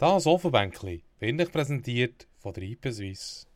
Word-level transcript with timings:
Das 0.00 0.28
Ofenbänkli 0.28 1.02
wird 1.18 1.40
euch 1.40 1.50
präsentiert 1.50 2.28
von 2.38 2.52
der 2.52 2.62
IP 2.62 2.86
Suisse. 2.92 3.46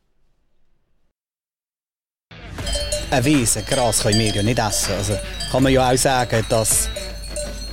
Ein 3.12 3.24
Wiese, 3.24 3.62
Gras 3.62 4.02
können 4.02 4.18
wir 4.18 4.34
ja 4.34 4.42
nicht 4.42 4.58
essen. 4.58 4.92
Also 4.94 5.16
kann 5.52 5.62
man 5.62 5.72
ja 5.72 5.88
auch 5.88 5.96
sagen, 5.96 6.44
dass 6.48 6.88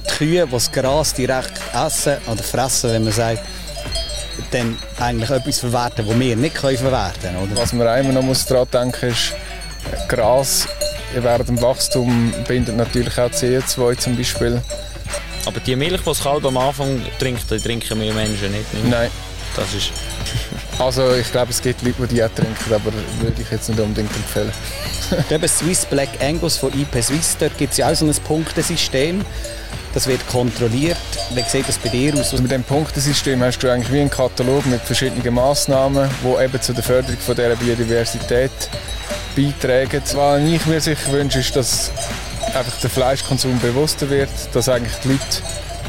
die 0.06 0.12
Kühe, 0.12 0.46
die 0.46 0.52
das 0.52 0.72
Gras 0.72 1.16
direkt 1.16 1.60
essen 1.74 2.18
oder 2.32 2.44
fressen, 2.44 2.92
wenn 2.92 3.06
man 3.06 3.14
sagt, 3.14 3.42
dann 4.52 4.78
eigentlich 5.00 5.32
etwas 5.32 5.60
verwerten, 5.62 6.06
das 6.06 6.20
wir 6.20 6.36
nicht 6.36 6.58
verwerten 6.60 7.22
können. 7.22 7.58
Was 7.58 7.74
man 7.74 8.00
immer 8.00 8.14
noch 8.14 8.22
muss 8.22 8.46
daran 8.46 8.68
denken 8.72 9.10
muss, 9.10 9.18
ist, 9.18 9.34
Gras 10.08 10.68
während 11.16 11.50
dem 11.50 11.60
Wachstum 11.60 12.32
bindet 12.48 12.78
natürlich 12.78 13.18
auch 13.18 13.32
CO2 13.32 13.98
zum 13.98 14.16
Beispiel. 14.16 14.62
Aber 15.50 15.62
die 15.62 15.76
Milch, 15.76 16.02
die 16.02 16.06
das 16.06 16.22
Kalb 16.22 16.46
am 16.46 16.58
Anfang 16.58 17.02
trinkt, 17.18 17.50
die 17.50 17.58
trinken 17.58 18.00
wir 18.00 18.14
Menschen 18.14 18.52
nicht. 18.52 18.72
nicht? 18.72 18.88
Nein. 18.88 19.10
Das 19.56 19.74
ist... 19.74 19.92
also 20.78 21.16
ich 21.16 21.32
glaube, 21.32 21.50
es 21.50 21.60
gibt 21.60 21.82
Leute, 21.82 21.96
die 22.04 22.14
die 22.14 22.24
auch 22.24 22.30
trinken, 22.30 22.72
aber 22.72 22.94
würde 23.20 23.42
ich 23.42 23.50
jetzt 23.50 23.68
nicht 23.68 23.80
unbedingt 23.80 24.16
empfehlen. 24.16 24.52
Eben 25.32 25.48
Swiss 25.48 25.88
Black 25.88 26.10
Angus 26.22 26.56
von 26.58 26.72
IP 26.80 27.04
Swiss, 27.04 27.36
dort 27.40 27.58
gibt 27.58 27.72
es 27.72 27.80
ja 27.80 27.90
auch 27.90 27.96
so 27.96 28.06
ein 28.06 28.14
Punktesystem. 28.14 29.26
Das 29.96 30.06
wird 30.06 30.20
kontrolliert. 30.28 30.98
Wie 31.34 31.42
sieht 31.42 31.68
das 31.68 31.80
bei 31.80 31.90
dir 31.90 32.14
aus? 32.14 32.32
Mit 32.34 32.52
dem 32.52 32.64
Punktesystem 32.64 33.42
hast 33.42 33.58
du 33.58 33.72
eigentlich 33.72 33.92
wie 33.92 34.02
einen 34.02 34.12
Katalog 34.12 34.68
mit 34.68 34.82
verschiedenen 34.82 35.34
Massnahmen, 35.34 36.12
die 36.24 36.44
eben 36.44 36.62
zur 36.62 36.76
Förderung 36.76 37.18
von 37.18 37.36
dieser 37.36 37.56
Biodiversität 37.56 38.52
beitragen. 39.36 40.04
Was 40.14 40.44
ich 40.44 40.66
mir 40.68 40.80
sicher 40.80 41.12
wünsche, 41.12 41.40
ist, 41.40 41.56
dass 41.56 41.92
einfach 42.56 42.80
der 42.82 42.90
Fleischkonsum 42.90 43.60
bewusster 43.60 44.10
wird, 44.10 44.30
dass 44.54 44.70
eigentlich 44.70 44.96
die 45.04 45.10
Leute 45.10 45.24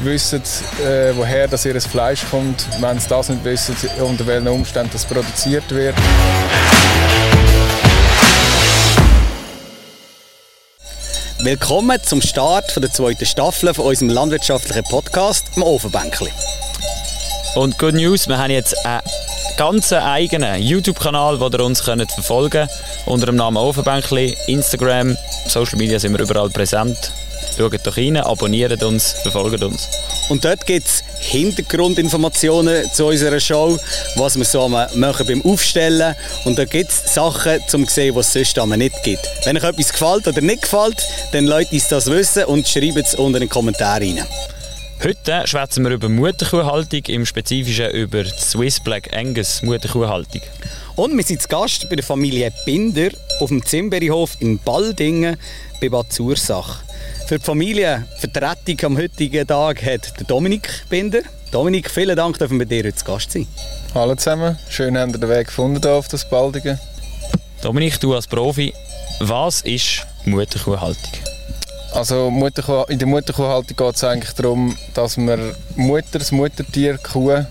wissen, 0.01 0.41
äh, 0.83 1.15
woher 1.15 1.47
das 1.47 1.65
ihr 1.65 1.79
Fleisch 1.81 2.25
kommt, 2.29 2.65
wenn 2.79 2.99
sie 2.99 3.07
das 3.07 3.29
nicht 3.29 3.43
wissen, 3.43 3.75
unter 3.99 4.25
welchen 4.27 4.47
Umständen 4.47 4.91
das 4.93 5.05
produziert 5.05 5.69
wird. 5.69 5.95
Willkommen 11.39 11.99
zum 12.03 12.21
Start 12.21 12.75
der 12.75 12.91
zweiten 12.91 13.25
Staffel 13.25 13.73
von 13.73 13.85
unserem 13.85 14.09
landwirtschaftlichen 14.09 14.83
Podcast, 14.83 15.47
im 15.55 15.63
Ofenbänkli. 15.63 16.29
Und 17.55 17.77
Good 17.79 17.95
News, 17.95 18.27
wir 18.27 18.37
haben 18.37 18.51
jetzt 18.51 18.85
einen 18.85 19.01
ganz 19.57 19.91
eigenen 19.91 20.61
YouTube-Kanal, 20.61 21.37
den 21.39 21.51
ihr 21.51 21.65
uns 21.65 21.83
könnt 21.83 22.11
verfolgen 22.11 22.67
könnt, 22.67 22.71
unter 23.05 23.25
dem 23.25 23.35
Namen 23.35 23.57
Ofenbänkli, 23.57 24.37
Instagram, 24.47 25.17
Social 25.47 25.77
Media 25.77 25.99
sind 25.99 26.13
wir 26.13 26.21
überall 26.21 26.49
präsent. 26.49 27.11
Schaut 27.57 27.85
doch 27.85 27.97
rein, 27.97 28.17
abonniert 28.17 28.81
uns, 28.83 29.13
verfolgt 29.23 29.61
uns. 29.63 29.87
Und 30.29 30.45
dort 30.45 30.65
gibt 30.65 30.87
es 30.87 31.03
Hintergrundinformationen 31.19 32.91
zu 32.93 33.07
unserer 33.07 33.39
Show, 33.39 33.77
was 34.15 34.37
wir 34.37 34.45
so 34.45 34.67
machen 34.69 35.27
beim 35.27 35.43
Aufstellen. 35.43 36.15
Und 36.45 36.57
da 36.57 36.65
gibt 36.65 36.89
es 36.89 37.13
Sachen, 37.13 37.59
um 37.73 37.87
zu 37.87 37.93
sehen, 37.93 38.15
was 38.15 38.35
es 38.35 38.51
sonst 38.51 38.77
nicht 38.77 39.03
gibt. 39.03 39.27
Wenn 39.43 39.57
euch 39.57 39.63
etwas 39.63 39.91
gefällt 39.91 40.27
oder 40.27 40.41
nicht 40.41 40.61
gefällt, 40.61 41.03
dann 41.33 41.45
lasst 41.45 41.73
uns 41.73 41.87
das 41.89 42.07
wissen 42.07 42.45
und 42.45 42.67
schreibt 42.67 42.97
es 42.97 43.15
unter 43.15 43.39
den 43.39 43.49
Kommentar 43.49 43.99
rein. 43.99 44.25
Heute 45.03 45.47
schwätzen 45.47 45.83
wir 45.83 45.89
über 45.89 46.09
Mutterkuhhaltung, 46.09 47.01
im 47.07 47.25
Spezifischen 47.25 47.89
über 47.89 48.23
die 48.23 48.29
Swiss 48.29 48.79
Black 48.79 49.11
Angus 49.17 49.63
Mutterkuhhaltung. 49.63 50.41
Und 50.95 51.17
wir 51.17 51.23
sind 51.23 51.41
zu 51.41 51.47
Gast 51.47 51.89
bei 51.89 51.95
der 51.95 52.05
Familie 52.05 52.53
Binder 52.65 53.09
auf 53.39 53.49
dem 53.49 53.65
Zimberhof 53.65 54.37
in 54.41 54.59
Baldingen 54.59 55.37
bei 55.81 55.89
Bad 55.89 56.13
Zursach. 56.13 56.83
Für 57.25 57.39
die 57.39 57.43
Familienvertretung 57.43 58.77
am 58.83 58.97
heutigen 58.99 59.47
Tag 59.47 59.83
hat 59.83 60.19
der 60.19 60.27
Dominik 60.27 60.69
Binder. 60.87 61.21
Dominik, 61.51 61.89
vielen 61.89 62.15
Dank, 62.15 62.37
dass 62.37 62.51
wir 62.51 62.65
dir 62.67 62.83
heute 62.83 62.93
zu 62.93 63.05
Gast 63.05 63.31
sein. 63.31 63.47
Hallo 63.95 64.13
zusammen, 64.13 64.55
schön, 64.69 64.93
dass 64.93 65.09
ihr 65.09 65.17
den 65.17 65.29
Weg 65.29 65.47
gefunden 65.47 65.83
auf 65.83 66.09
das 66.09 66.29
Baldingen. 66.29 66.79
Dominik, 67.63 67.99
du 67.99 68.13
als 68.13 68.27
Profi, 68.27 68.71
was 69.19 69.61
ist 69.61 70.05
Mutterkuhhaltung? 70.25 71.30
Also 71.93 72.31
in 72.87 72.99
der 72.99 73.07
Mutterkuhhaltung 73.07 73.75
geht 73.75 73.95
es 73.95 74.03
eigentlich 74.03 74.33
darum, 74.33 74.77
dass 74.93 75.17
man 75.17 75.53
Mutter, 75.75 76.19
das 76.19 76.31
Muttertier, 76.31 76.97
Kuh, 76.97 77.45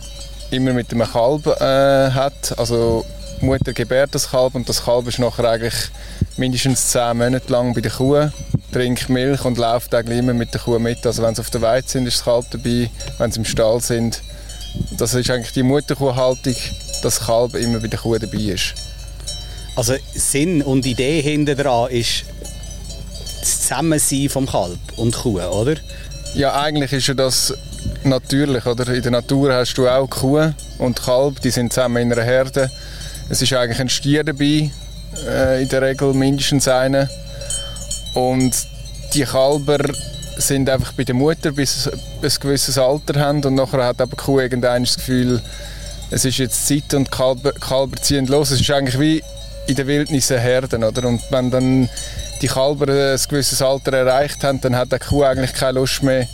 immer 0.51 0.73
mit 0.73 0.93
einem 0.93 1.07
Kalb 1.07 1.47
äh, 1.47 2.11
hat. 2.11 2.59
Also 2.59 3.05
Mutter 3.41 3.73
gebärt 3.73 4.15
das 4.15 4.31
Kalb 4.31 4.55
und 4.55 4.69
das 4.69 4.85
Kalb 4.85 5.07
ist 5.09 5.19
nachher 5.19 5.45
eigentlich 5.45 5.91
mindestens 6.37 6.89
zehn 6.89 7.19
Monate 7.19 7.53
lang 7.53 7.75
bei 7.75 7.83
der 7.83 7.91
Kuh, 7.91 8.31
trinkt 8.73 9.11
Milch 9.11 9.45
und 9.45 9.59
läuft 9.59 9.95
eigentlich 9.95 10.19
immer 10.19 10.35
mit 10.35 10.55
der 10.55 10.61
Kuh 10.63 10.79
mit. 10.79 11.07
Also 11.07 11.23
wenn 11.23 11.35
sie 11.35 11.43
auf 11.43 11.51
der 11.51 11.61
Weide 11.61 11.87
sind, 11.87 12.07
ist 12.07 12.19
das 12.19 12.25
Kalb 12.25 12.47
dabei, 12.51 12.91
wenn 13.19 13.31
sie 13.31 13.41
im 13.41 13.45
Stall 13.45 13.81
sind. 13.81 14.23
Das 14.97 15.13
ist 15.15 15.31
eigentlich 15.31 15.53
die 15.53 15.63
Mutterkuhhaltung, 15.63 16.55
dass 17.03 17.17
das 17.19 17.27
Kalb 17.27 17.55
immer 17.55 17.81
bei 17.81 17.89
der 17.89 17.99
Kuh 17.99 18.17
dabei 18.17 18.39
ist. 18.39 18.75
Also 19.77 19.95
Sinn 20.15 20.63
und 20.63 20.85
Idee 20.87 21.21
hinter 21.23 21.55
dran 21.55 21.91
ist 21.91 22.25
das 23.41 23.63
Zusammensein 23.63 24.29
vom 24.29 24.47
Kalb 24.47 24.79
und 24.97 25.17
Kuh, 25.17 25.41
oder? 25.41 25.77
Ja, 26.35 26.61
eigentlich 26.61 26.93
ist 26.93 27.09
ja 27.09 27.15
das 27.15 27.55
natürlich, 28.05 28.65
oder? 28.67 28.87
In 28.93 29.03
der 29.03 29.11
Natur 29.11 29.53
hast 29.53 29.75
du 29.75 29.89
auch 29.89 30.09
Kuh 30.09 30.53
und 30.79 31.03
Kalb, 31.03 31.41
die 31.41 31.51
sind 31.51 31.73
zusammen 31.73 32.03
in 32.03 32.13
einer 32.13 32.23
Herde. 32.23 32.71
Es 33.29 33.43
ist 33.43 33.53
eigentlich 33.53 33.81
ein 33.81 33.89
Stier 33.89 34.25
dabei, 34.25 34.71
äh, 35.27 35.63
in 35.63 35.69
der 35.69 35.83
Regel 35.83 36.15
mindestens 36.15 36.69
einer. 36.69 37.09
Und 38.15 38.53
die 39.15 39.23
Kalber 39.23 39.79
sind 40.37 40.69
einfach 40.69 40.93
bei 40.93 41.05
der 41.05 41.15
Mutter, 41.15 41.53
bis 41.53 41.85
sie 41.85 41.91
ein 41.93 42.33
gewisses 42.41 42.79
Alter 42.79 43.21
haben 43.21 43.45
und 43.45 43.55
nachher 43.55 43.85
hat 43.85 44.01
aber 44.01 44.17
die 44.17 44.23
Kuh 44.23 44.41
das 44.41 44.97
Gefühl, 44.97 45.43
es 46.11 46.25
ist 46.25 46.39
jetzt 46.39 46.67
Zeit 46.67 46.95
und 46.95 47.07
die 47.07 47.11
Kalber, 47.11 47.53
Kalber 47.53 47.97
ziehen 47.97 48.27
los. 48.27 48.51
Es 48.51 48.61
ist 48.61 48.71
eigentlich 48.71 48.99
wie 48.99 49.23
in 49.67 49.77
der 49.77 49.87
Wildnis 49.87 50.31
eine 50.31 50.41
Herden, 50.41 50.83
oder? 50.83 51.07
Und 51.07 51.23
wenn 51.31 51.51
dann 51.51 51.89
die 52.43 52.49
Kalber 52.49 52.89
ein 52.89 53.21
gewisses 53.29 53.61
Alter 53.61 53.93
erreicht 53.93 54.43
haben, 54.45 54.61
dann 54.61 54.77
hat 54.77 54.93
die 54.93 54.99
Kuh 54.99 55.25
eigentlich 55.25 55.53
keine 55.53 55.81
Lust 55.81 56.03
mehr, 56.03 56.27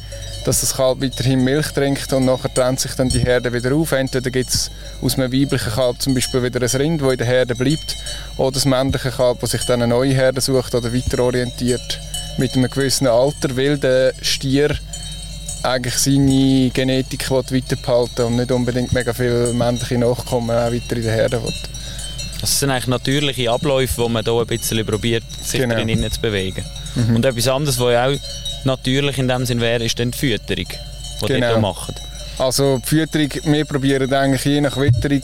dass 0.44 0.60
das 0.60 0.74
Kalb 0.76 1.02
weiterhin 1.02 1.42
Milch 1.42 1.72
trinkt 1.72 2.12
und 2.12 2.24
nachher 2.24 2.52
trennt 2.54 2.78
sich 2.78 2.92
dann 2.92 3.08
die 3.08 3.18
Herde 3.18 3.52
wieder 3.52 3.74
auf. 3.74 3.92
Entweder 3.92 4.30
gibt 4.30 4.50
es 4.50 4.70
aus 5.02 5.18
einem 5.18 5.32
weiblichen 5.32 5.72
Kalb 5.72 6.00
zum 6.00 6.14
Beispiel 6.14 6.42
wieder 6.42 6.60
ein 6.62 6.80
Rind, 6.80 7.02
das 7.02 7.10
in 7.10 7.18
der 7.18 7.26
Herde 7.26 7.54
bleibt, 7.56 7.96
oder 8.36 8.52
das 8.52 8.64
männliche 8.64 9.10
Kalb, 9.10 9.40
das 9.40 9.50
sich 9.50 9.64
dann 9.64 9.82
eine 9.82 9.92
neue 9.92 10.14
Herde 10.14 10.40
sucht 10.40 10.74
oder 10.74 10.94
weiter 10.94 11.22
orientiert 11.22 12.00
mit 12.38 12.54
einem 12.54 12.70
gewissen 12.70 13.08
Alter, 13.08 13.56
weil 13.56 13.78
der 13.78 14.12
Stier 14.22 14.76
eigentlich 15.62 15.94
seine 15.94 16.70
Genetik 16.70 17.28
weiterbehalten 17.30 18.26
und 18.26 18.36
nicht 18.36 18.52
unbedingt 18.52 18.92
mega 18.92 19.12
viele 19.12 19.52
männliche 19.52 19.98
Nachkommen 19.98 20.50
auch 20.50 20.72
weiter 20.72 20.96
in 20.96 21.02
der 21.02 21.12
Herde 21.12 21.42
will. 21.42 21.75
Das 22.41 22.60
sind 22.60 22.70
eigentlich 22.70 22.86
natürliche 22.86 23.50
Abläufe, 23.50 24.02
die 24.02 24.08
man 24.08 24.24
hier 24.24 24.41
ein 24.41 24.47
bisschen 24.47 24.84
probiert, 24.86 25.24
sich 25.42 25.60
genau. 25.60 25.74
drinnen 25.74 26.10
zu 26.10 26.20
bewegen. 26.20 26.64
Mhm. 26.94 27.16
Und 27.16 27.24
etwas 27.24 27.48
anderes, 27.48 27.80
was 27.80 27.92
ja 27.92 28.06
auch 28.08 28.16
natürlich 28.64 29.19
in 29.19 29.28
dem 29.28 29.47
Sinn 29.47 29.60
wäre, 29.60 29.84
ist 29.84 29.98
dann 29.98 30.10
die 30.10 30.19
Fütterung, 30.19 30.66
die 31.22 31.26
genau. 31.26 31.50
ihr 31.52 31.58
macht. 31.58 31.94
Also 32.38 32.78
die 32.78 32.88
Fütterung, 32.88 33.30
wir 33.44 33.64
probieren 33.64 34.12
eigentlich 34.12 34.44
je 34.44 34.60
nach 34.60 34.76
Witterung 34.76 35.22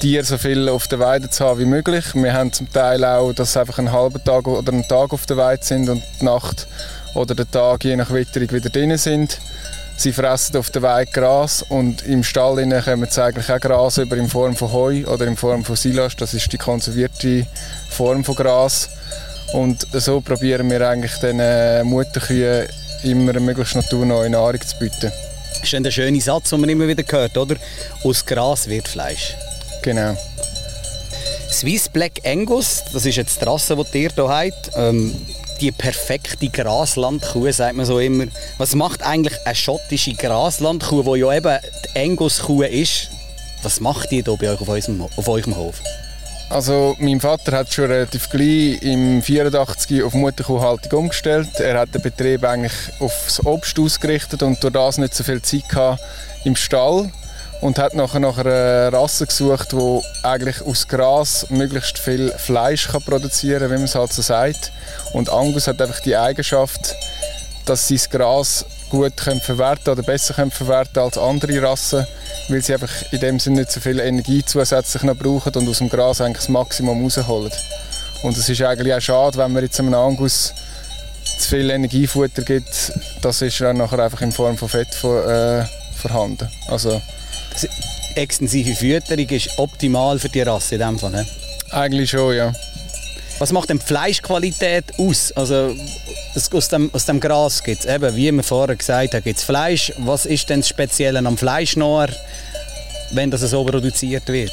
Tiere 0.00 0.24
so 0.24 0.36
viel 0.36 0.68
auf 0.68 0.88
der 0.88 0.98
Weide 0.98 1.30
zu 1.30 1.44
haben 1.44 1.58
wie 1.58 1.64
möglich. 1.64 2.04
Wir 2.14 2.34
haben 2.34 2.52
zum 2.52 2.70
Teil 2.70 3.02
auch, 3.04 3.32
dass 3.32 3.54
sie 3.54 3.60
einfach 3.60 3.78
einen 3.78 3.92
halben 3.92 4.22
Tag 4.22 4.46
oder 4.46 4.70
einen 4.70 4.86
Tag 4.86 5.12
auf 5.12 5.24
der 5.24 5.38
Weide 5.38 5.64
sind 5.64 5.88
und 5.88 6.02
die 6.20 6.24
Nacht 6.24 6.66
oder 7.14 7.34
der 7.34 7.50
Tag 7.50 7.84
je 7.84 7.96
nach 7.96 8.10
Witterung 8.12 8.50
wieder 8.52 8.68
drin 8.68 8.96
sind. 8.98 9.38
Sie 9.98 10.12
fressen 10.12 10.56
auf 10.56 10.70
der 10.70 10.82
Weide 10.82 11.10
Gras 11.10 11.62
und 11.62 12.06
im 12.06 12.22
Stall 12.22 12.56
kommen 12.82 13.08
sie 13.10 13.22
eigentlich 13.22 13.50
auch 13.50 13.60
Gras 13.60 13.98
über 13.98 14.16
in 14.16 14.28
Form 14.28 14.54
von 14.54 14.72
Heu 14.72 15.04
oder 15.06 15.26
in 15.26 15.36
Form 15.36 15.64
von 15.64 15.74
Silas. 15.74 16.14
Das 16.16 16.34
ist 16.34 16.52
die 16.52 16.58
konservierte 16.58 17.46
Form 17.88 18.22
von 18.22 18.34
Gras. 18.34 18.90
Und 19.52 19.86
so 19.92 20.20
probieren 20.20 20.70
wir 20.70 20.86
eigentlich 20.86 21.14
den 21.14 21.40
äh, 21.40 21.82
Mutterkühen 21.82 22.66
immer 23.04 23.38
möglichst 23.40 23.76
naturneue 23.76 24.28
Nahrung 24.28 24.60
zu 24.60 24.78
bieten. 24.78 25.12
Das 25.60 25.62
ist 25.62 25.74
ein 25.74 25.90
schöner 25.90 26.20
Satz, 26.20 26.50
den 26.50 26.60
man 26.60 26.68
immer 26.68 26.86
wieder 26.86 27.04
hört, 27.08 27.36
oder? 27.38 27.56
Aus 28.04 28.24
Gras 28.24 28.68
wird 28.68 28.88
Fleisch. 28.88 29.34
Genau. 29.82 30.16
Swiss 31.50 31.88
Black 31.88 32.20
Angus, 32.24 32.82
das 32.92 33.06
ist 33.06 33.16
jetzt 33.16 33.40
die 33.40 33.44
Rasse, 33.46 33.76
die 33.92 34.02
ihr 34.02 34.10
hier 34.14 34.28
habt. 34.28 34.70
Ähm, 34.76 35.14
die 35.60 35.72
perfekte 35.72 36.48
Graslandkuh, 36.48 37.50
sagt 37.52 37.76
man 37.76 37.86
so 37.86 37.98
immer. 37.98 38.26
Was 38.58 38.74
macht 38.74 39.02
eigentlich 39.02 39.38
eine 39.44 39.54
schottische 39.54 40.14
Graslandkuh, 40.14 41.02
die 41.02 41.20
ja 41.20 41.32
eben 41.32 41.58
die 41.84 42.00
Angus-Kuh 42.00 42.62
ist? 42.62 43.08
Was 43.62 43.80
macht 43.80 44.10
die 44.10 44.22
hier 44.22 44.36
bei 44.36 44.50
euch 44.50 44.60
auf, 44.60 44.68
unserem, 44.68 45.02
auf 45.02 45.28
eurem 45.28 45.56
Hof? 45.56 45.80
Also 46.48 46.94
mein 47.00 47.20
Vater 47.20 47.56
hat 47.56 47.72
schon 47.72 47.86
relativ 47.86 48.30
gleich 48.30 48.80
im 48.82 49.20
84 49.20 50.04
auf 50.04 50.14
Mutterkuhhaltung 50.14 51.00
umgestellt. 51.00 51.58
Er 51.58 51.80
hat 51.80 51.92
den 51.92 52.02
Betrieb 52.02 52.44
eigentlich 52.44 52.72
aufs 53.00 53.44
Obst 53.44 53.78
ausgerichtet 53.78 54.42
und 54.42 54.62
durch 54.62 54.72
das 54.72 54.98
nicht 54.98 55.14
so 55.14 55.24
viel 55.24 55.42
Zeit 55.42 55.68
gehabt 55.68 56.00
im 56.44 56.54
Stall 56.54 57.10
und 57.60 57.78
hat 57.78 57.94
nachher 57.94 58.20
nach 58.20 58.38
einer 58.38 58.92
Rasse 58.92 59.26
gesucht, 59.26 59.72
die 59.72 60.00
eigentlich 60.22 60.62
aus 60.62 60.88
Gras 60.88 61.46
möglichst 61.48 61.98
viel 61.98 62.32
Fleisch 62.32 62.88
kann 62.88 63.02
produzieren 63.02 63.60
kann, 63.60 63.70
wie 63.70 63.74
man 63.76 63.84
es 63.84 63.94
halt 63.94 64.12
so 64.12 64.22
sagt. 64.22 64.72
Und 65.12 65.30
Angus 65.30 65.66
hat 65.66 65.80
einfach 65.80 66.00
die 66.00 66.16
Eigenschaft, 66.16 66.94
dass 67.64 67.88
sie 67.88 67.96
das 67.96 68.10
Gras 68.10 68.64
gut 68.90 69.16
können 69.16 69.40
verwerten 69.40 69.90
oder 69.90 70.02
besser 70.02 70.34
können 70.34 70.50
verwerten 70.50 71.02
als 71.02 71.18
andere 71.18 71.62
Rassen. 71.62 72.06
weil 72.48 72.62
sie 72.62 72.74
einfach 72.74 72.92
in 73.10 73.20
dem 73.20 73.38
Sinne 73.40 73.60
nicht 73.60 73.72
so 73.72 73.80
viel 73.80 73.98
Energie 73.98 74.44
zusätzlich 74.44 75.02
noch 75.02 75.16
brauchen 75.16 75.52
und 75.54 75.68
aus 75.68 75.78
dem 75.78 75.88
Gras 75.88 76.20
eigentlich 76.20 76.38
das 76.38 76.48
Maximum 76.48 77.02
rausholen. 77.02 77.50
Und 78.22 78.36
es 78.36 78.48
ist 78.48 78.62
eigentlich 78.62 78.94
auch 78.94 79.00
schade, 79.00 79.38
wenn 79.38 79.52
man 79.52 79.62
jetzt 79.62 79.78
einem 79.80 79.94
Angus 79.94 80.54
zu 81.38 81.48
viel 81.48 81.70
Energiefutter 81.70 82.42
gibt, 82.42 82.92
das 83.20 83.42
ist 83.42 83.60
dann 83.60 83.78
nachher 83.78 83.98
einfach 83.98 84.20
in 84.22 84.32
Form 84.32 84.56
von 84.56 84.68
Fett 84.68 84.88
äh, 85.04 85.64
vorhanden. 85.96 86.48
Also, 86.68 87.02
extensive 88.14 88.74
Fütterung 88.74 89.28
ist 89.28 89.58
optimal 89.58 90.18
für 90.18 90.28
die 90.28 90.42
Rasse 90.42 90.76
in 90.76 90.80
dem 90.80 90.98
Fall. 90.98 91.10
Ne? 91.10 91.26
Eigentlich 91.70 92.10
schon, 92.10 92.34
ja. 92.34 92.52
Was 93.38 93.52
macht 93.52 93.68
denn 93.68 93.78
die 93.78 93.84
Fleischqualität 93.84 94.84
aus? 94.98 95.30
Also 95.32 95.74
aus 96.52 96.68
dem, 96.68 96.90
aus 96.94 97.04
dem 97.04 97.20
Gras 97.20 97.62
gibt 97.62 97.84
es 97.84 97.86
eben, 97.86 98.16
wie 98.16 98.32
wir 98.32 98.42
vorher 98.42 98.76
gesagt 98.76 99.14
haben, 99.14 99.22
gibt 99.22 99.38
es 99.38 99.44
Fleisch. 99.44 99.92
Was 99.98 100.24
ist 100.24 100.48
denn 100.48 100.60
das 100.60 100.68
Spezielle 100.68 101.18
am 101.18 101.36
Fleisch 101.36 101.76
noch, 101.76 102.08
wenn 103.10 103.30
das 103.30 103.42
so 103.42 103.64
produziert 103.64 104.26
wird? 104.28 104.52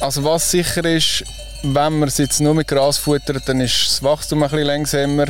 Also 0.00 0.24
was 0.24 0.50
sicher 0.50 0.84
ist, 0.86 1.24
wenn 1.62 1.98
man 1.98 2.08
es 2.08 2.18
jetzt 2.18 2.40
nur 2.40 2.54
mit 2.54 2.68
Gras 2.68 2.98
futtert, 2.98 3.42
dann 3.46 3.60
ist 3.60 3.86
das 3.86 4.02
Wachstum 4.02 4.42
ein 4.42 4.50
bisschen 4.50 4.66
langsamer. 4.66 5.26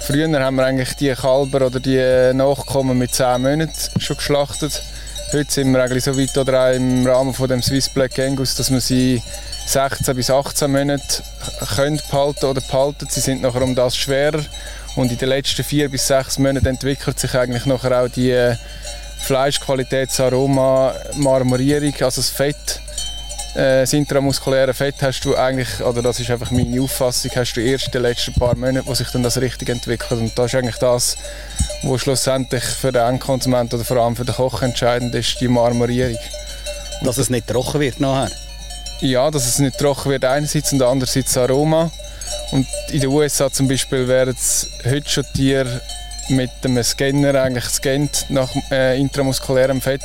Früher 0.00 0.28
haben 0.40 0.56
wir 0.56 0.64
eigentlich 0.64 0.94
die 0.94 1.12
Kälber 1.14 1.66
oder 1.66 1.80
die 1.80 2.32
Nachkommen 2.34 2.98
mit 2.98 3.14
10 3.14 3.42
Monaten 3.42 4.00
schon 4.00 4.16
geschlachtet. 4.16 4.82
Heute 5.34 5.50
sind 5.50 5.72
wir 5.72 5.82
eigentlich 5.82 6.04
so 6.04 6.16
weit 6.16 6.38
oder 6.38 6.68
auch 6.68 6.72
im 6.72 7.04
Rahmen 7.04 7.34
von 7.34 7.48
dem 7.48 7.60
Swiss 7.60 7.88
Black 7.88 8.20
Angus, 8.20 8.54
dass 8.54 8.70
wir 8.70 8.80
sie 8.80 9.20
16 9.66 10.14
bis 10.14 10.30
18 10.30 10.70
Monate 10.70 11.24
können 11.74 12.00
behalten 12.08 12.44
oder 12.44 12.60
behalten. 12.60 13.08
Sie 13.10 13.18
sind 13.18 13.42
nachher 13.42 13.62
um 13.62 13.74
das 13.74 13.96
schwerer 13.96 14.44
und 14.94 15.10
in 15.10 15.18
den 15.18 15.28
letzten 15.28 15.64
vier 15.64 15.88
bis 15.88 16.06
sechs 16.06 16.38
Monaten 16.38 16.66
entwickelt 16.66 17.18
sich 17.18 17.34
eigentlich 17.34 17.66
nachher 17.66 18.00
auch 18.00 18.08
die 18.08 18.30
äh, 18.30 18.54
Fleischqualität, 19.24 20.10
das 20.10 20.20
Aroma, 20.20 20.94
Marmorierung, 21.16 21.94
also 21.94 22.20
das 22.20 22.30
Fett. 22.30 22.80
Äh, 23.54 23.82
das 23.82 23.92
intramuskuläre 23.92 24.74
Fett 24.74 24.96
hast 25.00 25.24
du 25.24 25.36
eigentlich, 25.36 25.80
oder 25.80 26.02
das 26.02 26.18
ist 26.18 26.30
einfach 26.30 26.50
meine 26.50 26.80
Auffassung, 26.80 27.30
hast 27.36 27.54
du 27.54 27.60
erst 27.60 27.86
in 27.86 27.92
den 27.92 28.02
letzten 28.02 28.34
paar 28.34 28.56
Monaten, 28.56 28.86
wo 28.86 28.94
sich 28.94 29.08
dann 29.10 29.22
das 29.22 29.40
richtig 29.40 29.68
entwickelt. 29.68 30.20
Und 30.20 30.36
das 30.36 30.46
ist 30.46 30.54
eigentlich 30.56 30.78
das, 30.78 31.16
was 31.82 32.00
schlussendlich 32.00 32.64
für 32.64 32.90
den 32.90 33.02
Endkonsument 33.02 33.72
oder 33.72 33.84
vor 33.84 33.98
allem 33.98 34.16
für 34.16 34.24
den 34.24 34.34
Koch 34.34 34.62
entscheidend 34.62 35.14
ist, 35.14 35.40
die 35.40 35.48
Marmorierung. 35.48 36.18
Dass 37.02 37.18
es 37.18 37.30
nicht 37.30 37.46
trocken 37.46 37.80
wird 37.80 38.00
nachher? 38.00 38.30
Ja, 39.00 39.30
dass 39.30 39.46
es 39.46 39.58
nicht 39.58 39.78
trocken 39.78 40.10
wird 40.10 40.24
einerseits 40.24 40.72
und 40.72 40.82
andererseits 40.82 41.36
Aroma. 41.36 41.90
Und 42.50 42.66
in 42.90 43.00
den 43.00 43.10
USA 43.10 43.50
zum 43.50 43.68
Beispiel 43.68 44.08
werden 44.08 44.36
heute 44.84 45.08
schon 45.08 45.24
Tiere 45.34 45.80
mit 46.28 46.50
einem 46.64 46.82
Scanner 46.82 47.40
eigentlich 47.40 47.64
gescannt 47.64 48.26
nach 48.30 48.50
äh, 48.70 48.98
intramuskulärem 48.98 49.80
Fett. 49.80 50.02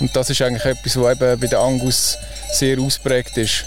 Und 0.00 0.14
das 0.14 0.30
ist 0.30 0.42
eigentlich 0.42 0.64
etwas, 0.64 0.96
was 0.96 1.12
eben 1.12 1.40
bei 1.40 1.46
den 1.46 1.58
Angus 1.58 2.18
sehr 2.52 2.78
ausprägt 2.78 3.36
ist. 3.36 3.64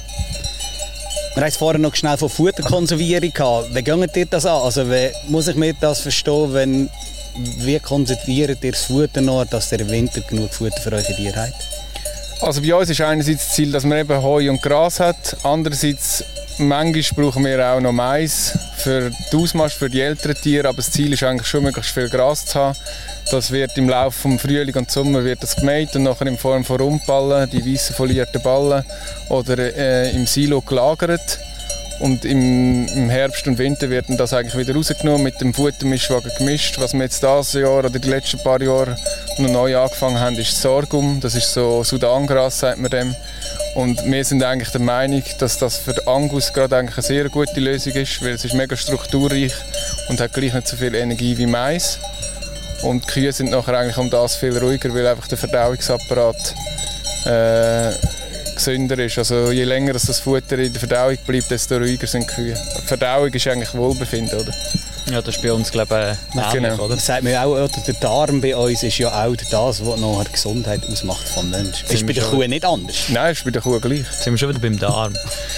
Wir 1.36 1.44
haben 1.44 1.50
es 1.50 1.58
vorher 1.58 1.80
noch 1.80 1.96
schnell 1.96 2.18
von 2.18 2.30
Futterkonservierung 2.30 3.31
gehabt. 3.31 3.74
Wie 3.74 3.81
geht 3.81 4.16
ihr 4.18 4.26
das 4.26 4.46
an? 4.46 4.62
Also 4.62 4.90
wie 4.90 5.10
muss 5.28 5.48
ich 5.48 5.56
mir 5.56 5.74
das 5.80 6.02
verstehen, 6.02 6.54
wenn, 6.54 6.90
wie 7.60 7.80
konzentriert 7.80 8.64
ihr 8.64 8.72
das 8.72 8.84
Futter 8.84 9.22
noch, 9.22 9.46
dass 9.46 9.72
im 9.72 9.90
Winter 9.90 10.22
genug 10.22 10.54
Futter 10.54 10.81
für 10.81 10.92
eure 10.92 11.16
Tiere 11.16 11.36
habt? 11.36 11.54
Also 12.41 12.62
bei 12.62 12.74
uns 12.74 12.89
ist 12.89 13.01
einerseits 13.01 13.47
das 13.47 13.56
Ziel, 13.56 13.71
dass 13.71 13.83
man 13.83 13.97
eben 13.97 14.21
Heu 14.21 14.50
und 14.50 14.62
Gras 14.62 15.00
hat. 15.00 15.36
Andererseits 15.44 16.24
manchmal 16.57 17.25
brauchen 17.25 17.45
wir 17.45 17.65
auch 17.65 17.81
noch 17.81 17.91
Mais 17.91 18.57
für 18.77 19.12
die 19.31 19.36
Ausmarsch, 19.36 19.75
für 19.75 19.89
die 19.89 20.01
älteren 20.01 20.36
Tiere. 20.36 20.69
Aber 20.69 20.77
das 20.77 20.91
Ziel 20.91 21.12
ist 21.12 21.24
eigentlich 21.24 21.47
schon, 21.47 21.63
möglichst 21.63 21.91
viel 21.91 22.09
Gras 22.09 22.45
zu 22.45 22.59
haben. 22.59 22.77
Das 23.31 23.51
wird 23.51 23.77
im 23.77 23.89
Laufe 23.89 24.30
des 24.30 24.41
Frühling 24.41 24.75
und 24.75 24.89
Sommer 24.89 25.24
wird 25.24 25.44
das 25.44 25.56
gemäht 25.56 25.95
und 25.95 26.03
nachher 26.03 26.27
in 26.27 26.38
Form 26.38 26.63
von 26.63 26.80
Rundballen, 26.80 27.50
die 27.50 27.74
weißen 27.74 27.95
folierten 27.95 28.41
Ballen, 28.41 28.83
oder 29.27 29.57
äh, 29.57 30.12
im 30.12 30.25
Silo 30.25 30.62
gelagert. 30.62 31.39
Und 32.00 32.24
im, 32.24 32.88
im, 32.88 33.09
Herbst 33.09 33.45
und 33.47 33.57
Winter 33.57 33.89
wird 33.89 34.06
das 34.09 34.31
eigentlich 34.31 34.57
wieder 34.57 34.74
rausgenommen, 34.74 35.24
mit 35.24 35.41
dem 35.41 35.53
Futtermischwagen 35.53 36.31
gemischt. 36.38 36.80
Was 36.80 36.94
wir 36.94 37.01
jetzt 37.01 37.21
dieses 37.21 37.53
Jahr 37.53 37.80
oder 37.80 37.89
die 37.89 38.07
letzten 38.07 38.39
paar 38.39 38.62
Jahre 38.62 38.95
noch 39.39 39.51
neu 39.51 39.77
angefangen 39.77 40.19
haben, 40.19 40.38
ist 40.38 40.62
Sorghum. 40.62 41.19
Das 41.19 41.36
ist 41.36 41.53
so 41.53 41.83
Sudangras, 41.83 42.59
sagt 42.59 42.77
man 42.77 42.91
dem. 42.91 43.15
Und 43.75 44.03
wir 44.06 44.24
sind 44.25 44.44
eigentlich 44.44 44.69
der 44.69 44.81
Meinung, 44.81 45.24
dass 45.38 45.57
das 45.57 45.77
für 45.77 45.95
Angus 46.07 46.51
gerade 46.53 46.77
eigentlich 46.77 46.97
eine 46.97 47.06
sehr 47.06 47.30
gute 47.30 47.59
Lösung 47.59 47.94
ist, 47.94 48.21
weil 48.21 48.33
es 48.33 48.45
ist 48.45 48.53
mega 48.53 48.75
strukturreich 48.75 49.53
und 50.09 50.19
hat 50.19 50.33
gleich 50.33 50.53
nicht 50.53 50.68
so 50.68 50.75
viel 50.75 50.95
Energie 50.95 51.38
wie 51.38 51.45
Mais. 51.45 52.00
Und 52.81 53.06
die 53.06 53.12
Kühe 53.12 53.31
sind 53.31 53.51
nachher 53.51 53.77
eigentlich 53.77 53.97
um 53.97 54.09
das 54.09 54.36
viel 54.36 54.57
ruhiger, 54.57 54.94
weil 54.94 55.07
einfach 55.07 55.27
der 55.27 55.38
Verdauungsapparat 55.38 56.56
äh, 57.25 57.91
gesünder 58.56 59.00
ist. 59.00 59.18
Also 59.18 59.51
je 59.51 59.63
länger 59.63 59.94
das 59.94 60.19
Futter 60.19 60.57
in 60.59 60.71
der 60.71 60.80
Verdauung 60.80 61.18
bleibt, 61.25 61.51
desto 61.51 61.77
ruhiger 61.77 62.07
sind 62.07 62.30
die 62.30 62.33
Kühe. 62.33 62.57
Die 62.81 62.88
Verdauung 62.88 63.33
ist 63.33 63.47
eigentlich 63.47 63.74
Wohlbefinden, 63.74 64.39
oder? 64.39 64.53
Ja, 65.12 65.22
das 65.22 65.38
ist 65.38 65.42
bei 65.42 65.52
uns, 65.52 65.72
glaube 65.72 66.18
ich, 66.34 66.38
ähnlich, 66.38 66.54
genau. 66.54 66.84
oder? 66.84 66.96
Das 66.96 67.06
sagt 67.06 67.24
man 67.24 67.36
auch, 67.36 67.48
oder? 67.48 67.68
der 67.68 67.94
Darm 67.96 68.42
bei 68.42 68.56
uns 68.56 68.84
ist 68.84 68.98
ja 69.00 69.10
auch 69.10 69.36
das, 69.36 69.84
was 69.86 70.00
nachher 70.00 70.26
die 70.26 70.32
Gesundheit 70.34 70.82
ausmacht 70.90 71.28
vom 71.28 71.50
Menschen. 71.50 71.88
Ist 71.90 72.06
bei 72.06 72.14
der 72.14 72.24
Kuh 72.26 72.46
nicht 72.46 72.64
anders? 72.64 72.96
Nein, 73.10 73.32
ist 73.32 73.44
bei 73.44 73.50
der 73.50 73.62
Kuh 73.62 73.80
gleich. 73.80 74.00
Jetzt 74.00 74.24
sind 74.24 74.34
wir 74.34 74.38
schon 74.38 74.50
wieder 74.50 74.60
beim 74.60 74.78
Darm. 74.78 75.14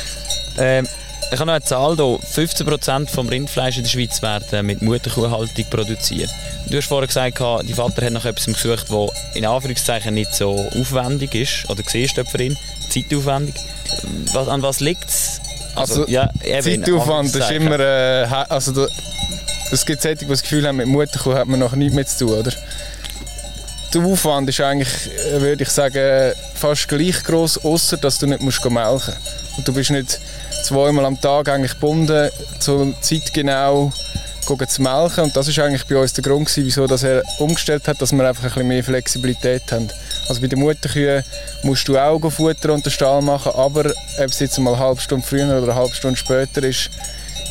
ähm, 0.57 0.87
ich 1.33 1.39
habe 1.39 1.47
noch 1.47 1.53
eine 1.53 1.63
Zahl 1.63 1.95
hier. 1.95 2.19
15% 2.45 3.09
vom 3.09 3.27
Rindfleisch 3.27 3.77
in 3.77 3.83
der 3.83 3.89
Schweiz 3.89 4.21
werden 4.21 4.65
mit 4.65 4.81
Mutterkuhhaltung 4.81 5.65
produziert. 5.69 6.29
Du 6.69 6.77
hast 6.77 6.87
vorhin 6.87 7.07
gesagt, 7.07 7.39
dein 7.39 7.67
Vater 7.67 8.05
hat 8.05 8.13
nach 8.13 8.25
etwas 8.25 8.45
gesucht, 8.45 8.87
das 8.89 9.35
in 9.35 9.45
Anführungszeichen 9.45 10.13
nicht 10.13 10.33
so 10.33 10.69
aufwendig 10.79 11.35
ist. 11.35 11.69
Oder 11.69 11.83
siehst 11.85 12.17
du 12.17 12.25
für 12.25 12.41
ihn? 12.41 12.57
Zeitaufwendig. 12.89 13.55
Was, 14.33 14.47
an 14.47 14.61
was 14.61 14.79
liegt 14.79 15.09
es? 15.09 15.41
Also, 15.75 16.01
also 16.01 16.11
ja, 16.11 16.29
Zeitaufwand 16.61 17.33
ist 17.33 17.51
immer... 17.51 17.79
Äh, 17.79 18.27
also 18.49 18.87
es 19.71 19.85
gibt 19.85 20.01
solche, 20.01 20.17
die 20.17 20.25
das 20.25 20.41
Gefühl 20.41 20.67
haben, 20.67 20.77
mit 20.77 20.87
Mutterkuh 20.87 21.33
hat 21.33 21.47
man 21.47 21.59
noch 21.59 21.75
nichts 21.75 21.95
mehr 21.95 22.05
zu 22.05 22.25
tun, 22.25 22.39
oder? 22.39 22.51
Der 23.93 24.01
Aufwand 24.03 24.47
ist 24.49 24.61
eigentlich, 24.61 25.09
äh, 25.33 25.41
würde 25.41 25.63
ich 25.63 25.69
sagen, 25.69 26.33
fast 26.55 26.87
gleich 26.87 27.23
groß, 27.23 27.65
außer 27.65 27.97
dass 27.97 28.19
du 28.19 28.27
nicht 28.27 28.41
musst 28.41 28.63
melken 28.63 28.91
musst. 28.93 29.11
Und 29.57 29.67
du 29.67 29.73
bist 29.73 29.91
nicht 29.91 30.19
zweimal 30.63 31.05
am 31.05 31.19
Tag 31.19 31.49
eigentlich 31.49 31.73
gebunden, 31.73 32.29
zur 32.59 32.93
Zeit 33.01 33.33
genau 33.33 33.91
zu 34.67 34.81
melken. 34.81 35.25
Und 35.25 35.35
das 35.35 35.47
ist 35.47 35.59
eigentlich 35.59 35.85
bei 35.85 35.95
uns 35.95 36.13
der 36.13 36.23
Grund, 36.23 36.47
gewesen, 36.47 36.65
wieso 36.65 36.87
dass 36.87 37.03
er 37.03 37.23
umgestellt 37.39 37.87
hat, 37.87 38.01
dass 38.01 38.11
wir 38.11 38.27
einfach 38.27 38.43
ein 38.43 38.49
bisschen 38.49 38.67
mehr 38.67 38.83
Flexibilität 38.83 39.71
haben. 39.71 39.89
Also 40.27 40.41
bei 40.41 40.47
den 40.47 40.59
Mutterkühen 40.59 41.23
musst 41.63 41.87
du 41.87 41.97
auch 41.97 42.19
Futter 42.29 42.73
unter 42.73 42.89
Stall 42.89 43.21
machen, 43.21 43.51
aber 43.53 43.91
ob 43.91 44.29
es 44.29 44.39
jetzt 44.39 44.57
mal 44.59 44.73
eine 44.73 44.83
halbe 44.83 45.01
Stunde 45.01 45.25
früher 45.25 45.45
oder 45.45 45.71
eine 45.71 45.75
halbe 45.75 45.95
Stunde 45.95 46.17
später 46.17 46.63
ist, 46.63 46.89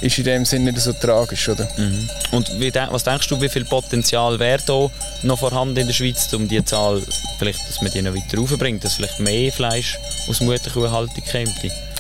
ist 0.01 0.19
in 0.19 0.25
dem 0.25 0.45
Sinne 0.45 0.73
nicht 0.73 0.83
so 0.83 0.93
tragisch, 0.93 1.49
oder? 1.49 1.69
Mhm. 1.77 2.09
Und 2.33 2.61
wie, 2.61 2.73
was 2.75 3.05
denkst 3.05 3.29
du, 3.29 3.41
wie 3.41 3.49
viel 3.49 3.65
Potenzial 3.65 4.39
wäre 4.39 4.63
da 4.65 4.91
noch 5.23 5.39
vorhanden 5.39 5.77
in 5.77 5.87
der 5.87 5.95
Schweiz, 5.95 6.33
um 6.33 6.49
die 6.49 6.65
Zahl, 6.65 7.03
vielleicht, 7.39 7.69
dass 7.69 7.83
man 7.83 7.91
die 7.91 8.03
noch 8.03 8.15
weiter 8.15 8.39
raufbringt, 8.39 8.83
dass 8.83 8.95
vielleicht 8.95 9.21
mehr 9.21 9.53
Fleisch 9.53 9.99
aus 10.29 10.41
Mutterkuhhaltung 10.41 11.25
käme? 11.25 11.53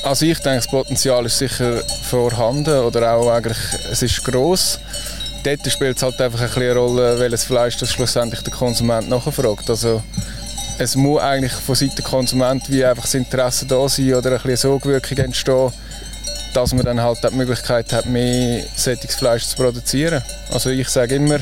Also 0.02 0.25
ich 0.25 0.38
denke, 0.38 0.57
das 0.57 0.69
Potenzial 0.69 1.26
ist 1.26 1.38
sicher 1.38 1.83
vorhanden 2.09 2.78
oder 2.80 3.14
auch 3.14 3.30
eigentlich, 3.30 3.59
es 3.90 4.02
ist 4.02 4.25
gross. 4.25 4.78
Dort 5.42 5.71
spielt 5.71 5.97
es 5.97 6.02
halt 6.02 6.21
einfach 6.21 6.57
eine 6.57 6.75
Rolle, 6.75 7.19
welches 7.19 7.45
Fleisch 7.45 7.76
das 7.76 7.92
schlussendlich 7.92 8.40
der 8.42 8.52
Konsument 8.52 9.09
nachfragt. 9.09 9.69
Also 9.69 10.02
es 10.78 10.97
muss 10.97 11.21
eigentlich 11.21 11.52
von 11.52 11.75
Seiten 11.75 11.97
der 11.97 12.04
Konsument 12.04 12.62
wie 12.71 12.85
einfach 12.85 13.04
das 13.04 13.14
Interesse 13.14 13.66
da 13.66 13.87
sein 13.88 14.14
oder 14.14 14.30
ein 14.30 14.37
bisschen 14.37 14.57
Sogwirkung 14.57 15.19
entstehen, 15.19 15.73
dass 16.52 16.73
man 16.73 16.85
dann 16.85 17.00
halt 17.00 17.19
die 17.23 17.35
Möglichkeit 17.35 17.92
hat, 17.92 18.07
mehr 18.07 18.64
sättiges 18.76 19.16
Fleisch 19.16 19.45
zu 19.45 19.57
produzieren. 19.57 20.23
Also 20.50 20.71
ich 20.71 20.88
sage 20.88 21.16
immer, 21.16 21.38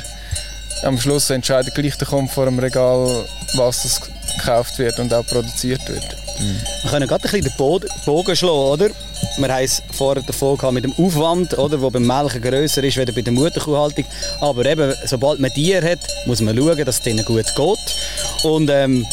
am 0.82 0.98
Schluss 0.98 1.30
entscheidet 1.30 1.74
gleich 1.74 1.96
der 1.96 2.06
Kunde 2.06 2.30
vor 2.30 2.44
dem 2.44 2.58
Regal, 2.58 3.24
was 3.54 3.82
das 3.82 4.00
gekauft 4.38 4.78
wird 4.78 4.98
und 4.98 5.12
auch 5.12 5.26
produziert 5.26 5.80
wird. 5.88 6.04
Mhm. 6.38 6.60
Wir 6.82 6.90
können 6.90 7.08
gerade 7.08 7.24
ein 7.24 7.30
bisschen 7.30 7.44
den 7.44 7.88
Bogen 8.04 8.36
schlagen, 8.36 8.52
oder? 8.52 8.90
Wir 9.38 9.48
haben 9.48 9.64
es 9.64 9.82
vorher 9.90 10.22
davon 10.22 10.74
mit 10.74 10.84
dem 10.84 10.92
Aufwand, 10.92 11.58
oder, 11.58 11.76
der 11.76 11.90
beim 11.90 12.06
Melken 12.06 12.40
grösser 12.40 12.84
ist 12.84 12.98
als 12.98 13.12
bei 13.12 13.22
der 13.22 13.32
Mutterkuhhaltung. 13.32 14.04
Aber 14.40 14.64
eben, 14.64 14.94
sobald 15.04 15.40
man 15.40 15.52
Tiere 15.52 15.92
hat, 15.92 15.98
muss 16.26 16.40
man 16.40 16.56
schauen, 16.56 16.84
dass 16.84 17.00
es 17.00 17.06
ihnen 17.06 17.24
gut 17.24 17.46
geht. 17.56 18.44
Und 18.44 18.70
ähm, 18.70 19.04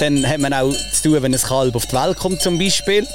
dann 0.00 0.28
hat 0.28 0.38
man 0.38 0.52
auch 0.52 0.72
zu 0.92 1.04
tun, 1.04 1.22
wenn 1.22 1.34
ein 1.34 1.40
Kalb 1.40 1.74
auf 1.74 1.86
die 1.86 1.94
Welt 1.94 2.16
kommt 2.16 2.40
zum 2.42 2.58
Beispiel. 2.58 3.06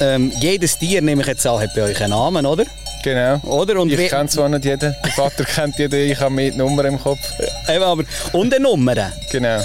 Ähm, 0.00 0.32
jedes 0.40 0.78
Tier, 0.78 1.02
nehme 1.02 1.22
ich 1.22 1.28
jetzt 1.28 1.46
an, 1.46 1.60
hat 1.60 1.74
bei 1.74 1.82
euch 1.82 2.00
einen 2.00 2.10
Namen, 2.10 2.46
oder? 2.46 2.64
Genau. 3.02 3.38
Oder? 3.44 3.80
Und 3.80 3.90
ich 3.90 4.08
kenne 4.08 4.28
zwar 4.28 4.48
nicht 4.48 4.64
jeden, 4.64 4.94
der 5.04 5.12
Vater 5.12 5.44
kennt 5.54 5.78
jeden, 5.78 6.10
ich 6.10 6.18
habe 6.18 6.30
mehr 6.30 6.50
die 6.50 6.58
Nummer 6.58 6.84
im 6.84 7.00
Kopf. 7.00 7.20
Eben, 7.68 7.82
aber, 7.82 8.04
und 8.32 8.54
eine 8.54 8.62
Nummer. 8.62 9.12
Genau. 9.30 9.60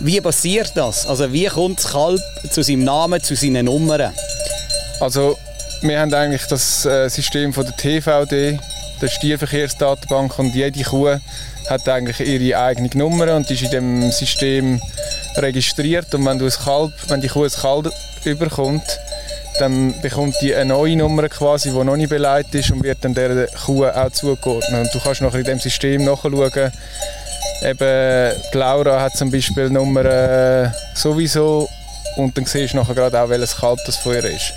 Wie 0.00 0.20
passiert 0.20 0.72
das? 0.74 1.06
Also 1.06 1.32
wie 1.32 1.46
kommt 1.46 1.78
das 1.78 1.92
Kalb 1.92 2.20
zu 2.50 2.62
seinem 2.62 2.84
Namen, 2.84 3.22
zu 3.22 3.36
seinen 3.36 3.66
Nummern? 3.66 4.12
Also 5.00 5.38
wir 5.82 6.00
haben 6.00 6.12
eigentlich 6.14 6.46
das 6.46 6.84
äh, 6.86 7.08
System 7.08 7.52
von 7.52 7.64
der 7.64 7.76
TVD, 7.76 8.58
der 9.00 9.08
Stierverkehrsdatenbank 9.08 10.38
und 10.38 10.54
jede 10.54 10.82
Kuh 10.82 11.16
hat 11.68 11.88
eigentlich 11.88 12.20
ihre 12.20 12.58
eigene 12.58 12.90
Nummer 12.94 13.34
und 13.34 13.50
ist 13.50 13.62
in 13.62 13.70
dem 13.70 14.10
System 14.12 14.80
registriert 15.36 16.14
und 16.14 16.24
wenn, 16.26 16.38
du 16.38 16.46
ein 16.46 16.50
Kalb, 16.50 16.92
wenn 17.08 17.20
die 17.20 17.28
Kuh 17.28 17.44
ein 17.44 17.50
Kalb 17.50 17.92
überkommt, 18.24 18.98
dann 19.58 19.94
bekommt 20.00 20.34
die 20.40 20.54
eine 20.54 20.66
neue 20.66 20.96
Nummer 20.96 21.28
quasi, 21.28 21.70
die 21.70 21.84
noch 21.84 21.96
nicht 21.96 22.08
beleidigt 22.08 22.54
ist 22.54 22.70
und 22.70 22.82
wird 22.82 22.98
dann 23.02 23.14
der 23.14 23.46
Kuh 23.64 23.86
auch 23.86 24.10
zugeordnet. 24.10 24.86
Und 24.86 24.94
du 24.94 25.00
kannst 25.00 25.20
nachher 25.20 25.40
in 25.40 25.44
dem 25.44 25.60
System 25.60 26.04
nachschauen, 26.04 26.72
eben 27.62 28.32
die 28.52 28.58
Laura 28.58 29.00
hat 29.00 29.16
zum 29.16 29.30
Beispiel 29.30 29.70
Nummer 29.70 30.04
äh, 30.04 30.70
sowieso 30.94 31.68
und 32.16 32.36
dann 32.36 32.44
siehst 32.44 32.72
du 32.72 32.78
nachher 32.78 32.94
gerade 32.94 33.20
auch, 33.20 33.28
welches 33.28 33.56
Kalb 33.56 33.78
das 33.86 33.96
von 33.96 34.14
ihr 34.14 34.24
ist. 34.24 34.52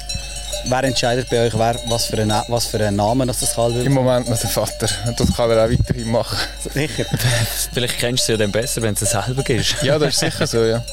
Wer 0.67 0.83
entscheidet 0.83 1.29
bei 1.29 1.45
euch, 1.45 1.53
wer, 1.57 1.75
was, 1.87 2.05
für 2.05 2.17
einen, 2.17 2.41
was 2.47 2.65
für 2.65 2.79
einen 2.79 2.95
Namen 2.95 3.27
das 3.27 3.53
Kalb 3.53 3.75
Im 3.85 3.93
Moment 3.93 4.27
noch 4.27 4.39
der 4.39 4.49
Vater. 4.49 4.87
Und 5.05 5.19
das 5.19 5.35
kann 5.35 5.51
er 5.51 5.65
auch 5.65 5.69
weiterhin 5.69 6.11
machen. 6.11 6.37
Sicher. 6.73 7.05
Vielleicht 7.73 7.99
kennst 7.99 8.23
du 8.23 8.25
sie 8.25 8.31
ja 8.33 8.37
dann 8.39 8.51
besser, 8.51 8.81
wenn 8.81 8.95
du 8.95 9.03
es 9.03 9.11
selber 9.11 9.43
gibst. 9.43 9.75
Ja, 9.83 9.99
das 9.99 10.13
ist 10.13 10.19
sicher 10.19 10.47
so, 10.47 10.63
ja. 10.63 10.83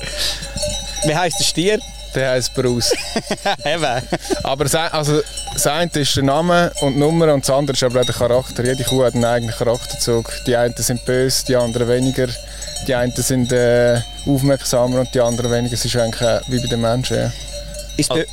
Wie 1.05 1.17
heisst 1.17 1.41
der 1.41 1.45
Stier? 1.45 1.79
Der 2.15 2.33
heisst 2.33 2.53
Bruce. 2.53 2.93
Eben. 3.65 4.03
aber 4.43 4.65
das, 4.65 4.75
also, 4.75 5.23
das 5.55 5.67
eine 5.67 5.91
ist 5.95 6.15
der 6.17 6.23
Name 6.25 6.71
und 6.83 6.95
die 6.95 6.99
Nummer 6.99 7.33
und 7.33 7.49
das 7.49 7.57
andere 7.57 7.75
ist 7.75 7.83
aber 7.83 8.03
auch 8.03 8.05
der 8.05 8.15
Charakter. 8.15 8.65
Jede 8.65 8.85
Kuh 8.85 9.05
hat 9.05 9.15
einen 9.15 9.25
eigenen 9.25 9.55
Charakterzug. 9.55 10.31
Die 10.47 10.55
einen 10.55 10.75
sind 10.77 11.05
böse, 11.07 11.47
die 11.47 11.57
anderen 11.57 11.89
weniger. 11.89 12.29
Die 12.87 12.95
einen 12.95 13.13
sind 13.13 13.51
äh, 13.53 14.01
aufmerksamer 14.27 15.01
und 15.01 15.15
die 15.15 15.21
anderen 15.21 15.51
weniger. 15.51 15.75
Es 15.75 15.85
ist 15.87 15.97
eigentlich 15.97 16.21
äh, 16.21 16.41
wie 16.49 16.59
bei 16.61 16.67
den 16.67 16.83
Menschen. 16.83 17.17
Ja. 17.17 17.33
Ist 17.97 18.09
bei, 18.09 18.27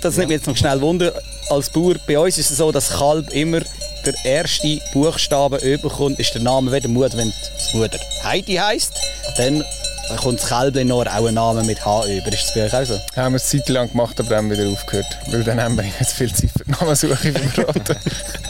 das 0.00 0.16
nimmt 0.16 0.28
mich 0.28 0.38
jetzt 0.38 0.46
noch 0.46 0.56
schnell 0.56 0.80
Wunder. 0.80 1.12
Als 1.48 1.70
Bauer, 1.70 1.94
bei 2.06 2.18
uns 2.18 2.38
ist 2.38 2.50
es 2.50 2.56
so, 2.56 2.72
dass 2.72 2.90
Kalb 2.90 3.30
immer 3.32 3.60
der 4.04 4.14
erste 4.24 4.80
Buchstabe 4.92 5.58
überkommt, 5.58 6.18
ist 6.18 6.34
der 6.34 6.42
Name 6.42 6.72
wie 6.72 6.80
der 6.80 6.90
Mutter. 6.90 7.16
Wenn 7.16 7.32
die 7.72 7.76
Mutter 7.76 7.98
Heidi 8.24 8.54
heisst, 8.54 8.92
dann 9.36 9.64
kommt 10.16 10.40
das 10.40 10.48
Kälbchen 10.48 10.88
noch 10.88 11.06
auch 11.06 11.26
einen 11.26 11.34
Namen 11.34 11.66
mit 11.66 11.84
H 11.84 12.06
über. 12.06 12.32
Ist 12.32 12.44
das 12.44 12.54
bei 12.54 12.64
euch 12.64 12.74
auch 12.74 12.84
so? 12.84 12.94
Ja, 13.16 13.24
haben 13.24 13.32
wir 13.32 13.36
es 13.36 13.52
eine 13.52 13.62
Zeit 13.62 13.68
lang 13.68 13.90
gemacht, 13.90 14.18
aber 14.20 14.30
dann 14.30 14.50
wieder 14.50 14.68
aufgehört. 14.68 15.06
Weil 15.28 15.44
dann 15.44 15.60
haben 15.60 15.76
wir 15.76 15.84
jetzt 16.00 16.14
viel 16.14 16.32
Zeit 16.32 16.50
für 16.56 16.64
die 16.64 16.70
Namensuche 16.70 17.32
verbraten. 17.32 17.96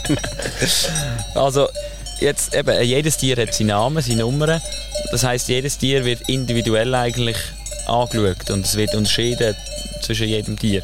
also, 1.35 1.67
jetzt 2.19 2.53
eben, 2.53 2.81
jedes 2.83 3.17
Tier 3.17 3.37
hat 3.37 3.53
seinen 3.53 3.67
Namen, 3.67 4.01
seine 4.01 4.21
Nummern. 4.21 4.61
Das 5.11 5.23
heisst, 5.23 5.47
jedes 5.47 5.77
Tier 5.77 6.05
wird 6.05 6.27
individuell 6.27 6.93
eigentlich 6.93 7.37
angeschaut 7.87 8.49
und 8.49 8.65
es 8.65 8.75
wird 8.75 8.93
unterschieden 8.95 9.55
zwischen 10.07 10.27
jedem 10.27 10.57
Tier. 10.57 10.81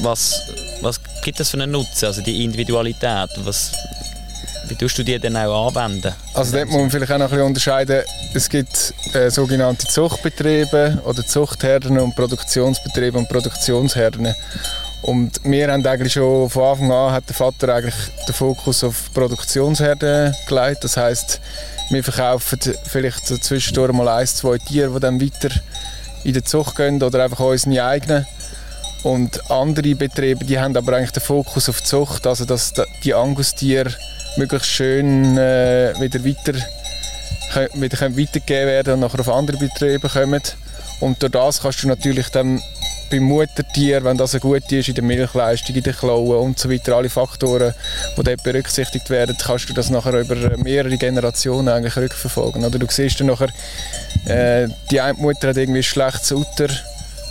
Was, 0.00 0.40
was 0.80 1.00
gibt 1.22 1.40
das 1.40 1.50
für 1.50 1.58
einen 1.58 1.72
Nutzen, 1.72 2.06
also 2.06 2.22
die 2.22 2.44
Individualität? 2.44 3.30
Was, 3.38 3.72
wie 4.68 4.76
tust 4.76 4.96
du 4.98 5.02
die 5.02 5.18
dann 5.18 5.36
auch 5.36 5.68
anwenden? 5.68 6.14
Also 6.32 6.56
dort 6.56 6.68
muss 6.68 6.80
man 6.80 6.90
vielleicht 6.90 7.12
auch 7.12 7.18
noch 7.18 7.32
ein 7.32 7.40
unterscheiden. 7.40 8.02
Es 8.34 8.48
gibt 8.48 8.94
äh, 9.14 9.30
sogenannte 9.30 9.86
Zuchtbetriebe 9.88 11.02
oder 11.04 11.26
Zuchtherden 11.26 11.98
und 11.98 12.14
Produktionsbetriebe 12.14 13.18
und 13.18 13.28
Produktionsherden. 13.28 14.32
Und 15.02 15.40
wir 15.44 15.70
haben 15.70 15.86
eigentlich 15.86 16.14
schon 16.14 16.48
von 16.48 16.62
Anfang 16.62 16.92
an 16.92 17.12
hat 17.12 17.28
der 17.28 17.36
Vater 17.36 17.74
eigentlich 17.74 17.94
den 18.26 18.34
Fokus 18.34 18.82
auf 18.82 19.12
Produktionsherden 19.12 20.34
gelegt. 20.48 20.84
Das 20.84 20.96
heißt, 20.96 21.40
wir 21.90 22.02
verkaufen 22.02 22.58
vielleicht 22.84 23.26
zwischendurch 23.26 23.92
mal 23.92 24.08
ein, 24.08 24.26
zwei 24.26 24.58
Tiere, 24.58 24.92
die 24.94 25.00
dann 25.00 25.20
weiter 25.20 25.50
in 26.24 26.32
die 26.32 26.42
Zucht 26.42 26.76
gehen 26.76 27.00
oder 27.02 27.24
einfach 27.24 27.40
unsere 27.40 27.84
eigenen. 27.84 28.26
Und 29.02 29.50
andere 29.50 29.94
Betriebe, 29.94 30.44
die 30.44 30.58
haben 30.58 30.76
aber 30.76 30.96
eigentlich 30.96 31.12
den 31.12 31.22
Fokus 31.22 31.68
auf 31.68 31.80
die 31.80 31.86
Zucht, 31.86 32.26
also 32.26 32.44
dass 32.44 32.72
die 33.04 33.14
Angustiere 33.14 33.94
möglichst 34.36 34.68
schön 34.68 35.36
äh, 35.38 35.94
wieder 36.00 36.24
weiter 36.24 36.58
wieder 37.74 38.00
weitergegeben 38.00 38.66
werden 38.66 38.94
und 38.94 39.00
nachher 39.00 39.20
auf 39.20 39.28
andere 39.28 39.56
Betriebe 39.56 40.08
kommen. 40.08 40.42
Und 41.00 41.22
durch 41.22 41.32
das 41.32 41.60
kannst 41.60 41.82
du 41.82 41.88
natürlich 41.88 42.28
dann 42.30 42.60
beim 43.10 43.22
Muttertier, 43.22 44.02
wenn 44.04 44.16
das 44.16 44.34
ein 44.34 44.40
gut 44.40 44.70
ist, 44.72 44.88
in 44.88 44.94
der 44.94 45.04
Milchleistung, 45.04 45.76
in 45.76 45.82
den 45.82 45.94
Klauen 45.94 46.38
und 46.38 46.58
so 46.58 46.70
weiter, 46.70 46.96
alle 46.96 47.08
Faktoren, 47.08 47.72
die 48.16 48.22
dort 48.22 48.42
berücksichtigt 48.42 49.10
werden, 49.10 49.36
kannst 49.40 49.68
du 49.68 49.74
das 49.74 49.90
nachher 49.90 50.20
über 50.20 50.56
mehrere 50.58 50.96
Generationen 50.96 51.68
eigentlich 51.68 51.96
rückverfolgen. 51.96 52.64
Oder 52.64 52.78
du 52.78 52.86
siehst 52.88 53.20
dann 53.20 53.28
nachher, 53.28 53.48
äh, 54.26 54.68
die 54.90 55.00
eine 55.00 55.18
Mutter 55.18 55.48
hat 55.48 55.56
irgendwie 55.56 55.80
ein 55.80 55.84
schlechtes 55.84 56.32
Uter 56.32 56.68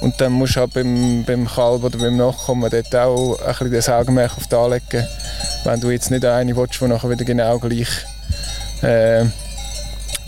und 0.01 0.19
dann 0.19 0.33
musst 0.33 0.55
du 0.55 0.61
halt 0.61 0.73
beim, 0.73 1.23
beim 1.23 1.47
Kalb 1.47 1.83
oder 1.83 1.97
beim 1.97 2.17
Nachkommen 2.17 2.69
dort 2.69 2.95
auch 2.95 3.39
ein 3.39 3.47
bisschen 3.47 3.71
das 3.71 3.89
Augenmerk 3.89 4.37
auf 4.37 4.47
die 4.47 4.55
anlegen, 4.55 5.07
wenn 5.63 5.79
du 5.79 5.89
jetzt 5.89 6.11
nicht 6.11 6.25
eine 6.25 6.55
willst, 6.55 6.79
die 6.79 6.85
nachher 6.85 7.09
wieder 7.09 7.25
genau 7.25 7.57
gleich 7.59 7.89
äh, 8.81 9.25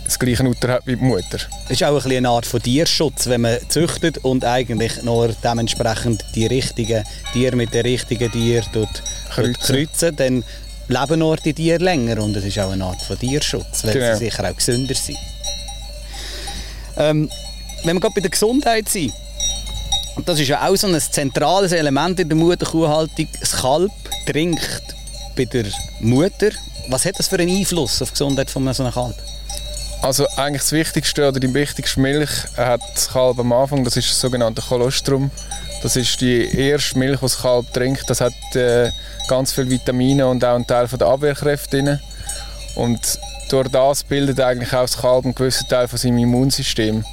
das 0.04 0.18
gleiche 0.18 0.42
Uter 0.42 0.68
hat 0.68 0.86
wie 0.86 0.96
die 0.96 1.04
Mutter. 1.04 1.38
Das 1.68 1.70
ist 1.70 1.84
auch 1.84 2.02
ein 2.04 2.12
eine 2.12 2.28
Art 2.30 2.46
von 2.46 2.62
Tierschutz, 2.62 3.26
wenn 3.26 3.42
man 3.42 3.58
züchtet 3.68 4.18
und 4.18 4.44
eigentlich 4.44 5.02
nur 5.02 5.28
dementsprechend 5.44 6.24
die 6.34 6.46
richtigen 6.46 7.04
Tiere 7.32 7.56
mit 7.56 7.74
den 7.74 7.82
richtigen 7.82 8.32
Tieren 8.32 8.88
kreuzen. 9.30 9.54
kreuzen, 9.60 10.16
dann 10.16 10.44
leben 10.88 11.18
nur 11.18 11.36
die 11.36 11.52
Tiere 11.52 11.84
länger 11.84 12.22
und 12.22 12.34
es 12.36 12.44
ist 12.44 12.58
auch 12.58 12.72
eine 12.72 12.84
Art 12.84 13.02
von 13.02 13.18
Tierschutz, 13.18 13.84
weil 13.84 13.92
genau. 13.92 14.14
sie 14.14 14.24
sicher 14.24 14.50
auch 14.50 14.56
gesünder 14.56 14.94
sind. 14.94 15.18
Ähm, 16.96 17.30
wenn 17.84 17.96
wir 17.96 18.00
gerade 18.00 18.14
bei 18.14 18.22
der 18.22 18.30
Gesundheit 18.30 18.88
sind, 18.88 19.12
das 20.24 20.40
ist 20.40 20.48
ja 20.48 20.66
auch 20.66 20.76
so 20.76 20.86
ein 20.86 21.00
zentrales 21.00 21.72
Element 21.72 22.18
in 22.20 22.28
der 22.28 22.36
Mutterkuhhaltung. 22.36 23.28
Das 23.40 23.52
Kalb 23.52 23.92
trinkt 24.26 24.82
bei 25.36 25.44
der 25.44 25.66
Mutter. 26.00 26.50
Was 26.88 27.04
hat 27.04 27.18
das 27.18 27.28
für 27.28 27.36
einen 27.36 27.56
Einfluss 27.56 28.02
auf 28.02 28.08
die 28.08 28.14
Gesundheit 28.14 28.50
von 28.50 28.72
so 28.72 28.82
einem 28.82 28.92
Kalb? 28.92 29.14
Also 30.00 30.26
eigentlich 30.36 30.62
das 30.62 30.72
Wichtigste 30.72 31.28
oder 31.28 31.40
die 31.40 31.52
wichtigste 31.52 32.00
Milch 32.00 32.30
hat 32.56 32.80
das 32.94 33.08
Kalb 33.08 33.38
am 33.40 33.52
Anfang, 33.52 33.82
das 33.82 33.96
ist 33.96 34.10
das 34.10 34.20
sogenannte 34.20 34.62
Kolostrum. 34.62 35.30
Das 35.82 35.96
ist 35.96 36.20
die 36.20 36.56
erste 36.56 36.98
Milch, 36.98 37.18
die 37.18 37.24
das 37.24 37.38
Kalb 37.38 37.72
trinkt. 37.72 38.08
Das 38.08 38.20
hat 38.20 38.32
äh, 38.54 38.90
ganz 39.28 39.52
viele 39.52 39.70
Vitamine 39.70 40.26
und 40.26 40.44
auch 40.44 40.54
einen 40.54 40.66
Teil 40.66 40.88
von 40.88 40.98
der 40.98 41.08
Abwehrkräfte 41.08 41.82
drin. 41.82 42.00
Und 42.74 43.00
durch 43.48 43.68
das 43.68 44.04
bildet 44.04 44.40
eigentlich 44.40 44.72
auch 44.72 44.82
das 44.82 44.98
Kalb 44.98 45.24
einen 45.24 45.34
gewissen 45.34 45.68
Teil 45.68 45.88
von 45.88 45.98
seinem 45.98 46.18
Immunsystem. 46.18 47.04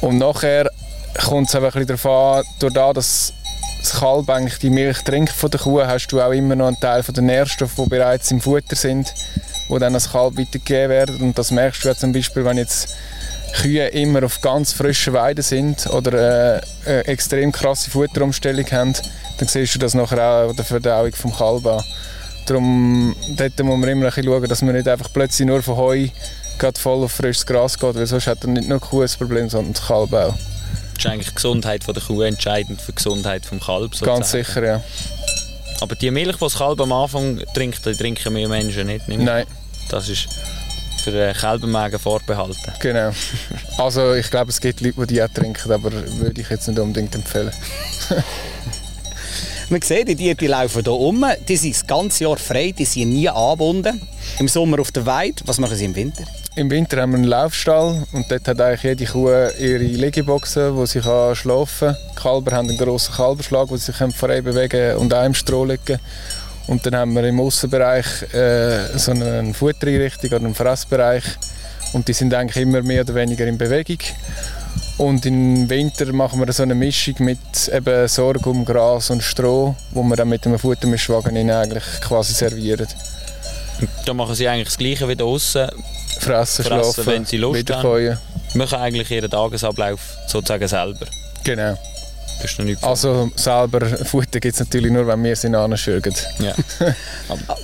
Und 0.00 0.18
nachher 0.18 0.70
kommt 1.18 1.52
es 1.52 1.60
bisschen 1.60 1.86
darauf 1.86 2.06
an, 2.06 2.44
durch 2.58 2.72
das, 2.72 2.94
dass 2.94 3.32
das 3.80 4.00
Kalb 4.00 4.30
eigentlich 4.30 4.58
die 4.58 4.70
Milch 4.70 4.98
trinkt 5.02 5.32
von 5.32 5.50
der 5.50 5.60
Kuh, 5.60 5.82
hast 5.84 6.08
du 6.08 6.20
auch 6.20 6.30
immer 6.30 6.54
noch 6.54 6.68
einen 6.68 6.80
Teil 6.80 7.02
von 7.02 7.14
den 7.14 7.26
Nährstoffen, 7.26 7.84
die 7.84 7.90
bereits 7.90 8.30
im 8.30 8.40
Futter 8.40 8.76
sind 8.76 9.12
wo 9.72 9.78
dann 9.78 9.94
das 9.94 10.12
Kalb 10.12 10.36
weitergegeben 10.36 10.90
werden. 10.90 11.16
Und 11.20 11.38
das 11.38 11.50
merkst 11.50 11.82
du 11.82 11.88
ja 11.88 11.94
zum 11.94 12.12
Beispiel, 12.12 12.44
wenn 12.44 12.58
jetzt 12.58 12.94
Kühe 13.54 13.88
immer 13.88 14.24
auf 14.24 14.40
ganz 14.40 14.72
frischen 14.72 15.14
Weiden 15.14 15.42
sind 15.42 15.86
oder 15.86 16.12
äh, 16.56 16.60
eine 16.86 17.06
extrem 17.06 17.52
krasse 17.52 17.90
Futterumstellung 17.90 18.66
haben, 18.70 18.94
dann 19.38 19.48
siehst 19.48 19.74
du 19.74 19.78
das 19.78 19.94
nachher 19.94 20.22
auch 20.22 20.50
an 20.50 20.56
der 20.56 20.64
Verdauung 20.64 21.12
vom 21.12 21.34
Kalb 21.34 21.66
an. 21.66 21.82
Darum 22.46 23.16
dort 23.36 23.62
muss 23.62 23.78
man 23.78 23.88
immer 23.88 24.06
ein 24.06 24.10
bisschen 24.10 24.24
schauen, 24.24 24.48
dass 24.48 24.62
man 24.62 24.74
nicht 24.74 24.88
einfach 24.88 25.08
plötzlich 25.12 25.46
nur 25.46 25.62
von 25.62 25.76
Heu 25.76 26.08
voll 26.78 27.02
auf 27.02 27.12
frisches 27.12 27.44
Gras 27.44 27.76
geht, 27.76 27.94
weil 27.96 28.06
sonst 28.06 28.28
hat 28.28 28.42
er 28.42 28.48
nicht 28.50 28.68
nur 28.68 28.78
die 28.78 28.86
Kuh 28.86 29.02
ein 29.02 29.08
Problem, 29.18 29.48
sondern 29.48 29.72
das 29.72 29.84
Kalb 29.84 30.12
auch. 30.12 30.34
Ist 30.96 31.06
eigentlich 31.06 31.28
die 31.28 31.34
Gesundheit 31.34 31.86
der 31.86 32.02
Kuh 32.02 32.22
entscheidend 32.22 32.80
für 32.80 32.92
die 32.92 32.96
Gesundheit 32.96 33.50
des 33.50 33.60
Kalbs? 33.60 34.00
Ganz 34.00 34.30
sicher, 34.30 34.64
ja. 34.64 34.82
Aber 35.80 35.96
die 35.96 36.10
Milch, 36.10 36.36
die 36.36 36.40
das 36.40 36.54
Kalb 36.54 36.80
am 36.80 36.92
Anfang 36.92 37.42
trinkt, 37.54 37.84
die 37.84 37.94
trinken 37.94 38.34
wir 38.34 38.48
Menschen 38.48 38.86
nicht. 38.86 39.08
nicht 39.08 39.20
Nein. 39.20 39.46
Das 39.88 40.08
ist 40.08 40.28
für 41.02 41.32
Kälbermägen 41.32 41.98
vorbehalten. 41.98 42.72
Genau. 42.80 43.10
Also 43.78 44.14
ich 44.14 44.30
glaube, 44.30 44.50
es 44.50 44.60
gibt 44.60 44.80
Leute, 44.80 45.06
die 45.06 45.14
die 45.14 45.22
auch 45.22 45.28
trinken, 45.28 45.72
aber 45.72 45.92
würde 45.92 46.40
ich 46.40 46.48
jetzt 46.48 46.68
nicht 46.68 46.78
unbedingt 46.78 47.14
empfehlen. 47.14 47.50
Man 49.68 49.80
sieht, 49.80 50.06
die 50.06 50.16
Tiere 50.16 50.34
die 50.34 50.46
laufen 50.48 50.82
hier 50.84 50.92
um, 50.92 51.24
die 51.48 51.56
sind 51.56 51.74
das 51.74 51.86
ganze 51.86 52.24
Jahr 52.24 52.36
frei, 52.36 52.72
die 52.76 52.84
sind 52.84 53.12
nie 53.12 53.28
angebunden. 53.28 54.00
Im 54.38 54.46
Sommer 54.46 54.78
auf 54.80 54.92
der 54.92 55.06
Weide, 55.06 55.42
was 55.46 55.58
machen 55.58 55.76
sie 55.76 55.86
im 55.86 55.94
Winter? 55.94 56.24
Im 56.54 56.70
Winter 56.70 57.00
haben 57.00 57.12
wir 57.12 57.16
einen 57.16 57.24
Laufstall 57.24 58.04
und 58.12 58.30
dort 58.30 58.46
hat 58.46 58.60
eigentlich 58.60 58.82
jede 58.82 59.06
Kuh 59.06 59.30
ihre 59.58 59.78
Liegeboxen, 59.78 60.76
wo 60.76 60.84
sie 60.84 61.00
schlafen 61.00 61.88
kann. 61.88 61.96
Die 62.10 62.22
Kälber 62.22 62.56
haben 62.56 62.68
einen 62.68 62.76
grossen 62.76 63.14
Kalberschlag, 63.14 63.70
wo 63.70 63.76
sie 63.76 63.92
sich 63.92 64.14
frei 64.14 64.42
bewegen 64.42 64.96
und 64.96 65.14
auch 65.14 65.24
im 65.24 65.32
Stroh 65.32 65.64
liegen 65.64 65.98
und 66.66 66.84
dann 66.86 66.94
haben 66.94 67.14
wir 67.14 67.24
im 67.24 67.40
Aussenbereich 67.40 68.34
äh, 68.34 68.98
so 68.98 69.12
eine 69.12 69.52
Futtereinrichtung 69.54 70.30
oder 70.30 70.44
einen 70.44 70.54
Fressbereich. 70.54 71.24
Und 71.92 72.08
die 72.08 72.12
sind 72.12 72.32
eigentlich 72.32 72.62
immer 72.62 72.82
mehr 72.82 73.02
oder 73.02 73.14
weniger 73.14 73.46
in 73.46 73.58
Bewegung. 73.58 73.98
Und 74.98 75.26
im 75.26 75.68
Winter 75.68 76.12
machen 76.12 76.38
wir 76.38 76.52
so 76.52 76.62
eine 76.62 76.74
Mischung 76.74 77.14
mit 77.20 77.38
eben 77.72 78.08
Sorghum, 78.08 78.64
Gras 78.64 79.10
und 79.10 79.22
Stroh, 79.22 79.74
wo 79.90 80.02
wir 80.02 80.16
dann 80.16 80.28
mit 80.28 80.46
einem 80.46 80.58
Futtermischwagen 80.58 81.50
eigentlich 81.50 81.84
quasi 82.00 82.32
servieren. 82.32 82.86
Da 84.06 84.14
machen 84.14 84.34
sie 84.34 84.48
eigentlich 84.48 84.68
das 84.68 84.78
Gleiche 84.78 85.08
wie 85.08 85.20
außen. 85.20 85.68
Fressen, 86.20 86.64
Fressen, 86.64 86.64
schlafen, 86.64 87.06
wenn 87.06 87.24
sie 87.24 87.36
Lust 87.38 87.70
haben. 87.70 88.18
Machen 88.54 88.78
eigentlich 88.78 89.10
ihren 89.10 89.30
Tagesablauf 89.30 90.00
sozusagen 90.26 90.68
selber. 90.68 91.06
Genau. 91.44 91.76
Das 92.40 92.58
ist 92.58 92.82
also 92.82 93.30
selber 93.36 93.86
Futter 94.04 94.40
gibt 94.40 94.54
es 94.54 94.60
natürlich 94.60 94.90
nur, 94.90 95.06
wenn 95.06 95.22
wir 95.22 95.36
sie 95.36 95.54
anschürgen. 95.54 96.14
Ja. 96.40 96.54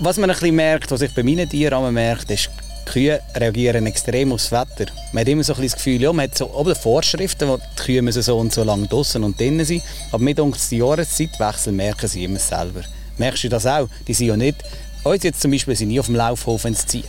was 0.01 0.19
man 0.19 0.31
ein 0.31 0.35
bisschen 0.35 0.55
merkt, 0.55 0.91
was 0.91 1.01
ich 1.01 1.13
bei 1.15 1.23
meinen 1.23 1.49
Tieren 1.49 1.93
merkt, 1.93 2.31
ist 2.31 2.51
Kühe 2.89 3.21
reagieren 3.35 3.87
extrem 3.87 4.33
aufs 4.33 4.51
Wetter. 4.51 4.87
Man 5.13 5.23
hat 5.23 5.29
immer 5.29 5.45
so 5.45 5.53
ein 5.53 5.61
bisschen 5.61 5.77
das 5.77 5.85
Gefühl, 5.85 6.03
ja, 6.03 6.13
man 6.13 6.25
hat 6.25 6.39
so 6.39 6.51
oben 6.55 6.75
Vorschriften, 6.75 7.49
wo 7.49 7.59
die 7.59 7.83
Kühe 7.83 8.03
müssen 8.03 8.23
so 8.23 8.39
und 8.39 8.53
so 8.53 8.65
lange 8.65 8.87
draußen 8.87 9.23
und 9.23 9.39
drinnen 9.39 9.65
sein. 9.65 9.83
Aber 10.11 10.23
mit 10.23 10.41
uns 10.41 10.69
die 10.69 10.79
Jahreszeitwechsel 10.79 11.73
merken 11.73 12.09
sie 12.09 12.25
immer 12.25 12.39
selber. 12.39 12.81
Merkst 13.19 13.45
du 13.45 13.49
das 13.49 13.67
auch? 13.67 13.89
Die 14.07 14.15
sind 14.15 14.29
ja 14.29 14.37
nicht, 14.37 14.63
uns 15.05 15.23
jetzt 15.23 15.41
zum 15.41 15.51
Beispiel 15.51 15.77
sind 15.77 15.89
nie 15.89 16.01
auf 16.01 16.07
dem 16.07 16.17
Laufhof, 16.17 16.65
wenn 16.65 16.73
es 16.73 16.87
zieht. 16.87 17.05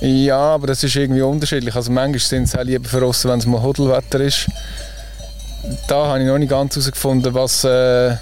Ja, 0.00 0.38
aber 0.38 0.66
das 0.66 0.82
ist 0.82 0.96
irgendwie 0.96 1.22
unterschiedlich. 1.22 1.74
Also 1.74 1.92
manchmal 1.92 2.18
sind 2.18 2.48
sie 2.48 2.58
auch 2.58 2.64
lieber 2.64 2.88
verrossen, 2.88 3.30
wenn 3.30 3.38
es 3.38 3.46
mal 3.46 3.62
Hodelwetter 3.62 4.20
ist. 4.20 4.48
Da 5.86 6.06
habe 6.06 6.20
ich 6.20 6.26
noch 6.26 6.38
nicht 6.38 6.50
ganz 6.50 6.74
herausgefunden, 6.74 7.32
was... 7.34 7.64
Äh, 7.64 8.16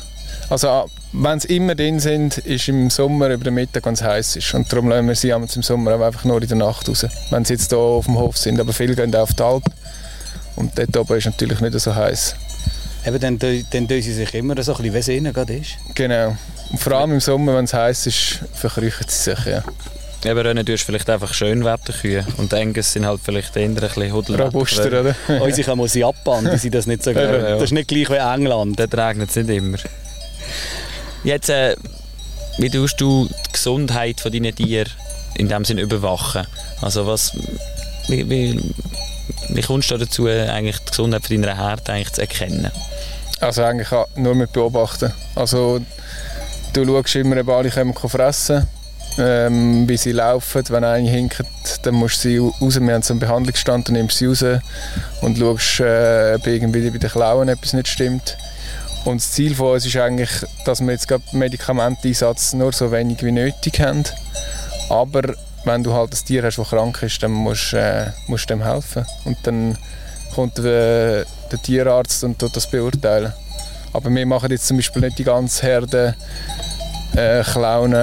also 0.50 0.86
wenn 1.12 1.40
sie 1.40 1.56
immer 1.56 1.74
drin 1.74 2.00
sind, 2.00 2.38
ist 2.38 2.68
im 2.68 2.90
Sommer 2.90 3.30
über 3.30 3.44
den 3.44 3.54
Mittag, 3.54 3.86
es 3.86 4.02
heiß 4.02 4.36
ist. 4.36 4.52
Und 4.52 4.70
darum 4.70 4.88
lassen 4.88 5.08
wir 5.08 5.14
sie 5.14 5.30
im 5.30 5.46
Sommer 5.46 5.94
auch 5.94 6.00
einfach 6.02 6.24
nur 6.24 6.42
in 6.42 6.48
der 6.48 6.56
Nacht 6.56 6.88
raus, 6.88 7.06
wenn 7.30 7.44
sie 7.44 7.54
jetzt 7.54 7.70
hier 7.70 7.78
auf 7.78 8.04
dem 8.04 8.18
Hof 8.18 8.36
sind. 8.36 8.60
Aber 8.60 8.72
viele 8.72 8.94
gehen 8.94 9.14
auch 9.14 9.22
auf 9.22 9.34
die 9.34 9.42
Alp. 9.42 9.64
Und 10.56 10.76
dort 10.78 10.96
oben 10.96 11.16
ist 11.18 11.26
natürlich 11.26 11.60
nicht 11.60 11.78
so 11.80 11.94
heiß. 11.94 12.34
Eben, 13.06 13.20
dann, 13.20 13.38
dann 13.38 13.88
tun 13.88 14.02
sie 14.02 14.12
sich 14.12 14.34
immer 14.34 14.60
so 14.62 14.74
ein 14.74 14.82
bisschen, 14.82 14.94
wie 14.94 14.98
es 14.98 15.08
ihnen 15.08 15.32
gerade 15.32 15.56
ist. 15.56 15.70
Genau. 15.94 16.36
Und 16.70 16.78
vor 16.78 16.92
allem 16.92 17.12
im 17.12 17.20
Sommer, 17.20 17.56
wenn 17.56 17.64
es 17.64 17.74
heiß 17.74 18.06
ist, 18.06 18.40
verkriechen 18.54 19.06
sie 19.08 19.34
sich, 19.34 19.44
ja. 19.46 19.62
Eben, 20.24 20.38
Rennen 20.38 20.66
tust 20.66 20.84
vielleicht 20.84 21.08
einfach 21.08 21.32
Schönwetterkühe 21.32 22.26
und 22.36 22.52
Angus 22.52 22.92
sind 22.92 23.06
halt 23.06 23.20
vielleicht 23.24 23.56
eher 23.56 23.64
ein 23.64 23.74
bisschen 23.74 24.12
Hudelwetter. 24.12 24.44
Robuster, 24.44 24.86
oder? 25.00 25.14
Unsere 25.40 25.74
man 25.76 25.88
sie 25.88 26.04
abbauen, 26.04 26.48
die 26.50 26.58
sind 26.58 26.74
das 26.74 26.86
nicht 26.86 27.02
so 27.02 27.10
ja. 27.12 27.54
Das 27.54 27.62
ist 27.62 27.72
nicht 27.72 27.88
gleich 27.88 28.10
wie 28.10 28.16
England. 28.16 28.78
Dort 28.78 28.94
regnet 28.94 29.30
es 29.30 29.36
nicht 29.36 29.48
immer. 29.48 29.78
Jetzt, 31.24 31.48
äh, 31.48 31.74
wie 32.58 32.68
tust 32.68 33.00
du 33.00 33.28
die 33.28 33.52
Gesundheit 33.52 34.20
von 34.20 34.30
deinen 34.30 34.54
Tieren 34.54 34.90
in 35.36 35.48
dem 35.48 35.64
Sinn 35.64 35.78
überwachen? 35.78 36.46
Also 36.82 37.06
was, 37.06 37.32
wie, 38.08 38.28
wie, 38.28 38.74
wie 39.48 39.62
kommst 39.62 39.90
du 39.90 39.96
dazu, 39.96 40.26
eigentlich 40.26 40.78
die 40.80 40.90
Gesundheit 40.90 41.24
von 41.26 41.40
deiner 41.40 41.56
Herde 41.56 41.92
eigentlich 41.92 42.12
zu 42.12 42.20
erkennen? 42.20 42.70
Also 43.40 43.62
eigentlich 43.62 43.88
nur 44.16 44.34
mit 44.34 44.52
beobachten. 44.52 45.12
Also 45.34 45.80
du 46.72 46.84
schaust 46.84 47.16
immer, 47.16 47.40
ob 47.40 47.48
alle 47.48 47.70
kommen 47.70 47.94
fressen 47.94 48.66
ähm, 49.18 49.88
wie 49.88 49.96
sie 49.96 50.12
laufen. 50.12 50.62
Wenn 50.68 50.84
eine 50.84 51.08
hinkt, 51.08 51.42
dann 51.82 51.94
musst 51.94 52.24
du 52.24 52.28
sie 52.28 52.38
raus. 52.38 52.80
Wir 52.80 52.94
haben 52.94 53.02
so 53.02 53.12
einen 53.12 53.20
Behandlungsstand, 53.20 53.88
dann 53.88 53.94
nimmst 53.94 54.20
du 54.20 54.34
sie 54.34 54.46
raus 54.46 54.62
und 55.20 55.38
schaust, 55.38 55.80
äh, 55.80 56.34
ob 56.34 56.46
irgendwie 56.46 56.90
bei 56.90 56.98
den 56.98 57.10
Klauen 57.10 57.48
etwas 57.48 57.72
nicht 57.72 57.88
stimmt. 57.88 58.36
Und 59.04 59.20
das 59.20 59.32
Ziel 59.32 59.54
von 59.54 59.74
uns 59.74 59.86
ist 59.86 59.96
eigentlich, 59.96 60.30
dass 60.64 60.80
wir 60.80 60.92
jetzt 60.92 61.08
Medikamenteinsatz 61.32 62.52
nur 62.52 62.72
so 62.72 62.92
wenig 62.92 63.22
wie 63.22 63.32
nötig 63.32 63.80
haben. 63.80 64.04
Aber 64.90 65.34
wenn 65.64 65.82
du 65.82 65.92
halt 65.92 66.12
ein 66.12 66.24
Tier 66.26 66.42
hast, 66.42 66.58
das 66.58 66.68
krank 66.68 67.02
ist, 67.02 67.22
dann 67.22 67.30
musst, 67.30 67.72
äh, 67.72 68.06
du 68.28 68.36
dem 68.36 68.62
helfen. 68.62 69.06
Und 69.24 69.38
dann 69.44 69.78
kommt 70.34 70.58
der, 70.58 71.24
der 71.50 71.62
Tierarzt 71.62 72.24
und 72.24 72.38
tut 72.38 72.54
das 72.54 72.70
beurteilen. 72.70 73.32
Aber 73.92 74.10
wir 74.10 74.26
machen 74.26 74.50
jetzt 74.50 74.66
zum 74.66 74.76
Beispiel 74.76 75.02
nicht 75.02 75.18
die 75.18 75.24
ganze 75.24 75.62
Herde 75.66 76.14
äh, 77.16 77.42
Klauen 77.42 77.92
äh, 77.92 77.96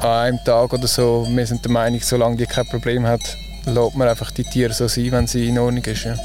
an 0.00 0.08
einem 0.08 0.38
Tag 0.44 0.72
oder 0.72 0.86
so. 0.86 1.26
Wir 1.28 1.46
sind 1.46 1.64
der 1.64 1.72
Meinung, 1.72 2.00
solange 2.00 2.36
die 2.36 2.46
kein 2.46 2.66
Problem 2.66 3.06
hat, 3.06 3.20
lässt 3.66 3.96
man 3.96 4.08
einfach 4.08 4.30
die 4.30 4.44
Tiere 4.44 4.72
so 4.72 4.86
sein, 4.88 5.10
wenn 5.12 5.26
sie 5.26 5.48
in 5.48 5.58
Ordnung 5.58 5.84
ist. 5.84 6.04
Ja. 6.04 6.16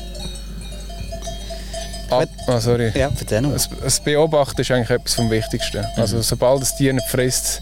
Ah, 2.47 2.59
sorry. 2.59 2.91
Ja, 2.95 3.11
das, 3.29 3.69
das 3.83 3.99
Beobachten 3.99 4.59
ist 4.61 4.71
eigentlich 4.71 4.89
etwas 4.89 5.13
vom 5.13 5.29
Wichtigsten. 5.29 5.81
Mhm. 5.81 6.01
Also 6.01 6.21
sobald 6.21 6.61
das 6.61 6.75
Tier 6.75 6.91
nicht 6.93 7.07
frisst, 7.07 7.61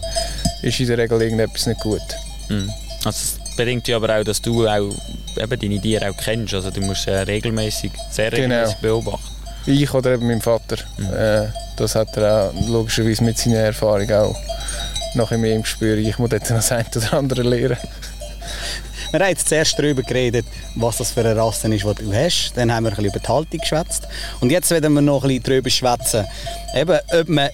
ist 0.62 0.80
in 0.80 0.88
der 0.88 0.98
Regel 0.98 1.22
irgendetwas 1.22 1.66
nicht 1.68 1.82
gut. 1.82 2.02
Mhm. 2.48 2.72
Also 3.04 3.38
das 3.46 3.56
bedingt 3.58 3.88
ja 3.90 3.98
aber 3.98 4.18
auch, 4.18 4.24
dass 4.24 4.42
du 4.42 4.66
auch 4.68 4.90
eben 5.38 5.60
deine 5.60 5.82
Tiere 5.82 6.10
auch 6.10 6.18
kennst. 6.18 6.54
Also 6.54 6.72
du 6.72 6.80
musst 6.82 7.08
äh, 7.08 7.18
regelmäßig, 7.20 7.92
sehr 8.10 8.32
Genau. 8.32 8.44
regelmäßig 8.56 8.78
beobachten. 8.78 9.37
Ich 9.68 9.94
oder 9.94 10.14
eben 10.14 10.28
mein 10.28 10.42
Vater. 10.42 10.78
Äh, 10.98 11.50
das 11.76 11.96
hat 11.96 12.16
er 12.16 12.46
auch 12.46 12.68
logischerweise 12.70 13.22
mit 13.22 13.38
seiner 13.38 13.58
Erfahrung 13.58 14.10
auch 14.14 14.36
nachher 15.14 15.38
mehr 15.38 15.56
im 15.56 15.64
Gespür. 15.64 15.98
Ich 15.98 16.18
muss 16.18 16.30
dort 16.30 16.50
noch 16.50 16.56
das 16.56 16.72
eine 16.72 16.86
oder 16.96 17.14
andere 17.14 17.44
lernen. 17.44 17.78
Wir 19.12 19.22
haben 19.22 19.30
jetzt 19.30 19.50
zuerst 19.50 19.78
darüber 19.78 20.04
geredet, 20.04 20.46
was 20.76 20.98
das 20.98 21.12
für 21.12 21.22
eine 21.22 21.36
Rasse 21.36 21.74
ist, 21.74 21.86
die 21.86 22.04
du 22.04 22.14
hast. 22.14 22.54
Dann 22.56 22.72
haben 22.74 22.84
wir 22.84 22.92
ein 22.92 22.96
bisschen 22.96 23.12
über 23.12 23.20
die 23.20 23.28
Haltung 23.28 23.60
geschwätzt. 23.60 24.08
Und 24.42 24.52
jetzt 24.52 24.70
werden 24.70 24.94
wir 24.94 25.02
noch 25.02 25.24
ein 25.24 25.30
bisschen 25.30 25.44
darüber 25.44 25.70
schwätzen, 25.70 26.26
eben, 26.76 27.00
ob 27.14 27.30
man 27.30 27.50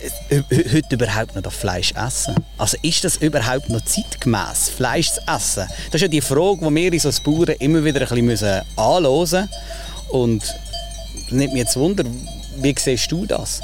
heute 0.49 0.95
überhaupt 0.95 1.35
noch 1.35 1.51
Fleisch 1.51 1.93
essen 1.93 2.35
Also 2.57 2.77
ist 2.81 3.03
das 3.03 3.17
überhaupt 3.17 3.69
noch 3.69 3.81
zeitgemäß, 3.85 4.69
Fleisch 4.75 5.11
zu 5.11 5.21
essen? 5.21 5.67
Das 5.91 5.95
ist 5.95 6.01
ja 6.01 6.07
die 6.07 6.21
Frage, 6.21 6.57
die 6.67 6.75
wir 6.75 6.93
uns 6.93 7.05
als 7.05 7.19
Bauern 7.19 7.55
immer 7.59 7.83
wieder 7.83 8.01
ein 8.01 8.27
bisschen 8.27 8.61
anhören 8.75 9.21
müssen. 9.21 9.49
Und 10.09 10.43
das 11.13 11.31
nimmt 11.31 11.53
mich 11.53 11.63
jetzt 11.63 11.75
Wunder, 11.77 12.03
wie 12.57 12.75
siehst 12.77 13.11
du 13.11 13.25
das? 13.25 13.61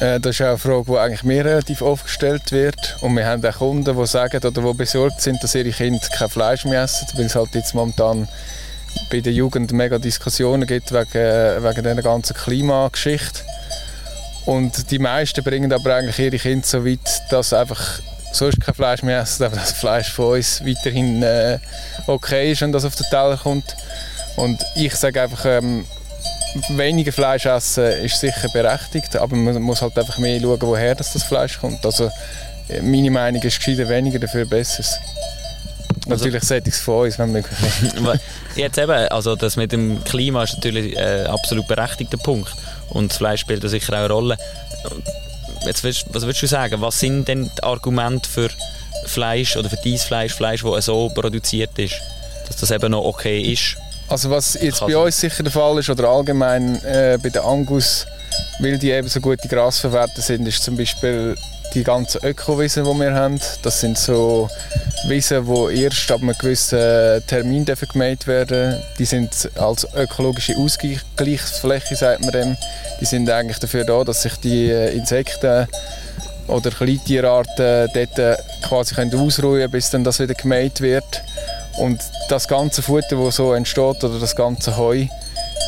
Äh, 0.00 0.20
das 0.20 0.36
ist 0.36 0.42
auch 0.42 0.48
eine 0.48 0.58
Frage, 0.58 0.84
die 0.88 0.98
eigentlich 0.98 1.22
mir 1.22 1.44
relativ 1.44 1.82
oft 1.82 2.04
gestellt 2.04 2.50
wird. 2.52 2.96
Und 3.00 3.16
wir 3.16 3.26
haben 3.26 3.44
auch 3.44 3.58
Kunden, 3.58 3.96
die 3.96 4.06
sagen 4.06 4.36
oder 4.36 4.50
die 4.50 4.76
besorgt 4.76 5.20
sind, 5.20 5.42
dass 5.42 5.54
ihre 5.54 5.70
Kinder 5.70 6.00
kein 6.16 6.28
Fleisch 6.28 6.64
mehr 6.64 6.82
essen, 6.82 7.06
weil 7.14 7.26
es 7.26 7.34
halt 7.34 7.54
jetzt 7.54 7.74
momentan 7.74 8.28
bei 9.10 9.20
der 9.20 9.32
Jugend 9.32 9.72
mega 9.72 9.98
Diskussionen 9.98 10.66
gibt 10.66 10.92
wegen, 10.92 11.64
wegen 11.64 11.82
dieser 11.82 12.02
ganzen 12.02 12.34
Klimageschichte. 12.36 13.40
Und 14.46 14.90
die 14.90 14.98
meisten 14.98 15.42
bringen 15.42 15.72
aber 15.72 15.94
eigentlich 15.94 16.18
ihre 16.18 16.38
Kinder 16.38 16.66
so 16.66 16.84
weit, 16.84 17.22
dass 17.30 17.52
einfach 17.52 18.00
sonst 18.32 18.60
kein 18.60 18.74
Fleisch 18.74 19.02
mehr 19.02 19.20
essen, 19.20 19.44
aber 19.44 19.56
das 19.56 19.72
Fleisch 19.72 20.10
von 20.12 20.34
uns 20.34 20.64
weiterhin 20.64 21.22
äh, 21.22 21.58
okay 22.06 22.52
ist, 22.52 22.60
wenn 22.60 22.72
das 22.72 22.84
auf 22.84 22.96
den 22.96 23.06
Teller 23.08 23.38
kommt. 23.42 23.76
Und 24.36 24.60
ich 24.74 24.94
sage 24.96 25.22
einfach, 25.22 25.44
ähm, 25.46 25.86
weniger 26.70 27.12
Fleisch 27.12 27.46
essen 27.46 27.84
ist 27.84 28.20
sicher 28.20 28.48
berechtigt, 28.52 29.16
aber 29.16 29.36
man 29.36 29.60
muss 29.62 29.82
halt 29.82 29.98
einfach 29.98 30.18
mehr 30.18 30.40
schauen, 30.40 30.60
woher 30.60 30.94
das, 30.94 31.12
das 31.12 31.24
Fleisch 31.24 31.58
kommt. 31.58 31.84
Also 31.84 32.10
meine 32.82 33.10
Meinung 33.10 33.42
ist 33.42 33.58
gescheiter 33.58 33.88
weniger, 33.88 34.18
dafür 34.18 34.46
besseres. 34.46 34.98
Also, 36.08 36.26
natürlich 36.26 36.66
es 36.66 36.80
von 36.80 37.06
uns, 37.06 37.18
wenn 37.18 37.32
möglich. 37.32 37.58
Jetzt 38.56 38.78
eben, 38.78 39.08
also 39.08 39.36
das 39.36 39.56
mit 39.56 39.72
dem 39.72 40.02
Klima 40.04 40.42
ist 40.42 40.54
natürlich 40.54 40.98
ein 40.98 41.26
absolut 41.26 41.66
berechtigter 41.66 42.18
Punkt 42.18 42.52
und 42.90 43.10
das 43.10 43.18
Fleisch 43.18 43.40
spielt 43.40 43.64
da 43.64 43.68
sicher 43.68 43.94
auch 43.94 43.98
eine 43.98 44.08
Rolle. 44.10 44.36
Jetzt 45.64 45.82
willst, 45.82 46.06
was 46.12 46.22
würdest 46.24 46.42
du 46.42 46.46
sagen, 46.46 46.80
was 46.80 47.00
sind 47.00 47.26
denn 47.26 47.50
die 47.56 47.62
Argumente 47.62 48.28
für 48.28 48.50
Fleisch 49.06 49.56
oder 49.56 49.70
für 49.70 49.78
dieses 49.82 50.04
Fleisch, 50.04 50.34
Fleisch, 50.34 50.62
das 50.62 50.84
so 50.84 51.08
produziert 51.08 51.78
ist, 51.78 51.94
dass 52.48 52.56
das 52.56 52.70
eben 52.70 52.90
noch 52.90 53.04
okay 53.04 53.40
ist? 53.40 53.76
Also 54.08 54.30
was 54.30 54.54
jetzt 54.54 54.80
bei 54.80 54.96
uns 54.96 55.18
sicher 55.18 55.42
der 55.42 55.52
Fall 55.52 55.78
ist 55.78 55.90
oder 55.90 56.08
allgemein 56.08 56.76
äh, 56.84 57.18
bei 57.22 57.30
den 57.30 57.42
Angus, 57.42 58.06
weil 58.60 58.78
die 58.78 58.90
eben 58.90 59.08
so 59.08 59.20
gute 59.20 59.48
Grasverwerter 59.48 60.20
sind, 60.20 60.46
ist 60.46 60.62
zum 60.62 60.76
Beispiel 60.76 61.34
die 61.74 61.82
ganzen 61.82 62.24
Ökowiesen, 62.24 62.84
die 62.84 63.00
wir 63.00 63.14
haben. 63.14 63.40
Das 63.62 63.80
sind 63.80 63.98
so 63.98 64.48
Wiesen, 65.08 65.44
die 65.44 65.82
erst 65.82 66.10
ab 66.10 66.22
einem 66.22 66.34
gewissen 66.38 67.22
Termin 67.26 67.64
gemäht 67.64 68.26
werden. 68.26 68.80
Die 68.98 69.04
sind 69.04 69.50
als 69.56 69.86
ökologische 69.94 70.56
Ausgleichsfläche, 70.56 71.96
sagt 71.96 72.22
man 72.22 72.32
dem. 72.32 72.56
Die 73.00 73.04
sind 73.04 73.28
eigentlich 73.28 73.58
dafür 73.58 73.84
da, 73.84 74.04
dass 74.04 74.22
sich 74.22 74.36
die 74.36 74.70
Insekten 74.70 75.66
oder 76.46 76.70
Kleintierarten 76.70 77.88
dort 77.92 78.38
quasi 78.62 78.94
können 78.94 79.14
ausruhen 79.14 79.60
können, 79.60 79.70
bis 79.72 79.90
dann 79.90 80.04
das 80.04 80.20
wieder 80.20 80.34
gemäht 80.34 80.80
wird. 80.80 81.22
Und 81.78 82.00
das 82.28 82.46
ganze 82.48 82.82
Futter, 82.82 83.16
das 83.16 83.36
so 83.36 83.52
entsteht, 83.52 84.04
oder 84.04 84.18
das 84.18 84.36
ganze 84.36 84.76
Heu, 84.76 85.06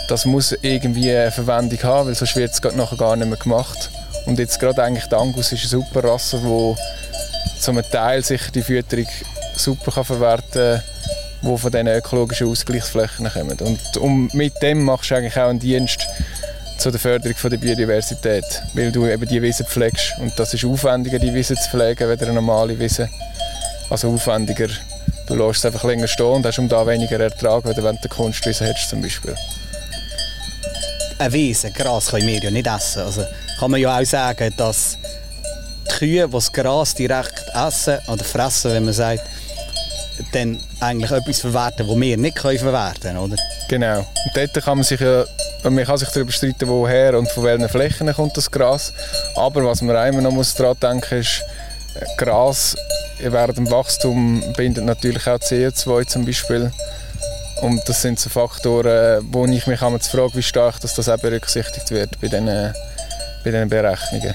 das 0.09 0.25
muss 0.25 0.53
irgendwie 0.62 1.11
eine 1.11 1.33
Verwendung 1.33 1.83
haben, 1.83 2.09
weil 2.09 2.14
sonst 2.14 2.37
wird 2.37 2.53
es 2.53 2.62
nachher 2.75 2.97
gar 2.97 3.16
nicht 3.16 3.29
mehr 3.29 3.38
gemacht. 3.38 3.90
Und 4.27 4.38
jetzt 4.38 4.59
gerade 4.61 4.83
eigentlich 4.83 5.07
der 5.07 5.19
Angus 5.19 5.53
ist 5.53 5.61
eine 5.61 5.69
super 5.69 6.05
Rasse, 6.05 6.38
die 6.38 7.61
zum 7.61 7.81
Teil 7.90 8.23
sicher 8.23 8.51
die 8.53 8.62
Fütterung 8.62 9.07
super 9.57 9.90
kann 9.90 10.05
verwerten 10.05 10.81
kann, 10.81 11.51
die 11.51 11.59
von 11.59 11.73
diesen 11.73 11.88
ökologischen 11.88 12.49
Ausgleichsflächen 12.49 13.29
kommen. 13.33 13.59
Und 13.61 13.97
um, 13.97 14.31
mit 14.33 14.61
dem 14.62 14.85
machst 14.85 15.11
du 15.11 15.16
eigentlich 15.16 15.37
auch 15.38 15.49
einen 15.49 15.59
Dienst 15.59 16.07
zu 16.79 16.90
der 16.90 17.01
Förderung 17.01 17.37
von 17.37 17.51
der 17.51 17.57
Biodiversität, 17.57 18.45
weil 18.75 18.92
du 18.92 19.07
eben 19.07 19.27
die 19.27 19.40
Wiese 19.40 19.64
pflegst. 19.64 20.12
Und 20.21 20.38
das 20.38 20.55
ist 20.55 20.64
aufwendiger, 20.64 21.19
die 21.19 21.35
Wiese 21.35 21.55
zu 21.55 21.71
pflegen, 21.71 22.09
als 22.09 22.23
eine 22.23 22.35
normale 22.35 22.79
Wiese. 22.79 23.09
Also 23.88 24.12
aufwendiger 24.12 24.69
Du 25.27 25.35
lässt 25.35 25.59
es 25.59 25.67
einfach 25.67 25.85
länger 25.85 26.07
stehen 26.07 26.27
und 26.27 26.47
hast 26.47 26.59
um 26.59 26.69
da 26.69 26.87
weniger 26.87 27.19
Ertrag, 27.19 27.65
wenn 27.65 27.99
du 28.01 28.09
Kunstwiese 28.09 28.65
hättest 28.65 28.91
zum 28.91 29.03
Beispiel. 29.03 29.35
Eine 31.19 31.33
Wiese, 31.33 31.71
Gras 31.71 32.09
können 32.09 32.27
wir 32.27 32.39
ja 32.39 32.51
nicht 32.51 32.67
essen. 32.67 33.03
Also 33.03 33.25
kann 33.59 33.71
man 33.71 33.81
ja 33.81 33.99
auch 33.99 34.05
sagen, 34.05 34.53
dass 34.57 34.99
die 35.87 35.95
Kühe, 35.99 36.27
die 36.27 36.33
das 36.33 36.53
Gras 36.53 36.95
direkt 36.95 37.45
essen 37.55 37.99
oder 38.09 38.23
fressen, 38.23 38.73
wenn 38.73 38.85
man 38.85 38.95
sagt, 38.95 39.23
dann 40.33 40.61
eigentlich 40.81 41.11
etwas 41.11 41.41
verwerten, 41.41 41.87
das 41.87 42.01
wir 42.01 42.17
nicht 42.17 42.37
können 42.37 42.59
verwerten 42.59 43.01
können, 43.01 43.19
oder? 43.19 43.37
Genau. 43.69 43.99
Und 43.99 44.37
dort 44.37 44.65
kann 44.65 44.79
man 44.79 44.85
sich 44.85 45.01
ja 45.01 45.25
man 45.71 45.85
kann 45.85 45.99
sich 45.99 46.09
darüber 46.11 46.31
streiten, 46.31 46.69
woher 46.69 47.19
und 47.19 47.31
von 47.31 47.45
welchen 47.45 47.69
Flächen 47.69 48.12
kommt 48.12 48.37
das 48.37 48.51
Gras. 48.51 48.93
Aber 49.35 49.65
was 49.65 49.83
man 49.83 49.97
immer 50.09 50.23
noch 50.23 50.45
daran 50.57 50.77
denken 50.81 51.19
muss, 51.19 51.27
ist, 51.27 51.43
Gras 52.19 52.77
während 53.20 53.59
dem 53.59 53.70
Wachstum 53.70 54.42
bindet 54.57 54.85
natürlich 54.85 55.26
auch 55.26 55.38
CO2 55.38 56.07
zum 56.07 56.24
Beispiel. 56.24 56.70
Und 57.62 57.81
das 57.88 58.02
sind 58.02 58.20
so 58.20 58.29
Faktoren, 58.29 59.26
wo 59.31 59.46
ich 59.46 59.66
mich 59.66 59.81
einmal 59.81 60.00
frage, 60.00 60.35
wie 60.35 60.42
stark 60.42 60.81
dass 60.81 60.94
das 60.94 61.09
auch 61.09 61.18
berücksichtigt 61.18 61.90
wird 61.90 62.20
bei 62.20 62.29
diesen, 62.29 62.46
bei 62.46 63.50
diesen 63.50 63.68
Berechnungen. 63.68 64.35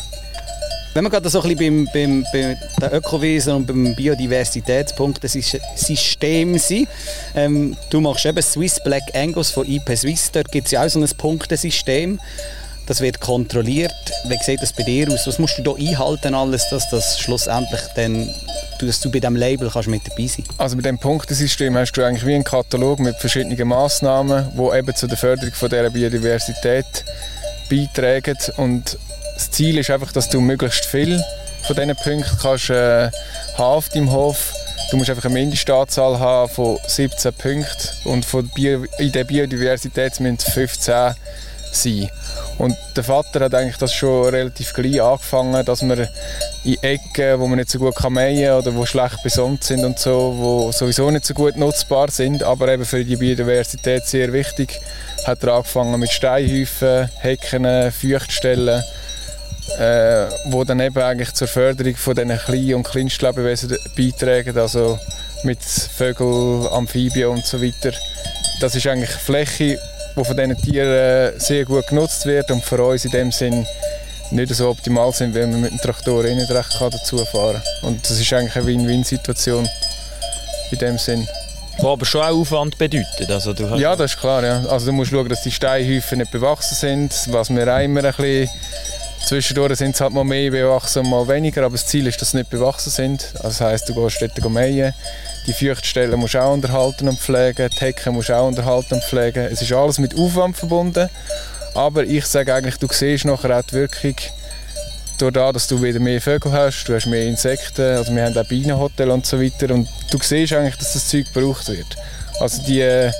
Wenn 0.93 1.05
wir 1.05 1.09
gerade 1.09 1.29
so 1.29 1.41
ein 1.41 1.55
bisschen 1.55 1.87
beim, 1.93 2.25
beim, 2.33 2.57
beim 2.79 2.93
Ökowesen 2.93 3.53
und 3.53 3.65
beim 3.65 3.95
Biodiversitätspunkt 3.95 5.23
des 5.23 5.37
System 5.75 6.57
sind, 6.57 6.89
ähm, 7.33 7.77
du 7.89 8.01
machst 8.01 8.25
eben 8.25 8.41
Swiss 8.41 8.77
Black 8.83 9.03
Angus 9.13 9.51
von 9.51 9.65
IP 9.65 9.95
Swiss, 9.95 10.31
dort 10.31 10.51
gibt 10.51 10.65
es 10.65 10.71
ja 10.71 10.83
auch 10.83 10.89
so 10.89 10.99
ein 10.99 11.07
Punktesystem. 11.17 12.19
Das 12.87 12.99
wird 12.99 13.21
kontrolliert. 13.21 13.93
Wie 14.25 14.37
sieht 14.43 14.61
das 14.61 14.73
bei 14.73 14.83
dir 14.83 15.09
aus? 15.09 15.25
Was 15.25 15.39
musst 15.39 15.57
du 15.57 15.61
da 15.61 15.75
einhalten 15.75 16.33
alles, 16.33 16.67
dass 16.69 16.89
das 16.89 17.19
schlussendlich 17.19 17.79
dann, 17.95 18.27
dass 18.87 18.99
du 18.99 19.11
bei 19.11 19.19
diesem 19.19 19.35
Label 19.35 19.69
kannst 19.71 19.89
mit 19.89 20.01
dabei 20.07 20.27
sein 20.27 20.45
Also 20.57 20.75
bei 20.75 20.81
dem 20.81 20.97
Punktesystem 20.97 21.75
hast 21.77 21.93
du 21.93 22.03
eigentlich 22.03 22.25
wie 22.25 22.35
einen 22.35 22.43
Katalog 22.43 22.99
mit 22.99 23.15
verschiedenen 23.17 23.67
Massnahmen, 23.67 24.51
die 24.55 24.77
eben 24.77 24.95
zu 24.95 25.07
der 25.07 25.17
Förderung 25.17 25.53
von 25.53 25.69
dieser 25.69 25.89
Biodiversität 25.89 26.85
beitragen. 27.69 28.37
Und 28.57 28.97
das 29.35 29.51
Ziel 29.51 29.77
ist 29.77 29.89
einfach, 29.89 30.11
dass 30.11 30.29
du 30.29 30.41
möglichst 30.41 30.85
viel 30.85 31.23
von 31.65 31.75
diesen 31.75 31.95
Punkten 31.95 32.37
kannst, 32.41 32.69
äh, 32.69 33.09
haben 33.57 33.57
auf 33.57 33.89
deinem 33.89 34.11
Hof. 34.11 34.53
Du 34.89 34.97
musst 34.97 35.09
einfach 35.09 35.25
eine 35.25 35.33
Mindestanzahl 35.33 36.19
haben 36.19 36.51
von 36.51 36.77
17 36.85 37.33
Punkten 37.33 37.89
und 38.05 38.25
von 38.25 38.47
Bio 38.49 38.85
in 38.97 39.11
der 39.11 39.23
Biodiversität 39.23 40.19
müssen 40.19 40.37
15 40.37 41.15
sein. 41.71 42.09
Und 42.57 42.75
der 42.95 43.03
Vater 43.03 43.45
hat 43.45 43.55
eigentlich 43.55 43.77
das 43.77 43.93
schon 43.93 44.29
relativ 44.29 44.73
gleich 44.73 45.01
angefangen, 45.01 45.65
dass 45.65 45.81
man 45.81 46.07
in 46.63 46.81
Ecken, 46.81 47.39
wo 47.39 47.47
man 47.47 47.57
nicht 47.57 47.69
so 47.69 47.79
gut 47.79 47.95
kann 47.95 48.15
oder 48.15 48.75
wo 48.75 48.85
schlecht 48.85 49.23
besonnt 49.23 49.63
sind 49.63 49.83
und 49.83 49.97
so, 49.97 50.35
wo 50.37 50.71
sowieso 50.71 51.09
nicht 51.09 51.25
so 51.25 51.33
gut 51.33 51.57
nutzbar 51.57 52.11
sind, 52.11 52.43
aber 52.43 52.67
eben 52.69 52.85
für 52.85 53.03
die 53.03 53.15
Biodiversität 53.15 54.05
sehr 54.05 54.31
wichtig, 54.31 54.79
hat 55.25 55.43
er 55.43 55.53
angefangen 55.53 55.99
mit 55.99 56.11
Steinhäufen, 56.11 57.09
Hecken, 57.19 57.91
Feuchtstellen, 57.91 58.83
äh, 59.79 60.25
wo 60.45 60.63
dann 60.63 60.79
eben 60.79 61.01
eigentlich 61.01 61.33
zur 61.33 61.47
Förderung 61.47 61.95
von 61.95 62.15
diesen 62.15 62.37
kleinen 62.37 62.75
und 62.75 62.83
Kleinstlebewesen 62.83 63.75
beitragen, 63.97 64.57
also 64.57 64.99
mit 65.43 65.63
Vögeln, 65.63 66.67
Amphibien 66.67 67.29
und 67.29 67.45
so 67.45 67.61
weiter. 67.61 67.91
Das 68.59 68.75
ist 68.75 68.85
eigentlich 68.85 69.09
Fläche, 69.09 69.79
die 70.15 70.23
von 70.23 70.37
diesen 70.37 70.57
Tieren 70.57 71.39
sehr 71.39 71.65
gut 71.65 71.87
genutzt 71.87 72.25
wird 72.27 72.51
und 72.51 72.63
für 72.63 72.83
uns 72.83 73.05
in 73.05 73.11
dem 73.11 73.31
Sinn 73.31 73.65
nicht 74.31 74.53
so 74.53 74.69
optimal 74.69 75.11
sind, 75.11 75.35
weil 75.35 75.47
man 75.47 75.61
mit 75.61 75.71
dem 75.71 75.79
Traktor 75.79 76.25
eh 76.25 76.35
nicht 76.35 76.51
recht 76.51 76.75
dazu 76.79 77.17
fahren 77.25 77.61
kann. 77.81 77.89
Und 77.89 78.09
das 78.09 78.19
ist 78.19 78.33
eigentlich 78.33 78.55
eine 78.55 78.65
Win-Win-Situation 78.65 79.67
in 80.71 80.77
dem 80.77 80.97
Sinn. 80.97 81.27
Was 81.77 81.85
aber 81.85 82.05
schon 82.05 82.21
auch 82.21 82.39
Aufwand 82.41 82.77
bedeutet. 82.77 83.29
Also 83.29 83.53
du 83.53 83.63
ja, 83.77 83.95
das 83.95 84.13
ist 84.13 84.19
klar. 84.19 84.43
Ja. 84.43 84.63
Also 84.69 84.87
du 84.87 84.91
musst 84.91 85.11
schauen, 85.11 85.29
dass 85.29 85.41
die 85.41 85.51
Steinhäufen 85.51 86.19
nicht 86.19 86.31
bewachsen 86.31 86.75
sind, 86.75 87.13
was 87.27 87.49
wir 87.49 87.73
auch 87.73 87.79
immer 87.79 88.03
ein 88.03 88.13
bisschen 88.13 88.49
Zwischendurch 89.25 89.77
sind 89.77 89.95
es 89.95 90.01
halt 90.01 90.13
mal 90.13 90.23
mehr 90.23 90.51
bewachsen, 90.51 91.07
mal 91.09 91.27
weniger, 91.27 91.63
aber 91.63 91.73
das 91.73 91.85
Ziel 91.85 92.07
ist, 92.07 92.21
dass 92.21 92.31
sie 92.31 92.37
nicht 92.37 92.49
bewachsen 92.49 92.89
sind. 92.89 93.33
Also 93.35 93.47
das 93.47 93.61
heisst, 93.61 93.89
du 93.89 93.93
gehst 93.93 94.21
dort 94.21 94.51
mähen, 94.51 94.93
die 95.47 95.53
Feuchtstellen 95.53 96.19
musst 96.19 96.33
du 96.33 96.41
auch 96.41 96.53
unterhalten 96.53 97.07
und 97.07 97.19
pflegen, 97.19 97.69
die 97.69 97.79
Hecken 97.79 98.13
musst 98.13 98.29
du 98.29 98.35
auch 98.35 98.47
unterhalten 98.47 98.95
und 98.95 99.03
pflegen. 99.03 99.45
Es 99.45 99.61
ist 99.61 99.71
alles 99.71 99.99
mit 99.99 100.17
Aufwand 100.17 100.57
verbunden, 100.57 101.09
aber 101.73 102.03
ich 102.03 102.25
sage 102.25 102.53
eigentlich, 102.53 102.77
du 102.77 102.87
siehst 102.91 103.25
nachher 103.25 103.57
auch 103.57 103.63
die 103.63 103.73
Wirkung, 103.73 104.15
durch 105.17 105.33
das, 105.33 105.53
dass 105.53 105.67
du 105.67 105.81
wieder 105.81 105.99
mehr 105.99 106.19
Vögel 106.19 106.51
hast, 106.51 106.85
du 106.85 106.95
hast 106.95 107.05
mehr 107.05 107.27
Insekten, 107.27 107.97
also 107.97 108.13
wir 108.13 108.25
haben 108.25 108.37
auch 108.37 108.47
Bienenhotel 108.47 109.11
und 109.11 109.25
so 109.25 109.39
weiter 109.39 109.73
und 109.73 109.87
du 110.09 110.17
siehst 110.19 110.53
eigentlich, 110.53 110.77
dass 110.77 110.93
das 110.93 111.07
Zeug 111.07 111.31
gebraucht 111.31 111.67
wird. 111.69 111.95
Also 112.39 112.63
die 112.63 112.81
äh, 112.81 113.11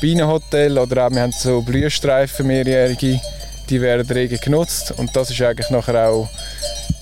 Bienenhotel 0.00 0.78
oder 0.78 1.06
auch, 1.06 1.10
wir 1.10 1.22
haben 1.22 1.32
so 1.32 1.62
Blühstreifen, 1.62 2.46
mehrjährige, 2.46 3.20
die 3.70 3.80
werden 3.80 4.06
rege 4.10 4.38
genutzt 4.38 4.92
und 4.96 5.14
das 5.14 5.30
ist 5.30 5.40
eigentlich 5.42 5.70
nachher 5.70 6.08
auch 6.08 6.28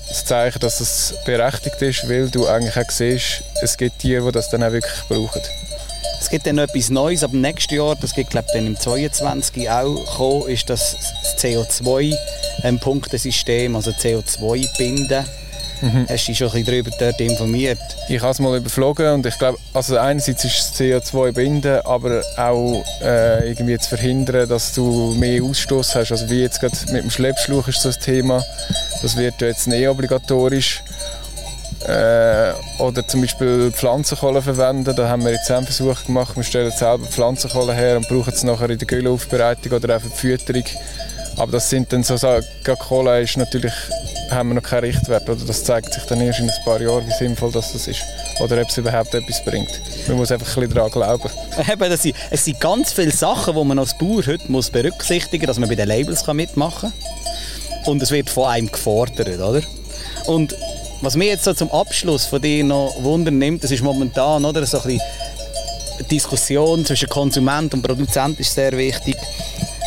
das 0.09 0.27
Zeichen, 0.27 0.61
dass 0.61 0.81
es 0.81 1.15
berechtigt 1.25 1.81
ist, 1.81 2.09
weil 2.09 2.29
du 2.29 2.47
eigentlich 2.47 2.77
auch 2.77 2.91
siehst, 2.91 3.43
es 3.63 3.79
gibt 3.79 4.01
Tiere, 4.01 4.27
die 4.27 4.33
das 4.33 4.51
dann 4.51 4.63
auch 4.63 4.73
wirklich 4.73 5.03
brauchen. 5.09 5.41
Es 6.23 6.31
gibt 6.31 6.47
dann 6.47 6.55
noch 6.55 6.63
etwas 6.63 6.89
Neues 6.89 7.25
ab 7.25 7.33
nächsten 7.33 7.75
Jahr, 7.75 7.97
das 7.97 8.15
gibt 8.15 8.31
glaube 8.31 8.47
dann 8.55 8.69
im 8.69 8.79
22 8.79 9.69
auch 9.69 9.97
kommen, 10.17 10.49
ist 10.49 10.71
das 10.71 10.97
CO2-Punktesystem, 11.37 13.75
also 13.75 13.91
CO2 13.91 14.79
binden. 14.79 15.25
Mhm. 15.81 16.07
Hast 16.09 16.23
du 16.23 16.27
dich 16.31 16.39
schon 16.39 16.47
ein 16.47 16.65
bisschen 16.65 16.85
darüber 16.85 16.97
dort 16.97 17.21
informiert? 17.21 17.81
Ich 18.09 18.23
habe 18.23 18.31
es 18.31 18.39
mal 18.39 18.57
überflogen 18.57 19.15
und 19.15 19.27
ich 19.27 19.37
glaube, 19.37 19.59
also 19.75 19.97
einerseits 19.97 20.45
ist 20.45 20.61
das 20.61 20.77
CO2 20.81 21.33
binden, 21.33 21.81
aber 21.85 22.23
auch 22.37 22.85
äh, 23.03 23.49
irgendwie 23.49 23.77
zu 23.79 23.89
verhindern, 23.89 24.49
dass 24.49 24.75
du 24.75 25.17
mehr 25.19 25.43
Ausstoß 25.43 25.97
hast. 25.97 26.13
Also 26.13 26.31
wie 26.31 26.43
jetzt 26.43 26.61
gerade 26.61 26.77
mit 26.93 27.03
dem 27.03 27.11
Schleppschluch 27.11 27.67
ist 27.67 27.83
so 27.83 27.89
ein 27.89 27.97
Thema. 28.01 28.45
Das 29.03 29.17
wird 29.17 29.41
jetzt 29.41 29.67
nicht 29.67 29.89
obligatorisch. 29.89 30.85
Äh, 31.87 32.53
oder 32.79 33.07
zum 33.07 33.23
Beispiel 33.23 33.73
Pflanzenkohle 33.73 34.43
verwenden. 34.43 34.95
Da 34.95 35.09
haben 35.09 35.25
wir 35.25 35.33
jetzt 35.33 35.51
einen 35.51 35.67
Versuch 35.67 36.05
gemacht. 36.05 36.37
Wir 36.37 36.45
stellen 36.45 36.71
selber 36.71 37.07
Pflanzenkohle 37.07 37.75
her 37.75 37.97
und 37.97 38.09
brauchen 38.09 38.33
es 38.33 38.43
nachher 38.45 38.71
in 38.71 38.79
der 38.79 38.87
Güllaufbereitung 38.87 39.73
oder 39.73 39.97
auch 39.97 40.01
für 40.01 40.09
die 40.09 40.17
Fütterung. 40.17 40.65
Aber 41.37 41.53
das 41.53 41.71
sind 41.71 41.93
dann 41.93 42.03
so 42.03 42.17
Sachen, 42.17 42.45
Kohle 42.79 43.23
ist 43.23 43.37
natürlich 43.37 43.73
haben 44.33 44.51
wir 44.51 44.55
noch 44.55 44.63
keinen 44.63 44.85
Richtwert. 44.85 45.29
Oder 45.29 45.45
das 45.45 45.65
zeigt 45.65 45.93
sich 45.93 46.03
dann 46.05 46.21
erst 46.21 46.41
in 46.41 46.51
ein 46.51 46.65
paar 46.65 46.81
Jahren, 46.81 47.07
wie 47.07 47.13
sinnvoll 47.13 47.53
das 47.53 47.75
ist. 47.75 48.03
Oder 48.41 48.61
ob 48.61 48.69
es 48.69 48.79
überhaupt 48.79 49.15
etwas 49.15 49.45
bringt. 49.45 49.69
Man 50.09 50.17
muss 50.17 50.33
einfach 50.33 50.57
ein 50.57 50.71
daran 50.71 50.91
glauben. 50.91 51.31
Eben, 51.71 51.91
das 51.91 52.03
sind, 52.03 52.17
es 52.31 52.45
sind 52.45 52.61
ganz 52.61 52.93
viele 52.93 53.11
Sachen, 53.11 53.55
die 53.55 53.65
man 53.65 53.79
als 53.79 53.97
Bauer 53.97 54.27
heute 54.27 54.51
muss 54.51 54.71
berücksichtigen 54.71 55.43
muss, 55.43 55.49
dass 55.49 55.59
man 55.59 55.69
bei 55.69 55.75
den 55.75 55.89
Labels 55.89 56.27
mitmachen 56.27 56.93
kann. 56.93 57.93
Und 57.93 58.03
es 58.03 58.11
wird 58.11 58.31
von 58.31 58.49
einem 58.49 58.71
gefordert, 58.71 59.29
oder? 59.29 59.61
Und 60.27 60.57
was 61.03 61.17
mir 61.17 61.27
jetzt 61.27 61.45
so 61.45 61.53
zum 61.53 61.71
Abschluss 61.71 62.25
von 62.25 62.41
dir 62.41 62.63
noch 62.63 62.95
wundern 63.03 63.37
nimmt, 63.37 63.63
das 63.65 63.73
ist 63.73 63.83
momentan 63.83 64.45
oder, 64.45 64.65
so 64.65 64.81
ein 64.81 65.01
Diskussion 66.11 66.87
zwischen 66.87 67.09
Konsument 67.09 67.75
und 67.75 67.83
Produzent 67.83 68.39
ist 68.41 68.55
sehr 68.55 68.73
wichtig. 68.73 69.17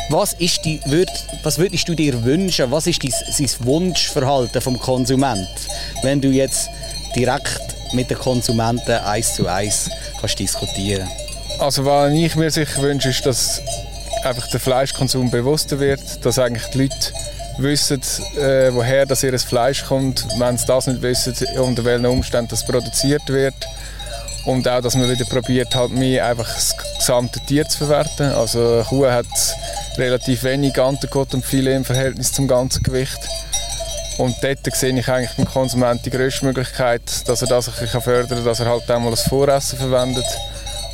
Was, 0.09 0.33
ist 0.33 0.63
die, 0.65 0.79
würd, 0.85 1.09
was 1.41 1.57
würdest 1.57 1.87
du 1.87 1.95
dir 1.95 2.23
wünschen? 2.23 2.69
Was 2.69 2.85
ist 2.85 3.01
dein 3.03 3.49
Wunschverhalten 3.59 4.61
vom 4.61 4.79
Konsument, 4.79 5.47
wenn 6.03 6.21
du 6.21 6.27
jetzt 6.27 6.69
direkt 7.15 7.61
mit 7.93 8.09
den 8.09 8.17
Konsumenten 8.17 8.91
eins 8.91 9.35
zu 9.35 9.47
eins 9.47 9.89
kannst 10.19 10.37
diskutieren? 10.37 11.07
Also 11.59 11.85
was 11.85 12.11
ich 12.11 12.35
mir 12.35 12.51
sicher 12.51 12.81
wünsche, 12.81 13.09
ist, 13.09 13.25
dass 13.25 13.61
einfach 14.23 14.47
der 14.47 14.59
Fleischkonsum 14.59 15.31
bewusster 15.31 15.79
wird, 15.79 16.01
dass 16.23 16.37
eigentlich 16.37 16.65
die 16.67 16.83
Leute 16.83 17.13
wissen, 17.57 18.01
äh, 18.37 18.73
woher 18.73 19.05
das 19.05 19.23
ihr 19.23 19.37
Fleisch 19.39 19.85
kommt, 19.85 20.25
wenn 20.37 20.57
sie 20.57 20.65
das 20.65 20.87
nicht 20.87 21.01
wissen, 21.01 21.33
unter 21.57 21.83
welchen 21.85 22.05
Umständen 22.05 22.49
das 22.49 22.65
produziert 22.65 23.27
wird 23.27 23.55
und 24.45 24.67
auch, 24.67 24.81
dass 24.81 24.95
man 24.95 25.09
wieder 25.09 25.25
probiert, 25.25 25.75
halt 25.75 25.91
mehr 25.91 26.25
einfach 26.25 26.53
das 26.53 26.75
gesamte 26.99 27.39
Tier 27.41 27.67
zu 27.67 27.79
verwerten. 27.79 28.31
Also 28.31 28.59
eine 28.59 28.83
Kuh 28.83 29.07
hat 29.07 29.25
relativ 29.97 30.43
wenig 30.43 30.79
Antikot 30.79 31.33
und 31.33 31.43
viele 31.43 31.73
im 31.73 31.83
Verhältnis 31.83 32.31
zum 32.31 32.47
ganzen 32.47 32.83
Gewicht. 32.83 33.19
Und 34.17 34.35
dort 34.41 34.59
sehe 34.75 34.97
ich 34.97 35.09
eigentlich 35.09 35.35
beim 35.35 35.45
Konsumenten 35.45 36.03
die 36.03 36.09
grösste 36.11 36.45
Möglichkeit, 36.45 37.27
dass 37.27 37.41
er 37.41 37.47
das 37.47 37.67
ein 37.67 37.73
bisschen 37.79 38.01
fördern 38.01 38.29
kann, 38.29 38.45
dass 38.45 38.59
er 38.59 38.67
halt 38.67 38.89
einmal 38.89 39.11
das 39.11 39.23
Voressen 39.23 39.77
verwendet. 39.77 40.25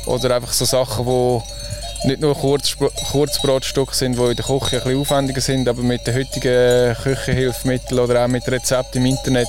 Oder 0.06 0.34
einfach 0.34 0.52
so 0.52 0.64
Sachen, 0.64 1.04
die 1.04 1.61
nicht 2.04 2.20
nur 2.20 2.34
Kurz, 2.34 2.76
Kurzbrotstücke 3.10 3.94
sind, 3.94 4.18
die 4.18 4.22
in 4.22 4.36
der 4.36 4.44
Küche 4.44 4.76
ein 4.76 4.82
bisschen 4.82 5.00
aufwendiger 5.00 5.40
sind, 5.40 5.68
aber 5.68 5.82
mit 5.82 6.06
den 6.06 6.14
heutigen 6.14 6.96
Küchenhilfsmitteln 6.96 8.00
oder 8.00 8.24
auch 8.24 8.28
mit 8.28 8.46
Rezepten 8.48 9.04
im 9.04 9.06
Internet 9.06 9.48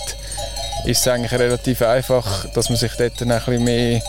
ist 0.86 1.02
es 1.02 1.08
eigentlich 1.08 1.32
relativ 1.32 1.82
einfach, 1.82 2.46
dass 2.54 2.70
man 2.70 2.78
sich 2.78 2.92
dort 2.98 3.22
ein 3.22 3.30
bisschen 3.30 3.64
mehr 3.64 4.02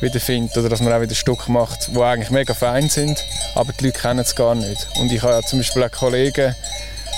wiederfindet 0.00 0.56
oder 0.56 0.68
dass 0.68 0.80
man 0.80 0.92
auch 0.92 1.00
wieder 1.00 1.14
Stück 1.14 1.48
macht, 1.48 1.88
die 1.94 2.00
eigentlich 2.00 2.30
mega 2.30 2.54
fein 2.54 2.88
sind, 2.88 3.22
aber 3.54 3.72
die 3.72 3.86
Leute 3.86 4.00
kennen 4.00 4.20
es 4.20 4.34
gar 4.34 4.54
nicht. 4.54 4.88
Und 5.00 5.12
ich 5.12 5.22
habe 5.22 5.34
ja 5.34 5.42
zum 5.42 5.60
Beispiel 5.60 5.84
auch 5.84 5.90
Kollegen, 5.90 6.54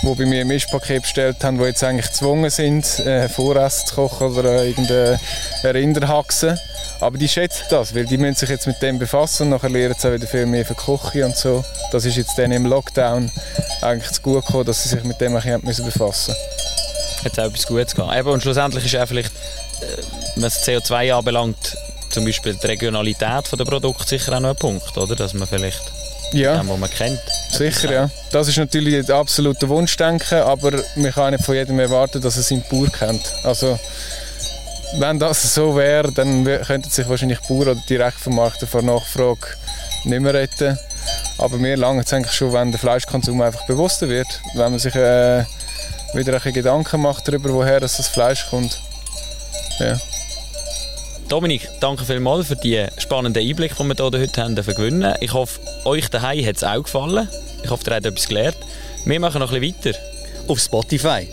die 0.02 0.14
bei 0.14 0.26
mir 0.26 0.42
ein 0.42 0.46
Mischpaket 0.46 1.02
bestellt 1.02 1.42
haben, 1.42 1.59
die 1.59 1.64
jetzt 1.64 1.82
eigentlich 1.82 2.06
gezwungen 2.06 2.50
sind, 2.50 2.98
äh, 3.00 3.28
Voressen 3.28 3.87
zu 3.87 3.94
kochen 3.94 4.37
oder 4.37 4.64
irgendeine 4.64 5.18
Rinderhaxe. 5.64 6.59
Aber 7.00 7.18
die 7.18 7.28
schätzen 7.28 7.64
das, 7.70 7.94
weil 7.94 8.06
die 8.06 8.16
müssen 8.16 8.37
sich 8.37 8.48
jetzt 8.48 8.66
mit 8.66 8.80
dem 8.80 8.98
befassen 8.98 9.44
und 9.44 9.50
nachher 9.50 9.68
lernen 9.68 9.94
sie 9.98 10.09
auch 10.09 10.12
wieder 10.12 10.26
viel 10.26 10.46
mehr 10.46 10.64
für 10.64 10.74
Küche 10.74 11.26
und 11.26 11.37
so. 11.37 11.64
Das 11.92 12.04
ist 12.04 12.16
jetzt 12.16 12.38
dann 12.38 12.52
im 12.52 12.66
Lockdown 12.66 13.30
eigentlich 13.82 14.12
zu 14.12 14.22
gut 14.22 14.46
gekommen, 14.46 14.64
dass 14.64 14.82
sie 14.82 14.88
sich 14.90 15.04
mit 15.04 15.20
dem 15.20 15.37
ein 15.37 15.61
bisschen 15.62 15.85
befassen 15.85 16.35
müssen. 16.35 17.24
Hat 17.24 17.38
auch 17.38 17.50
etwas 17.50 17.66
Gutes 17.66 17.94
gehabt. 17.94 18.26
und 18.26 18.42
schlussendlich 18.42 18.85
ist 18.87 18.96
auch 18.96 19.06
vielleicht, 19.06 19.32
äh, 19.80 20.02
was 20.37 20.66
CO2 20.66 21.12
anbelangt, 21.12 21.76
zum 22.11 22.24
Beispiel 22.24 22.54
die 22.54 22.66
Regionalität 22.66 23.44
der 23.52 23.64
Produkte 23.64 24.09
sicher 24.09 24.35
auch 24.35 24.40
noch 24.40 24.50
ein 24.50 24.56
Punkt, 24.56 24.96
oder? 24.96 25.14
Dass 25.16 25.35
man 25.35 25.46
vielleicht 25.46 25.82
ja. 26.32 26.62
den, 26.62 26.80
man 26.80 26.90
kennt. 26.90 27.20
Sicher, 27.50 27.92
ja. 27.92 28.10
Das 28.32 28.48
ist 28.48 28.58
natürlich 28.58 29.06
das 29.06 29.10
absolute 29.10 29.68
Wunschdenken, 29.68 30.38
aber 30.38 30.72
man 30.96 31.12
kann 31.12 31.32
nicht 31.32 31.44
von 31.44 31.54
jedem 31.54 31.78
erwarten, 31.78 32.20
dass 32.20 32.36
er 32.36 32.42
seinen 32.42 32.64
Bauer 32.70 32.88
kennt. 32.88 33.22
Also 33.44 33.78
wenn 34.98 35.18
das 35.18 35.54
so 35.54 35.76
wäre, 35.76 36.12
dann 36.12 36.44
könnten 36.44 36.90
sich 36.90 37.08
wahrscheinlich 37.08 37.40
Bauern 37.40 37.68
oder 37.68 37.82
Direktvermarkter 37.88 38.66
vor 38.66 38.82
Nachfrage 38.82 39.46
nicht 40.04 40.20
mehr 40.20 40.34
retten. 40.34 40.78
Aber 41.38 41.58
mir 41.58 41.76
lange 41.76 42.02
es 42.02 42.12
eigentlich 42.12 42.32
schon, 42.32 42.52
wenn 42.52 42.70
der 42.70 42.80
Fleischkonsum 42.80 43.40
einfach 43.42 43.66
bewusster 43.66 44.08
wird. 44.08 44.26
Wenn 44.54 44.70
man 44.70 44.78
sich 44.78 44.94
äh, 44.94 45.44
wieder 46.14 46.32
ein 46.32 46.38
bisschen 46.38 46.54
Gedanken 46.54 47.00
macht 47.02 47.28
darüber, 47.28 47.52
woher 47.52 47.80
das, 47.80 47.98
das 47.98 48.08
Fleisch 48.08 48.48
kommt. 48.48 48.80
Ja. 49.78 49.98
Dominik, 51.28 51.68
danke 51.80 52.04
vielmals 52.04 52.46
für 52.46 52.54
die 52.54 52.86
spannenden 52.98 53.42
Einblicke, 53.42 53.74
die 53.74 53.84
wir 53.84 53.94
hier 53.96 54.20
heute 54.20 54.42
haben 54.42 54.54
gewinnen 54.54 55.12
Ich 55.20 55.32
hoffe, 55.32 55.58
euch 55.84 56.08
daheim 56.08 56.46
hat 56.46 56.54
es 56.54 56.62
auch 56.62 56.84
gefallen. 56.84 57.28
Ich 57.64 57.70
hoffe, 57.70 57.82
ihr 57.90 57.96
habt 57.96 58.06
etwas 58.06 58.28
gelernt. 58.28 58.56
Wir 59.04 59.18
machen 59.18 59.40
noch 59.40 59.50
bisschen 59.50 59.74
weiter. 59.84 59.98
Auf 60.46 60.60
Spotify. 60.60 61.26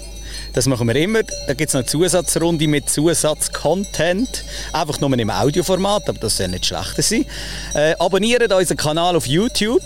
Das 0.53 0.65
machen 0.65 0.88
wir 0.88 0.95
immer. 0.95 1.21
Da 1.45 1.53
gibt 1.53 1.67
es 1.67 1.73
noch 1.75 1.82
eine 1.82 1.86
Zusatzrunde 1.86 2.67
mit 2.67 2.89
Zusatzcontent. 2.89 4.43
Einfach 4.71 4.99
nur 4.99 5.13
im 5.13 5.29
Audioformat, 5.29 6.10
aber 6.10 6.17
das 6.17 6.38
soll 6.38 6.47
nicht 6.47 6.65
schlechter 6.65 7.03
sein. 7.03 7.25
Äh, 7.75 7.93
abonniert 7.99 8.51
unseren 8.51 8.77
Kanal 8.77 9.15
auf 9.15 9.27
YouTube. 9.27 9.84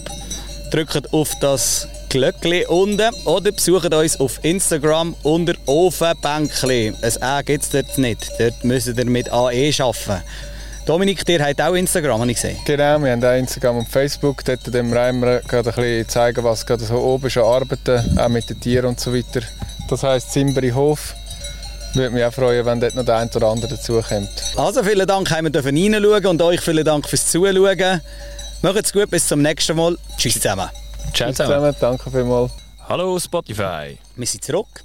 Drückt 0.71 1.13
auf 1.13 1.33
das 1.41 1.89
Glöckchen 2.09 2.65
unten 2.67 3.13
oder 3.25 3.51
besucht 3.51 3.93
uns 3.93 4.19
auf 4.19 4.39
Instagram 4.43 5.15
unter 5.23 5.53
Ofenbänkli. 5.65 6.93
Ein 7.01 7.21
A 7.21 7.41
gibt 7.41 7.63
es 7.63 7.69
dort 7.69 7.97
nicht. 7.97 8.29
Dort 8.39 8.63
müsst 8.63 8.87
ihr 8.87 9.05
mit 9.05 9.31
AE 9.31 9.71
arbeiten. 9.79 10.23
Dominik, 10.85 11.25
dir 11.25 11.43
hat 11.43 11.59
auch 11.59 11.73
Instagram, 11.73 12.21
habe 12.21 12.31
ich 12.31 12.37
gesehen. 12.37 12.57
Genau, 12.65 12.99
wir 12.99 13.11
haben 13.11 13.23
auch 13.23 13.37
Instagram 13.37 13.79
und 13.79 13.89
Facebook. 13.89 14.45
Dort 14.45 14.73
dem 14.73 14.93
Reimer 14.93 15.41
gerade 15.41 15.69
ein 15.69 15.75
bisschen 15.75 16.07
zeigen, 16.07 16.43
was 16.45 16.65
gerade 16.65 16.85
so 16.85 16.95
oben 16.95 17.29
schon 17.29 17.43
arbeiten, 17.43 18.17
auch 18.17 18.29
mit 18.29 18.49
den 18.49 18.59
Tieren 18.59 18.85
und 18.85 18.99
so 18.99 19.13
weiter. 19.13 19.41
Das 19.89 20.03
heisst 20.03 20.31
Zimberi 20.31 20.69
Hof. 20.69 21.13
Würde 21.93 22.11
mich 22.11 22.23
auch 22.23 22.33
freuen, 22.33 22.65
wenn 22.65 22.79
dort 22.79 22.95
noch 22.95 23.03
der 23.03 23.17
ein 23.17 23.29
oder 23.35 23.47
andere 23.47 23.71
dazukommt. 23.71 24.29
Also 24.55 24.81
vielen 24.81 25.07
Dank, 25.07 25.29
haben 25.29 25.45
wir 25.45 25.51
dürfen 25.51 25.75
reinschauen 25.75 26.25
und 26.27 26.41
euch 26.41 26.61
vielen 26.61 26.85
Dank 26.85 27.09
fürs 27.09 27.27
Zuschauen. 27.27 28.01
Macht's 28.61 28.93
gut, 28.93 29.09
bis 29.09 29.27
zum 29.27 29.41
nächsten 29.41 29.75
Mal. 29.75 29.97
Tschüss 30.17 30.35
zusammen. 30.35 30.69
Ciao 31.13 31.29
Bis 31.29 31.37
zusammen. 31.37 31.73
zusammen, 31.73 31.75
danke 31.79 32.11
vielmals. 32.11 32.51
Hallo 32.87 33.19
Spotify. 33.19 33.97
Wir 34.15 34.27
sind 34.27 34.43
zurück. 34.43 34.83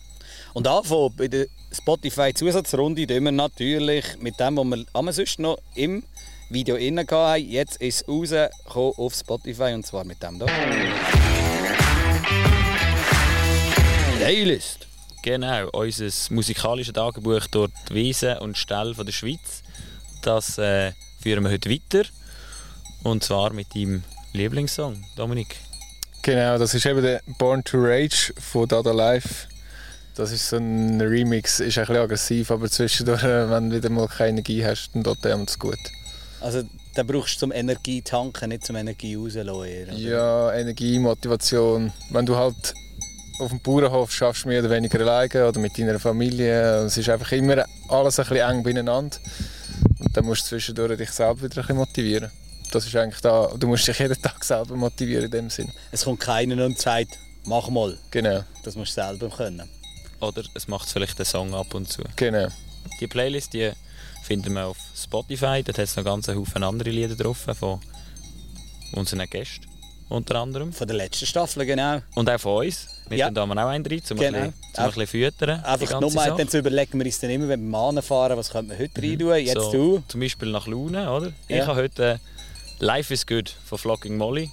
Und 0.54 0.66
anfangen 0.66 1.14
bei 1.16 1.28
der 1.28 1.46
Spotify-Zusatzrunde 1.72 3.06
tun 3.06 3.24
wir 3.24 3.32
natürlich 3.32 4.04
mit 4.20 4.38
dem, 4.40 4.56
was 4.56 4.64
wir 4.64 4.84
am 4.92 5.12
sonst 5.12 5.38
noch 5.38 5.58
im 5.74 6.02
Video 6.50 6.76
innen 6.76 7.06
hatten. 7.10 7.48
Jetzt 7.48 7.76
ist 7.80 8.02
es 8.02 8.08
rausgekommen 8.08 8.92
auf 8.96 9.14
Spotify 9.14 9.72
und 9.74 9.86
zwar 9.86 10.04
mit 10.04 10.22
dem 10.22 10.36
hier. 10.36 10.46
Playlist. 14.18 14.86
Genau, 15.22 15.68
unser 15.72 16.10
musikalisches 16.30 16.92
Tagebuch 16.92 17.46
durch 17.50 17.70
die 17.88 17.94
Wiesen 17.94 18.38
und 18.38 18.58
Ställe 18.58 18.94
von 18.94 19.06
der 19.06 19.12
Schweiz. 19.12 19.62
Das 20.22 20.58
äh, 20.58 20.92
führen 21.20 21.44
wir 21.44 21.50
heute 21.50 21.70
weiter. 21.70 22.08
Und 23.04 23.22
zwar 23.22 23.52
mit 23.52 23.74
deinem 23.74 24.02
Lieblingssong, 24.32 25.04
Dominik. 25.16 25.56
Genau, 26.22 26.56
das 26.56 26.72
ist 26.72 26.86
eben 26.86 27.02
der 27.02 27.20
Born 27.38 27.64
to 27.64 27.78
Rage 27.78 28.32
von 28.38 28.68
Dada 28.68 28.92
Life. 28.92 29.48
Das 30.14 30.30
ist 30.30 30.48
so 30.48 30.56
ein 30.56 31.00
Remix, 31.00 31.58
ist 31.58 31.78
ein 31.78 31.86
bisschen 31.86 32.02
aggressiv, 32.02 32.50
aber 32.52 32.70
zwischendurch, 32.70 33.22
wenn 33.24 33.70
du 33.70 33.76
wieder 33.76 33.90
mal 33.90 34.06
keine 34.06 34.30
Energie 34.30 34.64
hast, 34.64 34.90
dann 34.94 35.02
tut 35.02 35.24
der 35.24 35.36
es 35.36 35.58
gut. 35.58 35.78
Also, 36.40 36.62
den 36.96 37.06
brauchst 37.06 37.36
du 37.36 37.38
zum 37.40 37.52
Energie 37.52 38.02
tanken, 38.02 38.50
nicht 38.50 38.64
zum 38.64 38.76
Energie 38.76 39.16
rauslassen. 39.16 39.96
Ja, 39.96 40.52
Energie, 40.52 40.98
Motivation. 41.00 41.92
Wenn 42.10 42.26
du 42.26 42.36
halt 42.36 42.74
auf 43.40 43.50
dem 43.50 43.60
Bauernhof 43.60 44.12
schaffst, 44.12 44.46
mehr 44.46 44.60
oder 44.60 44.70
weniger 44.70 45.00
alleine 45.00 45.48
oder 45.48 45.58
mit 45.58 45.76
deiner 45.76 45.98
Familie, 45.98 46.84
es 46.84 46.96
ist 46.96 47.08
einfach 47.08 47.32
immer 47.32 47.64
alles 47.88 48.20
ein 48.20 48.26
bisschen 48.26 48.48
eng 48.48 48.62
beieinander. 48.62 49.16
Und 49.98 50.16
dann 50.16 50.24
musst 50.24 50.42
du 50.44 50.48
zwischendurch 50.50 50.96
dich 50.98 51.10
selber 51.10 51.42
wieder 51.42 51.56
ein 51.56 51.62
bisschen 51.62 51.76
motivieren. 51.76 52.30
Das 52.72 52.86
ist 52.86 52.96
eigentlich 52.96 53.20
da, 53.20 53.48
du 53.56 53.66
musst 53.68 53.86
dich 53.86 53.98
jeden 53.98 54.20
Tag 54.20 54.42
selber 54.44 54.74
motivieren 54.74 55.26
in 55.26 55.30
dem 55.30 55.50
Sinn. 55.50 55.70
Es 55.92 56.04
kommt 56.04 56.20
keiner 56.20 56.64
und 56.64 56.78
sagt, 56.78 57.18
mach 57.44 57.68
mal. 57.68 57.96
Genau, 58.10 58.42
Das 58.64 58.74
musst 58.76 58.96
du 58.96 59.02
selber 59.02 59.28
können. 59.28 59.68
Oder 60.20 60.42
es 60.54 60.66
macht 60.68 60.88
vielleicht 60.88 61.18
den 61.18 61.26
Song 61.26 61.54
ab 61.54 61.74
und 61.74 61.88
zu. 61.90 62.02
genau. 62.16 62.48
Die 63.00 63.06
Playlist 63.06 63.52
die 63.52 63.70
finden 64.24 64.54
wir 64.54 64.66
auf 64.66 64.76
Spotify. 64.96 65.62
Dort 65.64 65.78
hat 65.78 65.84
es 65.84 65.96
noch 65.96 66.04
ganz 66.04 66.28
Haufen 66.28 66.62
andere 66.64 66.90
Lieder 66.90 67.14
drauf 67.14 67.46
von 67.58 67.80
unseren 68.94 69.28
Gästen 69.28 69.66
unter 70.08 70.36
anderem. 70.36 70.72
Von 70.72 70.86
der 70.86 70.96
letzten 70.96 71.24
Staffel, 71.26 71.64
genau. 71.64 72.00
Und 72.14 72.28
auch 72.28 72.38
von 72.38 72.66
uns. 72.66 72.86
Wir 73.08 73.18
Ja. 73.18 73.30
da 73.30 73.46
mal 73.46 73.58
auch 73.58 73.68
einen 73.68 73.84
rein, 73.86 74.02
um 74.10 74.16
Genau. 74.18 74.38
ein 74.38 74.52
bisschen, 74.52 74.54
um 74.76 74.82
ein 74.84 74.88
bisschen 74.90 75.06
füttern. 75.06 75.64
Einfach 75.64 76.00
nochmal, 76.00 76.26
Sache. 76.28 76.38
dann 76.38 76.48
zu 76.48 76.58
überlegen 76.58 76.98
wir 76.98 77.06
uns 77.06 77.18
dann 77.20 77.30
immer, 77.30 77.48
wenn 77.48 77.60
wir 77.62 77.68
Mahnen 77.70 78.02
fahren, 78.02 78.36
was 78.36 78.50
könnte 78.50 78.68
man 78.74 78.78
heute 78.78 79.00
rein 79.02 79.18
tun. 79.18 79.34
Jetzt 79.36 79.54
so, 79.54 79.72
du. 79.72 80.02
Zum 80.08 80.20
Beispiel 80.20 80.50
nach 80.50 80.66
Laune, 80.66 81.10
oder? 81.10 81.32
Ja. 81.48 81.62
Ich 81.62 81.66
habe 81.66 81.80
heute 81.80 82.04
äh, 82.12 82.18
Life 82.84 83.14
is 83.14 83.24
Good 83.24 83.48
von 83.48 83.78
Flocking 83.78 84.16
Molly. 84.16 84.50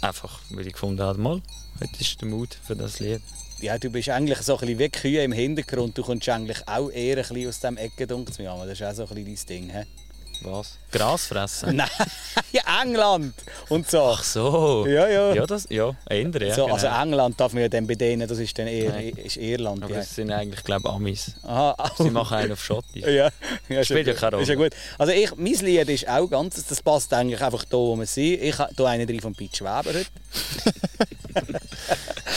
Einfach, 0.00 0.40
weil 0.52 0.66
ich 0.66 0.72
gefunden 0.72 1.02
habe, 1.02 1.20
mal, 1.20 1.42
heute 1.82 2.00
ist 2.00 2.18
der 2.18 2.28
Mut 2.28 2.56
für 2.62 2.74
das 2.74 2.98
Lied. 2.98 3.20
Ja, 3.60 3.76
du 3.76 3.90
bist 3.90 4.08
eigentlich 4.08 4.38
so 4.38 4.54
ein 4.54 4.60
bisschen 4.60 4.78
wie 4.78 4.88
Kühe 4.88 5.22
im 5.22 5.32
Hintergrund. 5.32 5.98
Du 5.98 6.02
kommst 6.02 6.26
eigentlich 6.30 6.66
auch 6.66 6.88
eher 6.88 7.18
ein 7.18 7.22
bisschen 7.22 7.48
aus 7.48 7.60
dem 7.60 7.76
Ecke. 7.76 8.06
Das 8.06 8.38
ist 8.38 8.82
auch 8.82 8.94
so 8.94 9.06
ein 9.06 9.22
bisschen 9.22 9.36
dein 9.46 9.46
Ding. 9.46 9.70
He? 9.70 9.84
Was? 10.44 10.76
Gras 10.90 11.26
fressen? 11.26 11.76
Nein, 11.76 11.88
England 12.82 13.34
und 13.68 13.88
so. 13.90 14.02
Ach 14.02 14.22
so. 14.24 14.86
Ja, 14.86 15.08
ja. 15.08 15.34
Ja, 15.34 15.46
das, 15.46 15.66
ja, 15.70 15.94
ändern, 16.08 16.48
ja, 16.48 16.54
so 16.54 16.64
genau. 16.64 16.74
also 16.74 16.86
England 16.88 17.40
darf 17.40 17.52
man 17.52 17.62
ja 17.62 17.68
dann 17.68 17.86
bedienen, 17.86 18.28
das 18.28 18.38
ist 18.38 18.58
dann 18.58 18.66
eher 18.66 19.16
ist 19.18 19.36
Irland. 19.36 19.82
Aber 19.84 19.94
Ja. 19.94 20.00
es 20.00 20.14
sind 20.14 20.30
eigentlich, 20.30 20.62
glaube 20.64 20.82
ich, 20.88 20.90
Amis. 20.94 21.32
Aha, 21.44 21.74
Sie 21.98 22.10
machen 22.10 22.36
einen 22.36 22.52
auf 22.52 22.62
Schottisch. 22.64 23.02
ja, 23.06 23.28
ja, 23.68 23.84
Spielt 23.84 24.06
ja 24.06 24.14
keine 24.14 24.40
Ist 24.42 24.48
ja 24.48 24.54
Rolle. 24.54 24.70
gut. 24.70 24.78
Also 24.98 25.12
ich, 25.12 25.34
mein 25.36 25.54
Lied 25.54 25.88
ist 25.88 26.08
auch 26.08 26.26
ganz, 26.28 26.64
das 26.66 26.82
passt 26.82 27.12
eigentlich 27.14 27.40
einfach 27.42 27.64
da, 27.64 27.76
wo 27.76 27.96
wir 27.96 28.06
sind. 28.06 28.42
Ich 28.42 28.56
tue 28.76 28.88
einen 28.88 29.06
drin 29.06 29.20
von 29.20 29.34
Pete 29.34 29.56
Schweber 29.56 29.84
heute. 29.86 30.06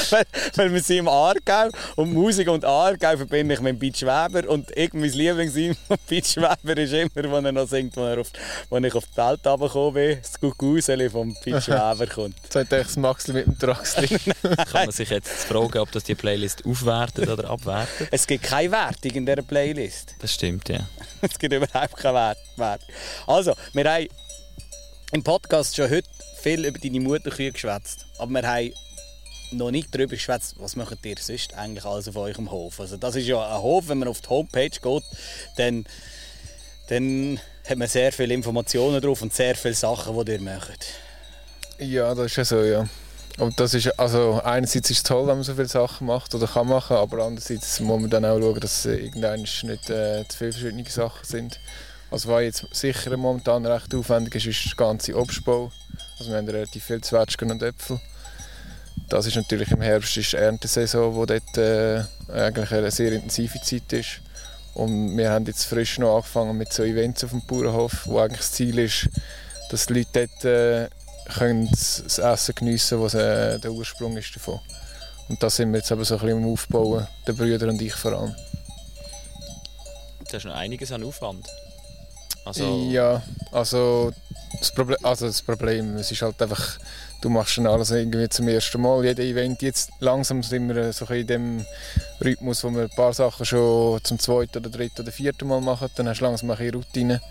weil, 0.11 0.25
weil 0.55 0.73
wir 0.73 0.81
sind 0.81 0.97
im 0.97 1.07
Aargau 1.07 1.69
und 1.95 2.13
Musik 2.13 2.47
und 2.47 2.65
Aargau 2.65 3.17
verbinde 3.17 3.55
ich 3.55 3.61
mit 3.61 3.79
Pete 3.79 3.97
Schweber 3.99 4.47
und 4.49 4.69
ich, 4.75 4.93
mein 4.93 5.09
Lieblingslied 5.09 5.77
von 5.87 5.97
Pete 6.07 6.27
Schweber 6.27 6.77
ist 6.77 6.93
immer, 6.93 7.31
wenn 7.31 7.45
er 7.45 7.51
noch 7.51 7.67
singt, 7.67 7.95
wenn, 7.97 8.03
er 8.03 8.19
auf, 8.19 8.31
wenn 8.69 8.83
ich 8.83 8.95
auf 8.95 9.05
die 9.05 9.17
Welt 9.17 9.45
runtergekommen 9.45 9.93
bin, 9.93 10.17
das 10.21 10.39
Guckuseli 10.39 11.09
von 11.09 11.35
Pete 11.43 11.61
Schweber 11.61 12.07
kommt. 12.13 12.35
Jetzt 12.43 12.55
hat 12.55 12.71
das 12.71 12.97
Maxli 12.97 13.33
mit 13.33 13.47
dem 13.47 13.59
Traxli. 13.59 14.07
Kann 14.07 14.85
man 14.85 14.91
sich 14.91 15.09
jetzt 15.09 15.45
fragen, 15.45 15.79
ob 15.79 15.91
das 15.91 16.03
die 16.03 16.15
Playlist 16.15 16.65
aufwertet 16.65 17.29
oder 17.29 17.49
abwertet? 17.49 18.09
Es 18.11 18.27
gibt 18.27 18.43
keine 18.43 18.71
Wertung 18.71 19.11
in 19.11 19.25
dieser 19.25 19.41
Playlist. 19.41 20.15
Das 20.19 20.33
stimmt, 20.33 20.69
ja. 20.69 20.79
es 21.21 21.37
gibt 21.39 21.53
überhaupt 21.53 21.97
keinen 21.97 22.15
Wert. 22.15 22.37
Wert. 22.57 22.81
Also, 23.27 23.53
wir 23.73 23.91
haben 23.91 24.07
im 25.11 25.23
Podcast 25.23 25.75
schon 25.75 25.89
heute 25.89 26.09
viel 26.41 26.65
über 26.65 26.77
deine 26.77 26.99
Mutterkühe 26.99 27.51
geschwätzt. 27.51 28.05
Aber 28.17 28.31
wir 28.31 28.47
haben 28.47 28.73
noch 29.51 29.71
nicht 29.71 29.93
darüber 29.93 30.15
geschwätzt, 30.15 30.55
was 30.58 30.75
macht 30.75 31.05
ihr 31.05 31.15
sonst 31.19 31.53
eigentlich 31.53 31.86
alles 31.86 32.08
auf 32.08 32.15
eurem 32.15 32.51
Hof. 32.51 32.79
Also 32.79 32.97
das 32.97 33.15
ist 33.15 33.27
ja 33.27 33.55
ein 33.55 33.62
Hof, 33.62 33.88
wenn 33.88 33.99
man 33.99 34.08
auf 34.08 34.21
die 34.21 34.29
Homepage 34.29 34.69
geht, 34.69 35.03
dann, 35.58 35.86
dann 36.89 37.39
hat 37.67 37.77
man 37.77 37.88
sehr 37.88 38.12
viele 38.12 38.34
Informationen 38.34 39.01
drauf 39.01 39.21
und 39.21 39.34
sehr 39.34 39.55
viele 39.55 39.73
Sachen, 39.73 40.25
die 40.25 40.31
ihr 40.31 40.41
macht. 40.41 40.86
Ja, 41.79 42.13
das 42.15 42.27
ist 42.27 42.38
ja 42.38 42.45
so, 42.45 42.62
ja. 42.62 42.88
Und 43.38 43.60
das 43.60 43.73
ist, 43.73 43.99
also 43.99 44.39
einerseits 44.43 44.89
ist 44.89 44.97
es 44.97 45.03
toll, 45.03 45.27
wenn 45.27 45.36
man 45.36 45.43
so 45.43 45.55
viele 45.55 45.67
Sachen 45.67 46.08
macht 46.08 46.34
oder 46.34 46.47
kann 46.47 46.67
machen, 46.67 46.95
aber 46.95 47.25
andererseits 47.25 47.81
muss 47.81 47.99
man 47.99 48.10
dann 48.10 48.23
auch 48.23 48.39
schauen, 48.39 48.60
dass 48.62 48.86
es 48.86 48.99
irgendwann 48.99 49.41
nicht 49.41 49.89
äh, 49.89 50.25
zu 50.27 50.38
viele 50.38 50.53
verschiedene 50.53 50.89
Sachen 50.89 51.25
sind. 51.25 51.60
Also 52.12 52.29
was 52.29 52.43
jetzt 52.43 52.67
sicher 52.71 53.17
momentan 53.17 53.65
recht 53.65 53.93
aufwendig 53.93 54.36
ist, 54.36 54.45
ist 54.45 54.65
der 54.65 54.75
ganze 54.77 55.15
Obstbau. 55.17 55.69
Also 56.17 56.31
wir 56.31 56.38
haben 56.38 56.47
relativ 56.47 56.86
viel 56.86 57.01
Zwetschgen 57.01 57.51
und 57.51 57.62
Äpfel. 57.62 57.99
Das 59.09 59.27
ist 59.27 59.35
natürlich 59.35 59.71
im 59.71 59.81
Herbst 59.81 60.17
ist 60.17 60.33
die 60.33 60.37
Erntesaison, 60.37 61.15
wo 61.15 61.25
dort 61.25 61.57
äh, 61.57 62.03
eigentlich 62.33 62.71
eine 62.71 62.91
sehr 62.91 63.11
intensive 63.11 63.61
Zeit 63.61 63.93
ist. 63.93 64.21
Und 64.73 65.15
wir 65.17 65.31
haben 65.31 65.45
jetzt 65.45 65.65
frisch 65.65 65.99
noch 65.99 66.15
angefangen 66.15 66.57
mit 66.57 66.73
so 66.73 66.83
Events 66.83 67.23
auf 67.23 67.29
dem 67.29 67.45
Bauernhof, 67.45 68.05
wo 68.05 68.19
eigentlich 68.19 68.41
das 68.41 68.51
Ziel 68.51 68.77
ist, 68.79 69.07
dass 69.69 69.85
die 69.85 69.93
Leute 69.93 70.27
dort 70.27 70.45
äh, 70.45 70.89
können 71.33 71.69
das 71.69 72.19
Essen 72.19 72.55
geniessen 72.55 73.01
was 73.01 73.13
äh, 73.13 73.59
der 73.59 73.71
Ursprung 73.71 74.17
ist 74.17 74.35
davon. 74.35 74.59
Und 75.27 75.41
da 75.41 75.49
sind 75.49 75.71
wir 75.71 75.79
jetzt 75.79 75.91
aber 75.91 76.05
so 76.05 76.15
ein 76.15 76.21
bisschen 76.21 76.43
am 76.43 76.51
Aufbauen, 76.51 77.07
der 77.25 77.33
Brüder 77.33 77.67
und 77.67 77.81
ich 77.81 77.93
vor 77.93 78.13
allem. 78.13 78.35
Das 80.25 80.33
ist 80.35 80.45
noch 80.45 80.55
einiges 80.55 80.91
an 80.91 81.03
Aufwand. 81.03 81.47
Also, 82.45 82.87
Ja, 82.91 83.23
also 83.51 84.11
das, 84.59 84.71
Problem, 84.71 84.97
also 85.03 85.25
das 85.25 85.41
Problem, 85.41 85.95
es 85.97 86.11
ist 86.11 86.21
halt 86.21 86.39
einfach, 86.41 86.77
du 87.21 87.30
machst 87.30 87.58
dann 87.58 87.67
alles 87.67 87.91
irgendwie 87.91 88.30
zum 88.30 88.47
ersten 88.47 88.82
Mal, 88.82 89.04
jedes 89.04 89.25
Event. 89.25 89.62
Jetzt 89.62 89.91
langsam 89.99 90.43
sind 90.43 90.67
wir 90.67 90.93
so 90.93 91.06
ein 91.06 91.08
bisschen 91.08 91.15
in 91.15 91.28
dem 91.28 91.65
Rhythmus, 92.23 92.63
wo 92.63 92.69
wir 92.71 92.84
ein 92.84 92.89
paar 92.89 93.13
Sachen 93.13 93.45
schon 93.45 94.04
zum 94.04 94.19
zweiten 94.19 94.58
oder 94.60 94.69
dritten 94.69 95.01
oder 95.01 95.12
vierten 95.12 95.47
Mal 95.47 95.62
machen, 95.62 95.89
dann 95.95 96.08
hast 96.08 96.19
du 96.19 96.25
langsam 96.25 96.51
ein 96.51 96.58
bisschen 96.58 96.75
Routine. 96.75 97.21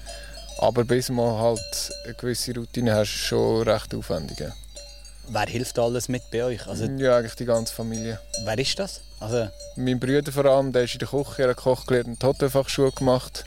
Aber 0.58 0.84
bis 0.84 1.08
man 1.10 1.38
halt 1.38 1.92
eine 2.04 2.14
gewisse 2.14 2.54
Routine 2.54 2.94
hast, 2.94 3.14
ist 3.14 3.24
schon 3.24 3.62
recht 3.62 3.94
aufwendig. 3.94 4.38
Ja. 4.38 4.52
Wer 5.28 5.46
hilft 5.46 5.78
alles 5.78 6.08
mit 6.08 6.22
bei 6.30 6.44
euch? 6.44 6.66
Also, 6.66 6.84
ja, 6.84 7.16
eigentlich 7.16 7.34
die 7.34 7.46
ganze 7.46 7.74
Familie. 7.74 8.20
wer 8.44 8.58
ist 8.58 8.78
das? 8.78 9.00
Also, 9.20 9.48
Mein 9.76 9.98
Bruder 9.98 10.30
vor 10.30 10.44
allem, 10.44 10.72
der 10.72 10.84
ist 10.84 10.92
in 10.94 10.98
der 10.98 11.08
Küche, 11.08 11.42
er 11.42 11.50
hat 11.50 11.56
Koch 11.56 11.86
gelernt 11.86 12.08
und 12.08 12.24
Hotelfachschule 12.24 12.92
gemacht. 12.92 13.44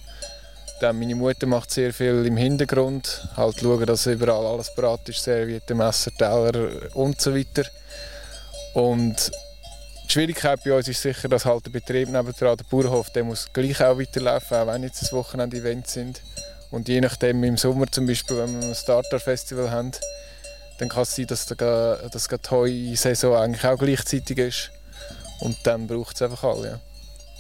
Dann 0.79 0.99
meine 0.99 1.15
Mutter 1.15 1.47
macht 1.47 1.71
sehr 1.71 1.93
viel 1.93 2.25
im 2.25 2.37
Hintergrund. 2.37 3.27
Halt 3.35 3.59
schauen, 3.59 3.85
dass 3.85 4.05
überall 4.05 4.45
alles 4.45 4.73
parat 4.73 5.07
ist, 5.09 5.23
Serviette, 5.23 5.73
Messer, 5.73 6.11
Teller 6.11 6.69
und 6.95 7.19
so 7.19 7.35
weiter. 7.35 7.63
Und 8.73 9.31
die 10.07 10.13
Schwierigkeit 10.13 10.63
bei 10.63 10.73
uns 10.73 10.87
ist 10.87 11.01
sicher, 11.01 11.27
dass 11.27 11.45
halt 11.45 11.65
der 11.65 11.71
Betrieb 11.71 12.09
nebenan, 12.09 12.33
der 12.39 12.55
Bauernhof, 12.69 13.09
der 13.09 13.23
muss 13.23 13.47
gleich 13.51 13.81
auch 13.81 13.99
weiterlaufen, 13.99 14.57
auch 14.57 14.67
wenn 14.67 14.83
jetzt 14.83 15.01
das 15.01 15.11
Wochenende 15.11 15.57
Events 15.57 15.93
sind. 15.93 16.21
Und 16.69 16.87
je 16.87 17.01
nachdem, 17.01 17.43
im 17.43 17.57
Sommer 17.57 17.87
zum 17.91 18.05
Beispiel, 18.05 18.37
wenn 18.37 18.61
wir 18.61 18.67
ein 18.67 18.75
Starter-Festival 18.75 19.71
haben, 19.71 19.91
dann 20.79 20.89
kann 20.89 21.03
es 21.03 21.15
sein, 21.15 21.27
dass 21.27 21.45
die 21.45 21.55
Heu-Saison 21.55 23.35
eigentlich 23.35 23.65
auch 23.65 23.77
gleichzeitig 23.77 24.37
ist. 24.37 24.71
Und 25.39 25.57
dann 25.63 25.87
braucht 25.87 26.15
es 26.15 26.21
einfach 26.21 26.43
alle. 26.43 26.67
Ja. 26.67 26.79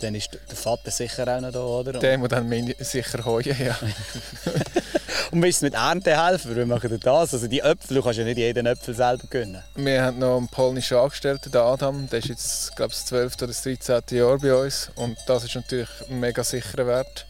Dann 0.01 0.15
ist 0.15 0.29
der 0.33 0.55
Vater 0.55 0.91
sicher 0.91 1.27
auch 1.27 1.41
noch 1.41 1.51
da, 1.51 1.59
oder? 1.59 1.93
Der 1.93 2.17
muss 2.17 2.29
dann 2.29 2.73
sicher 2.79 3.25
heuen, 3.25 3.55
ja. 3.59 3.75
Und 5.31 5.41
willst 5.41 5.61
du 5.61 5.65
mit 5.65 5.73
Ernte 5.73 6.23
helfen? 6.23 6.55
Wie 6.55 6.65
machen 6.65 6.91
ihr 6.91 6.99
das? 6.99 7.33
Also 7.33 7.47
die 7.47 7.59
Äpfel, 7.59 7.97
du 7.97 8.03
kannst 8.03 8.19
ja 8.19 8.23
nicht 8.23 8.37
jeden 8.37 8.65
Äpfel 8.65 8.93
selber 8.93 9.27
gönnen. 9.29 9.61
Wir 9.75 10.03
haben 10.03 10.19
noch 10.19 10.37
einen 10.37 10.47
polnischen 10.47 10.97
Angestellten, 10.97 11.51
den 11.51 11.61
Adam. 11.61 12.07
Der 12.09 12.19
ist 12.19 12.29
jetzt, 12.29 12.75
glaube 12.75 12.91
ich, 12.91 12.99
das 12.99 13.07
12. 13.07 13.35
oder 13.35 13.47
das 13.47 13.63
13. 13.63 14.01
Jahr 14.11 14.37
bei 14.37 14.53
uns. 14.53 14.89
Und 14.95 15.17
das 15.27 15.43
ist 15.43 15.55
natürlich 15.55 15.89
ein 16.09 16.19
mega 16.19 16.43
sicherer 16.43 16.87
Wert. 16.87 17.25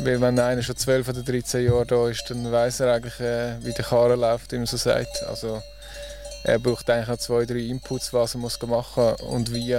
Weil 0.00 0.20
wenn 0.20 0.38
einer 0.38 0.62
schon 0.62 0.76
12 0.76 1.08
oder 1.08 1.22
13 1.22 1.64
Jahre 1.64 1.86
da 1.86 2.08
ist, 2.08 2.30
dann 2.30 2.50
weiß 2.50 2.80
er 2.80 2.94
eigentlich, 2.94 3.18
äh, 3.18 3.56
wie 3.64 3.72
der 3.72 3.84
Karren 3.84 4.20
läuft, 4.20 4.52
wie 4.52 4.58
man 4.58 4.66
so 4.66 4.76
sagt. 4.76 5.24
Also, 5.24 5.60
er 6.44 6.58
braucht 6.60 6.88
eigentlich 6.88 7.08
noch 7.08 7.18
zwei, 7.18 7.44
drei 7.44 7.58
Inputs, 7.58 8.12
was 8.12 8.34
er 8.34 8.38
muss 8.38 8.60
machen 8.62 9.04
muss 9.04 9.20
und 9.22 9.52
wie 9.52 9.76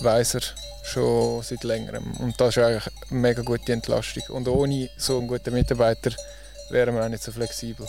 weiß 0.00 0.34
er 0.34 0.40
schon 0.84 1.42
seit 1.42 1.64
längerem. 1.64 2.12
Und 2.18 2.40
das 2.40 2.56
ist 2.56 2.62
eigentlich 2.62 2.86
eine 3.10 3.20
mega 3.20 3.42
gute 3.42 3.72
Entlastung. 3.72 4.22
Und 4.28 4.48
ohne 4.48 4.88
so 4.96 5.18
einen 5.18 5.28
guten 5.28 5.52
Mitarbeiter 5.52 6.10
wären 6.70 6.94
wir 6.94 7.04
auch 7.04 7.08
nicht 7.08 7.22
so 7.22 7.32
flexibel. 7.32 7.86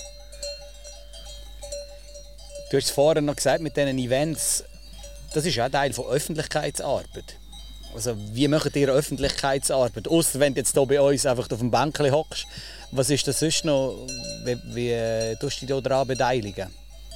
Du 2.69 2.77
hast 2.77 2.85
es 2.85 2.91
vorhin 2.91 3.25
noch 3.25 3.35
gesagt, 3.35 3.61
mit 3.61 3.75
diesen 3.75 3.97
Events, 3.97 4.63
das 5.33 5.45
ist 5.45 5.59
auch 5.59 5.69
Teil 5.69 5.93
von 5.93 6.05
Öffentlichkeitsarbeit. 6.05 7.35
Also 7.93 8.15
wie 8.33 8.47
macht 8.47 8.75
ihr 8.75 8.89
Öffentlichkeitsarbeit? 8.89 10.07
Außer 10.07 10.39
wenn 10.39 10.53
du 10.53 10.61
jetzt 10.61 10.73
hier 10.73 10.85
bei 10.85 11.01
uns 11.01 11.25
einfach 11.25 11.49
auf 11.51 11.59
dem 11.59 11.71
Bänkchen 11.71 12.11
hockst. 12.11 12.45
Was 12.91 13.09
ist 13.09 13.27
das 13.27 13.39
sonst 13.39 13.65
noch? 13.65 14.07
Wie, 14.45 14.57
wie 14.73 14.91
äh, 14.91 15.35
tust 15.35 15.61
du 15.61 15.65
dich 15.65 15.83
daran 15.83 16.07
beteiligen? 16.07 16.69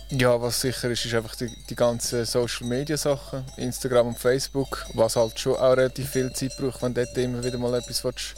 Ja, 0.10 0.40
was 0.40 0.62
sicher 0.62 0.90
ist, 0.92 1.04
ist 1.04 1.16
einfach 1.16 1.36
die, 1.36 1.50
die 1.68 1.76
ganzen 1.76 2.26
Social 2.26 2.68
Media 2.68 2.96
Sachen, 2.96 3.44
Instagram 3.58 4.10
und 4.10 4.20
Facebook, 4.20 4.86
was 4.94 5.16
halt 5.16 5.40
schon 5.40 5.56
auch 5.56 5.76
relativ 5.76 6.12
viel 6.12 6.32
Zeit 6.32 6.56
braucht, 6.58 6.84
wenn 6.84 6.94
dort 6.94 7.18
immer 7.18 7.44
wieder 7.44 7.58
mal 7.58 7.74
etwas 7.74 8.04
willst, 8.04 8.36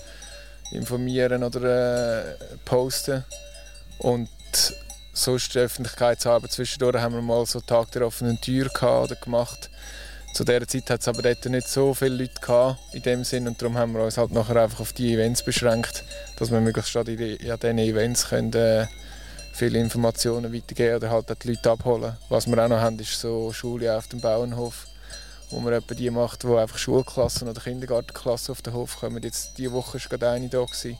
informieren 0.71 1.43
oder 1.43 2.29
äh, 2.31 2.35
posten. 2.63 3.25
Und 3.99 4.29
sonst 5.11 5.55
die 5.55 5.59
Öffentlichkeitsarbeit 5.59 6.51
zwischendurch 6.53 7.01
haben 7.01 7.15
wir 7.15 7.21
mal 7.21 7.45
so 7.45 7.59
Tag 7.59 7.91
der 7.91 8.07
offenen 8.07 8.39
Tür 8.39 8.69
gehabt 8.69 9.11
oder 9.11 9.15
gemacht. 9.19 9.69
Zu 10.33 10.45
dieser 10.45 10.67
Zeit 10.67 10.89
hat 10.89 11.01
es 11.01 11.07
aber 11.09 11.21
dort 11.21 11.45
nicht 11.45 11.67
so 11.67 11.93
viele 11.93 12.15
Leute 12.15 12.39
gehabt, 12.39 12.79
in 12.93 13.01
dem 13.01 13.23
Sinn 13.25 13.45
und 13.45 13.61
darum 13.61 13.77
haben 13.77 13.93
wir 13.93 14.03
uns 14.03 14.17
halt 14.17 14.31
nachher 14.31 14.61
einfach 14.61 14.79
auf 14.79 14.93
die 14.93 15.13
Events 15.13 15.43
beschränkt, 15.43 16.05
dass 16.37 16.49
wir 16.49 16.61
möglichst 16.61 16.91
statt 16.91 17.09
in 17.09 17.17
diesen 17.17 17.77
Events 17.77 18.29
können, 18.29 18.53
äh, 18.53 18.87
viele 19.57 19.79
Informationen 19.79 20.53
weitergeben 20.53 20.97
oder 20.97 21.09
halt 21.09 21.43
die 21.43 21.49
Leute 21.49 21.71
abholen. 21.71 22.15
Was 22.29 22.47
wir 22.47 22.63
auch 22.63 22.67
noch 22.67 22.79
haben, 22.79 22.99
ist 22.99 23.19
so 23.19 23.51
Schule 23.51 23.97
auf 23.97 24.07
dem 24.07 24.21
Bauernhof, 24.21 24.87
wo 25.49 25.59
man 25.59 25.73
etwa 25.73 25.95
die 25.95 26.09
macht, 26.11 26.45
wo 26.45 26.57
einfach 26.57 26.77
Schulklassen 26.77 27.49
oder 27.49 27.59
Kindergartenklassen 27.59 28.51
auf 28.51 28.61
den 28.61 28.73
Hof 28.73 28.99
kommen. 28.99 29.21
Jetzt 29.23 29.57
diese 29.57 29.71
Woche 29.71 29.99
war 29.99 30.09
gerade 30.09 30.29
eine 30.29 30.47
da. 30.47 30.63
Gewesen. 30.63 30.97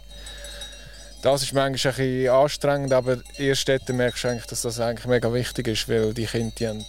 Das 1.22 1.44
ist 1.44 1.54
manchmal 1.54 1.94
ein 1.94 1.98
bisschen 1.98 2.30
anstrengend, 2.30 2.94
aber 2.94 3.18
erst 3.38 3.68
dort 3.70 3.90
merkst 3.90 4.24
du 4.24 4.28
eigentlich, 4.30 4.46
dass 4.46 4.62
das 4.64 4.80
eigentlich 4.80 5.08
mega 5.08 5.32
wichtig 5.34 5.68
ist, 5.68 5.90
weil 5.90 6.14
die 6.14 6.26
Kinder 6.26 6.54
die 6.58 6.68
haben 6.68 6.86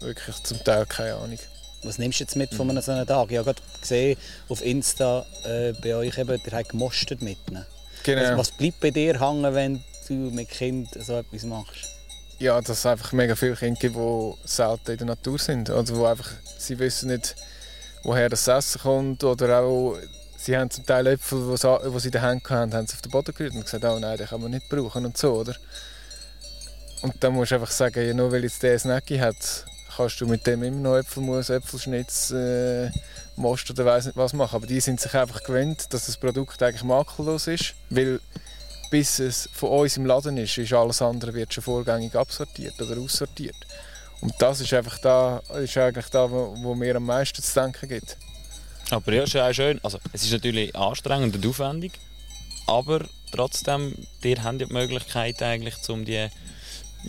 wirklich 0.00 0.42
zum 0.42 0.62
Teil 0.64 0.86
keine 0.86 1.14
Ahnung. 1.14 1.38
Was 1.84 1.98
nimmst 1.98 2.20
du 2.20 2.24
jetzt 2.24 2.36
mit 2.36 2.54
von 2.54 2.70
einem 2.70 2.80
so 2.80 2.92
einem 2.92 3.06
Tag? 3.06 3.30
Ich 3.30 3.38
habe 3.38 3.52
gerade 3.52 3.62
gesehen 3.80 4.16
auf 4.48 4.64
Insta 4.64 5.26
äh, 5.44 5.72
bei 5.72 5.96
euch, 5.96 6.16
eben, 6.16 6.40
der 6.42 6.58
hat 6.58 6.68
gemostet 6.68 7.22
mit. 7.22 7.38
Genau. 8.04 8.20
Also, 8.20 8.36
was 8.36 8.50
bleibt 8.52 8.80
bei 8.80 8.90
dir 8.90 9.20
hängen, 9.20 9.54
wenn 9.54 9.84
du 10.08 10.14
mit 10.14 10.48
Kind 10.48 10.88
so 11.00 11.18
etwas 11.18 11.44
machst? 11.44 11.88
Ja, 12.38 12.60
dass 12.60 12.78
es 12.78 12.86
einfach 12.86 13.12
mega 13.12 13.36
viele 13.36 13.56
Kinder 13.56 13.78
gibt, 13.78 13.96
die 13.96 14.32
selten 14.44 14.90
in 14.92 14.98
der 14.98 15.06
Natur 15.06 15.38
sind. 15.38 15.70
Also 15.70 15.96
wo 15.96 16.06
einfach, 16.06 16.30
sie 16.58 16.78
wissen 16.78 17.10
nicht, 17.10 17.36
woher 18.02 18.28
das 18.28 18.48
Essen 18.48 18.80
kommt 18.80 19.22
oder 19.24 19.60
auch 19.60 19.96
sie 20.36 20.56
haben 20.56 20.70
zum 20.70 20.84
Teil 20.84 21.06
Äpfel, 21.06 21.50
die 21.50 21.56
sie 21.56 22.08
in 22.08 22.12
den 22.12 22.20
Händen 22.20 22.48
hatten, 22.48 22.74
haben 22.74 22.86
sie 22.86 22.94
auf 22.94 23.02
den 23.02 23.12
Boden 23.12 23.32
gerührt 23.34 23.54
und 23.54 23.64
gesagt, 23.64 23.84
oh 23.84 23.98
nein, 23.98 24.18
den 24.18 24.26
kann 24.26 24.40
man 24.40 24.50
nicht 24.50 24.68
brauchen 24.68 25.04
und 25.04 25.16
so, 25.16 25.34
oder? 25.34 25.54
Und 27.02 27.14
dann 27.20 27.34
musst 27.34 27.50
du 27.50 27.56
einfach 27.56 27.70
sagen, 27.70 28.06
ja, 28.06 28.14
nur 28.14 28.30
weil 28.32 28.44
jetzt 28.44 28.62
der 28.62 28.78
Snacki 28.78 29.18
hat, 29.18 29.36
kannst 29.96 30.20
du 30.20 30.26
mit 30.26 30.46
dem 30.46 30.62
immer 30.62 30.80
noch 30.80 30.96
Äpfelmus, 30.96 31.50
Äpfelschnitz, 31.50 32.30
äh, 32.30 32.90
Most 33.36 33.70
oder 33.70 33.84
weiss 33.84 34.06
nicht 34.06 34.16
was 34.16 34.32
machen. 34.32 34.56
Aber 34.56 34.66
die 34.66 34.80
sind 34.80 35.00
sich 35.00 35.14
einfach 35.14 35.42
gewöhnt, 35.42 35.92
dass 35.92 36.06
das 36.06 36.16
Produkt 36.16 36.62
eigentlich 36.62 36.84
makellos 36.84 37.46
ist, 37.46 37.74
weil 37.90 38.20
bis 38.92 39.20
es 39.20 39.48
von 39.54 39.70
uns 39.70 39.96
im 39.96 40.04
Laden 40.04 40.36
ist, 40.36 40.58
ist 40.58 40.72
alles 40.74 41.00
andere 41.00 41.32
wird 41.32 41.54
schon 41.54 41.64
vorgängig 41.64 42.14
absortiert 42.14 42.80
oder 42.80 43.00
aussortiert. 43.00 43.56
Und 44.20 44.34
das 44.38 44.60
ist 44.60 44.74
einfach 44.74 44.98
da, 44.98 45.38
ist 45.62 45.78
eigentlich 45.78 46.10
da, 46.10 46.30
wo, 46.30 46.54
wo 46.58 46.74
mir 46.74 46.96
am 46.96 47.06
meisten 47.06 47.42
zu 47.42 47.54
denken 47.54 47.88
gibt. 47.88 48.18
Aber 48.90 49.10
ja, 49.14 49.22
ist 49.22 49.34
auch 49.34 49.50
schön. 49.50 49.80
Also, 49.82 49.98
es 50.12 50.24
ist 50.24 50.32
natürlich 50.32 50.76
anstrengend 50.76 51.34
und 51.34 51.46
aufwendig, 51.46 51.92
aber 52.66 53.00
trotzdem, 53.34 53.94
ihr 54.22 54.44
habt 54.44 54.60
ja 54.60 54.66
die 54.66 54.72
Möglichkeit 54.72 55.42
eigentlich, 55.42 55.76
um 55.88 56.04
die 56.04 56.28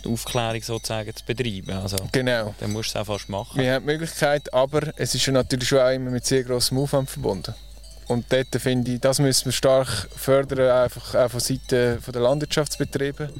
Aufklärung 0.06 0.62
sozusagen 0.62 1.14
zu 1.14 1.22
betreiben. 1.26 1.70
Also, 1.70 1.98
genau. 2.12 2.54
Dann 2.60 2.72
musst 2.72 2.94
du 2.94 2.98
es 2.98 3.02
auch 3.02 3.12
fast 3.12 3.28
machen. 3.28 3.60
Wir 3.60 3.74
haben 3.74 3.86
die 3.86 3.92
Möglichkeit, 3.92 4.52
aber 4.54 4.90
es 4.96 5.14
ist 5.14 5.26
ja 5.26 5.34
natürlich 5.34 5.68
schon 5.68 5.80
auch 5.80 5.90
immer 5.90 6.10
mit 6.10 6.24
sehr 6.24 6.44
grossem 6.44 6.78
Aufwand 6.78 7.10
verbunden. 7.10 7.54
Und 8.06 8.30
dort 8.30 8.54
finde 8.60 8.92
ich, 8.92 9.00
das 9.00 9.18
müssen 9.18 9.46
wir 9.46 9.52
stark 9.52 10.08
fördern, 10.14 10.70
einfach 10.70 11.14
auch 11.14 11.30
von 11.30 11.40
Seiten 11.40 11.98
der 12.00 12.20
Landwirtschaftsbetriebe. 12.20 13.30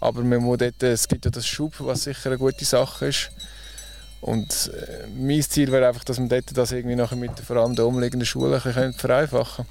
Aber 0.00 0.22
man 0.22 0.42
muss 0.42 0.58
dort, 0.58 0.82
es 0.82 1.08
gibt 1.08 1.24
ja 1.24 1.30
das 1.30 1.46
Schub, 1.46 1.74
was 1.78 2.04
sicher 2.04 2.30
eine 2.30 2.38
gute 2.38 2.64
Sache 2.64 3.06
ist. 3.06 3.30
Und 4.20 4.70
äh, 4.72 5.06
mein 5.08 5.42
Ziel 5.42 5.72
wäre 5.72 5.88
einfach, 5.88 6.04
dass 6.04 6.18
man 6.18 6.28
dort 6.28 6.56
das 6.56 6.70
irgendwie 6.70 6.94
nachher 6.94 7.16
mit 7.16 7.38
vor 7.40 7.56
allem 7.56 7.74
den 7.74 7.84
umliegenden 7.84 8.24
Schulen 8.24 8.62
ein 8.62 8.92
vereinfachen 8.94 9.66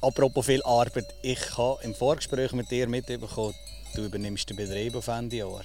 Apropos 0.00 0.46
viel 0.46 0.62
Arbeit, 0.64 1.14
ich 1.22 1.56
habe 1.56 1.82
im 1.84 1.94
Vorgespräch 1.94 2.52
mit 2.52 2.70
dir 2.70 2.88
mitbekommen, 2.88 3.54
du 3.94 4.04
übernimmst 4.04 4.48
den 4.48 4.56
Betrieb 4.56 4.96
auf 4.96 5.06
Ende 5.08 5.36
Jahr. 5.36 5.62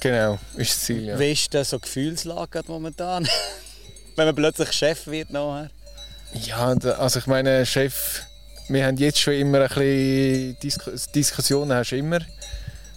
Genau, 0.00 0.38
ist 0.56 0.72
das 0.72 0.80
Ziel, 0.80 1.04
ja. 1.06 1.18
Wie 1.18 1.32
ist 1.32 1.52
das 1.52 1.70
so 1.70 1.78
Gefühlslage 1.78 2.62
momentan? 2.68 3.26
Wenn 4.16 4.26
man 4.26 4.34
plötzlich 4.34 4.70
Chef 4.72 5.06
wird 5.06 5.30
nachher? 5.30 5.70
Ja, 6.32 6.68
also 6.68 7.18
ich 7.18 7.26
meine, 7.26 7.66
Chef, 7.66 8.22
wir 8.68 8.86
haben 8.86 8.96
jetzt 8.98 9.18
schon 9.18 9.34
immer 9.34 9.62
ein 9.62 9.68
bisschen 9.68 10.56
Dis 10.62 10.78
Diskussionen, 11.12 11.72
hast 11.72 11.90
du 11.90 11.96
immer. 11.96 12.20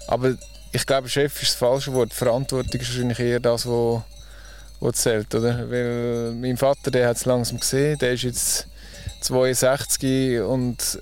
Aber 0.07 0.35
ich 0.71 0.85
glaube, 0.85 1.09
Chef 1.09 1.41
ist 1.41 1.51
das 1.51 1.57
falsche 1.57 1.93
Wort. 1.93 2.13
Verantwortung 2.13 2.79
ist 2.79 2.89
wahrscheinlich 2.89 3.19
eher 3.19 3.39
das, 3.39 3.65
was, 3.65 4.01
was 4.79 4.95
zählt. 4.97 5.33
Oder? 5.33 5.69
Weil 5.69 6.33
mein 6.33 6.57
Vater, 6.57 6.91
der 6.91 7.09
hat 7.09 7.17
es 7.17 7.25
langsam 7.25 7.59
gesehen, 7.59 7.97
der 7.97 8.13
ist 8.13 8.23
jetzt 8.23 8.67
62 9.21 10.41
und 10.41 10.99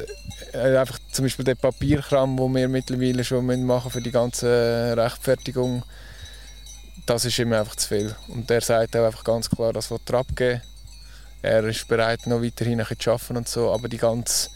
äh, 0.54 0.78
einfach 0.78 1.00
zum 1.12 1.26
Beispiel 1.26 1.46
der 1.46 1.56
Papierkram, 1.56 2.38
den 2.38 2.56
wir 2.56 2.68
mittlerweile 2.70 3.24
schon 3.24 3.66
machen 3.66 3.92
für 3.92 4.02
die 4.02 4.12
ganze 4.12 4.94
Rechtfertigung, 4.96 5.84
das 7.06 7.26
ist 7.26 7.40
ihm 7.40 7.52
einfach 7.52 7.76
zu 7.76 7.88
viel. 7.90 8.16
Und 8.30 8.50
der 8.50 8.62
sagt 8.62 8.96
auch 8.96 9.06
einfach 9.06 9.24
ganz 9.24 9.50
klar, 9.50 9.74
das 9.74 9.92
wird 9.92 10.14
abgeben. 10.14 10.62
Er 11.42 11.64
ist 11.66 11.88
bereit, 11.88 12.28
noch 12.28 12.42
weiterhin 12.42 12.84
zu 13.00 13.12
arbeiten 13.12 13.38
und 13.38 13.48
so, 13.48 13.72
aber 13.72 13.90
die 13.90 13.98
ganze 13.98 14.50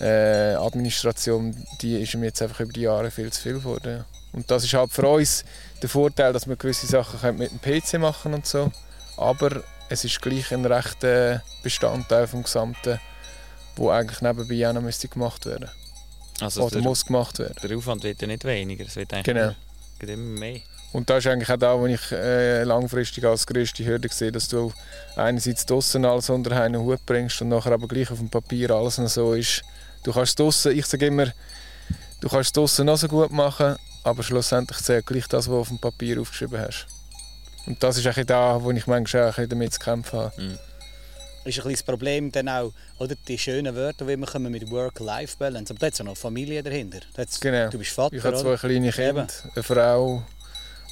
äh, 0.00 0.54
Administration, 0.54 1.54
die 1.80 2.02
ist 2.02 2.14
ihm 2.14 2.24
jetzt 2.24 2.42
einfach 2.42 2.60
über 2.60 2.72
die 2.72 2.82
Jahre 2.82 3.10
viel 3.10 3.32
zu 3.32 3.42
viel 3.42 3.54
geworden. 3.54 4.04
Und 4.32 4.50
das 4.50 4.64
ist 4.64 4.74
halt 4.74 4.92
für 4.92 5.08
uns 5.08 5.44
der 5.80 5.88
Vorteil, 5.88 6.32
dass 6.32 6.48
wir 6.48 6.56
gewisse 6.56 6.86
Sachen 6.86 7.36
mit 7.36 7.50
dem 7.50 7.60
PC 7.60 7.94
machen 7.98 8.34
und 8.34 8.46
so. 8.46 8.70
Aber 9.16 9.62
es 9.88 10.04
ist 10.04 10.20
gleich 10.20 10.52
ein 10.52 10.64
rechter 10.64 11.42
Bestandteil 11.62 12.26
vom 12.26 12.42
Gesamten, 12.42 13.00
wo 13.76 13.90
eigentlich 13.90 14.20
nebenbei 14.20 14.68
auch 14.68 14.74
noch 14.74 14.82
müsste 14.82 15.08
gemacht 15.08 15.46
werden 15.46 15.70
also 16.40 16.62
Oder 16.62 16.76
der, 16.76 16.82
muss 16.82 17.04
gemacht 17.04 17.38
werden. 17.38 17.56
Der 17.62 17.76
Aufwand 17.76 18.02
wird 18.04 18.20
ja 18.20 18.26
nicht 18.26 18.44
weniger, 18.44 18.84
es 18.86 18.96
wird 18.96 19.12
eigentlich 19.12 19.24
genau. 19.24 19.54
immer 20.00 20.38
mehr. 20.40 20.60
Und 20.92 21.10
das 21.10 21.18
ist 21.18 21.26
eigentlich 21.30 21.50
auch 21.50 21.58
da, 21.58 21.78
wo 21.78 21.86
ich 21.86 22.12
äh, 22.12 22.62
langfristig 22.64 23.24
als 23.24 23.46
größte 23.46 23.84
Hürde 23.84 24.08
sehe, 24.10 24.32
dass 24.32 24.48
du 24.48 24.72
einerseits 25.16 25.66
draußen 25.66 26.02
alles 26.04 26.30
unter 26.30 26.60
einen 26.60 26.80
Hut 26.80 27.04
bringst 27.04 27.42
und 27.42 27.50
nachher 27.50 27.72
aber 27.72 27.86
gleich 27.88 28.10
auf 28.10 28.18
dem 28.18 28.30
Papier 28.30 28.70
alles 28.70 28.96
noch 28.98 29.08
so 29.08 29.34
ist. 29.34 29.62
Du 30.02 30.12
kannst 30.12 30.38
draußen, 30.38 30.76
ich 30.76 30.86
sage 30.86 31.06
immer, 31.06 31.26
du 32.20 32.28
kannst 32.28 32.56
draußen 32.56 32.86
noch 32.86 32.96
so 32.96 33.06
gut 33.08 33.30
machen, 33.30 33.76
aber 34.04 34.22
schlussendlich 34.22 34.78
zählt 34.78 35.04
gleich 35.06 35.26
das, 35.28 35.46
was 35.46 35.52
du 35.54 35.60
auf 35.60 35.68
dem 35.68 35.78
Papier 35.78 36.20
aufgeschrieben 36.20 36.58
hast. 36.58 36.86
Und 37.66 37.82
das 37.82 37.98
ist 37.98 38.06
auch 38.06 38.24
da, 38.24 38.62
wo 38.62 38.70
ich 38.70 38.86
manchmal 38.86 39.28
auch 39.30 39.46
damit 39.46 39.74
zu 39.74 39.80
kämpfen 39.80 40.18
habe. 40.18 40.40
Mhm. 40.40 40.52
ist 40.52 40.58
ein 41.44 41.44
bisschen 41.44 41.72
das 41.72 41.82
Problem 41.82 42.32
dann 42.32 42.48
auch, 42.48 42.72
oder 42.98 43.14
die 43.26 43.36
schönen 43.38 43.74
Wörter, 43.76 44.06
wie 44.08 44.16
wir 44.16 44.26
kommen 44.26 44.50
mit 44.50 44.70
Work-Life-Balance. 44.70 45.72
Aber 45.74 45.80
da 45.80 45.86
hat 45.86 45.92
es 45.92 45.98
ja 45.98 46.04
noch 46.06 46.16
Familie 46.16 46.62
dahinter. 46.62 47.00
Hat's- 47.16 47.38
Genau. 47.40 47.68
Du 47.68 47.76
bist 47.78 47.90
Vater, 47.92 48.16
Ich 48.16 48.24
habe 48.24 48.36
zwei 48.38 48.56
kleine 48.56 48.90
Kinder, 48.90 49.26
eine 49.54 49.62
Frau. 49.62 50.22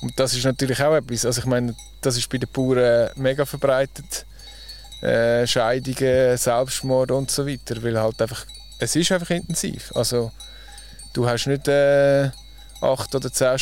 Und 0.02 0.18
das 0.18 0.34
ist 0.34 0.44
natürlich 0.44 0.82
auch 0.82 0.94
etwas. 0.94 1.24
Also 1.24 1.40
ich 1.40 1.46
meine, 1.46 1.74
das 2.00 2.16
ist 2.16 2.28
bei 2.28 2.38
den 2.38 2.48
Bauern 2.50 3.10
mega 3.16 3.44
verbreitet. 3.44 4.26
Äh, 5.02 5.46
Scheidungen, 5.46 6.36
Selbstmord 6.36 7.10
und 7.10 7.30
so 7.30 7.46
weiter. 7.46 7.82
Weil 7.82 8.00
halt 8.00 8.20
einfach, 8.20 8.46
es 8.78 8.96
ist 8.96 9.12
einfach 9.12 9.30
intensiv. 9.30 9.92
Also 9.94 10.32
du 11.12 11.28
hast 11.28 11.46
nicht 11.46 11.68
äh, 11.68 12.30
acht 12.80 13.14
oder 13.14 13.32
zehn 13.32 13.58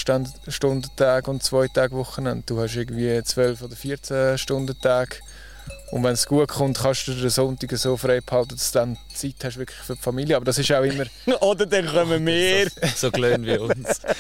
Stunden 0.49 0.91
Tag 0.97 1.29
und 1.29 1.43
zwei 1.43 1.69
Tage 1.69 1.95
Wochenende. 1.95 2.45
Du 2.47 2.61
hast 2.61 2.77
irgendwie 2.77 3.23
zwölf 3.23 3.63
oder 3.63 3.77
14 3.77 4.39
Stunden 4.39 4.79
Tag. 4.81 5.21
Und 5.95 6.03
wenn 6.03 6.15
es 6.15 6.27
gut 6.27 6.49
kommt, 6.49 6.77
kannst 6.77 7.07
du 7.07 7.13
den 7.13 7.31
Sonntag 7.31 7.71
so 7.79 7.97
frei 7.97 8.21
behalten, 8.21 8.57
dass 8.57 8.73
du 8.73 8.81
dann 8.81 8.99
Zeit 9.15 9.37
hast 9.45 9.57
wirklich 9.57 9.79
für 9.79 9.95
die 9.95 10.03
Familie. 10.03 10.35
Aber 10.35 10.45
das 10.45 10.59
ist 10.59 10.73
auch 10.73 10.83
immer... 10.83 11.05
oder 11.41 11.67
dann 11.67 11.87
kommen 11.87 12.27
wir. 12.27 12.69
So 12.97 13.13
gelöhnt 13.13 13.47
wie 13.47 13.59
uns. 13.59 14.01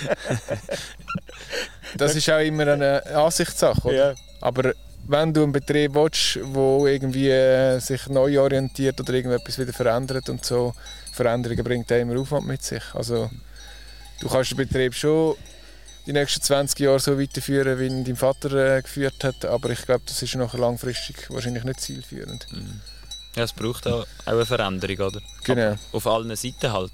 Das 1.96 2.14
ist 2.14 2.30
auch 2.30 2.38
immer 2.38 2.68
eine 2.68 3.04
Ansichtssache, 3.06 3.88
oder? 3.88 4.10
Ja. 4.10 4.14
Aber 4.40 4.72
wenn 5.08 5.34
du 5.34 5.42
einen 5.42 5.50
Betrieb 5.50 5.94
willst, 5.94 6.36
der 6.36 6.92
irgendwie 6.92 7.30
äh, 7.30 7.80
sich 7.80 8.08
neu 8.08 8.40
orientiert 8.40 9.00
oder 9.00 9.12
irgendetwas 9.12 9.58
wieder 9.58 9.72
verändert 9.72 10.28
und 10.28 10.44
so, 10.44 10.74
Veränderungen 11.12 11.64
bringt 11.64 11.92
auch 11.92 11.96
immer 11.96 12.20
Aufwand 12.20 12.46
mit 12.46 12.62
sich. 12.62 12.82
Also 12.94 13.30
du 14.20 14.28
kannst 14.28 14.52
den 14.52 14.58
Betrieb 14.58 14.94
schon 14.94 15.34
die 16.06 16.12
nächsten 16.12 16.42
20 16.42 16.78
Jahre 16.80 17.00
so 17.00 17.18
weiterführen, 17.18 17.78
wie 17.78 17.86
ihn 17.86 18.04
dein 18.04 18.16
Vater 18.16 18.76
äh, 18.76 18.82
geführt 18.82 19.24
hat, 19.24 19.44
aber 19.44 19.70
ich 19.70 19.82
glaube, 19.82 20.02
das 20.06 20.20
ist 20.22 20.34
nachher 20.34 20.58
langfristig 20.58 21.30
wahrscheinlich 21.30 21.64
nicht 21.64 21.80
zielführend. 21.80 22.46
Ja, 23.36 23.44
es 23.44 23.52
braucht 23.52 23.86
auch, 23.86 24.06
auch 24.24 24.32
eine 24.32 24.46
Veränderung, 24.46 25.08
oder? 25.08 25.20
Genau. 25.44 25.76
Auf 25.92 26.06
allen 26.06 26.34
Seiten 26.36 26.72
halt. 26.72 26.92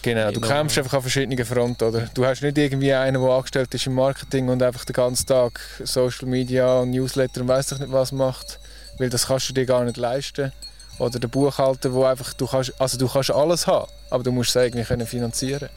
Genau, 0.00 0.30
du 0.32 0.40
kämpfst 0.40 0.78
einfach 0.78 0.94
an 0.94 1.02
verschiedenen 1.02 1.44
Fronten, 1.44 1.84
oder? 1.84 2.08
Du 2.14 2.24
hast 2.24 2.42
nicht 2.42 2.56
irgendwie 2.56 2.92
einen, 2.92 3.22
der 3.22 3.30
angestellt 3.30 3.72
ist 3.74 3.86
im 3.86 3.94
Marketing 3.94 4.48
und 4.48 4.62
einfach 4.62 4.84
den 4.84 4.94
ganzen 4.94 5.26
Tag 5.26 5.60
Social 5.84 6.26
Media 6.28 6.80
und 6.80 6.90
Newsletter 6.90 7.42
und 7.42 7.48
weiss 7.48 7.70
ich 7.72 7.78
nicht 7.78 7.92
was 7.92 8.10
macht, 8.10 8.58
weil 8.98 9.10
das 9.10 9.26
kannst 9.26 9.50
du 9.50 9.52
dir 9.52 9.66
gar 9.66 9.84
nicht 9.84 9.98
leisten. 9.98 10.50
Oder 10.98 11.18
der 11.18 11.28
Buchhalter, 11.28 11.92
wo 11.92 12.04
einfach, 12.04 12.32
du 12.34 12.46
kannst, 12.46 12.72
also 12.80 12.98
du 12.98 13.08
kannst 13.08 13.30
alles 13.30 13.66
haben, 13.66 13.90
aber 14.10 14.22
du 14.22 14.32
musst 14.32 14.50
es 14.50 14.56
irgendwie 14.56 14.84
können 14.84 15.06
finanzieren. 15.06 15.68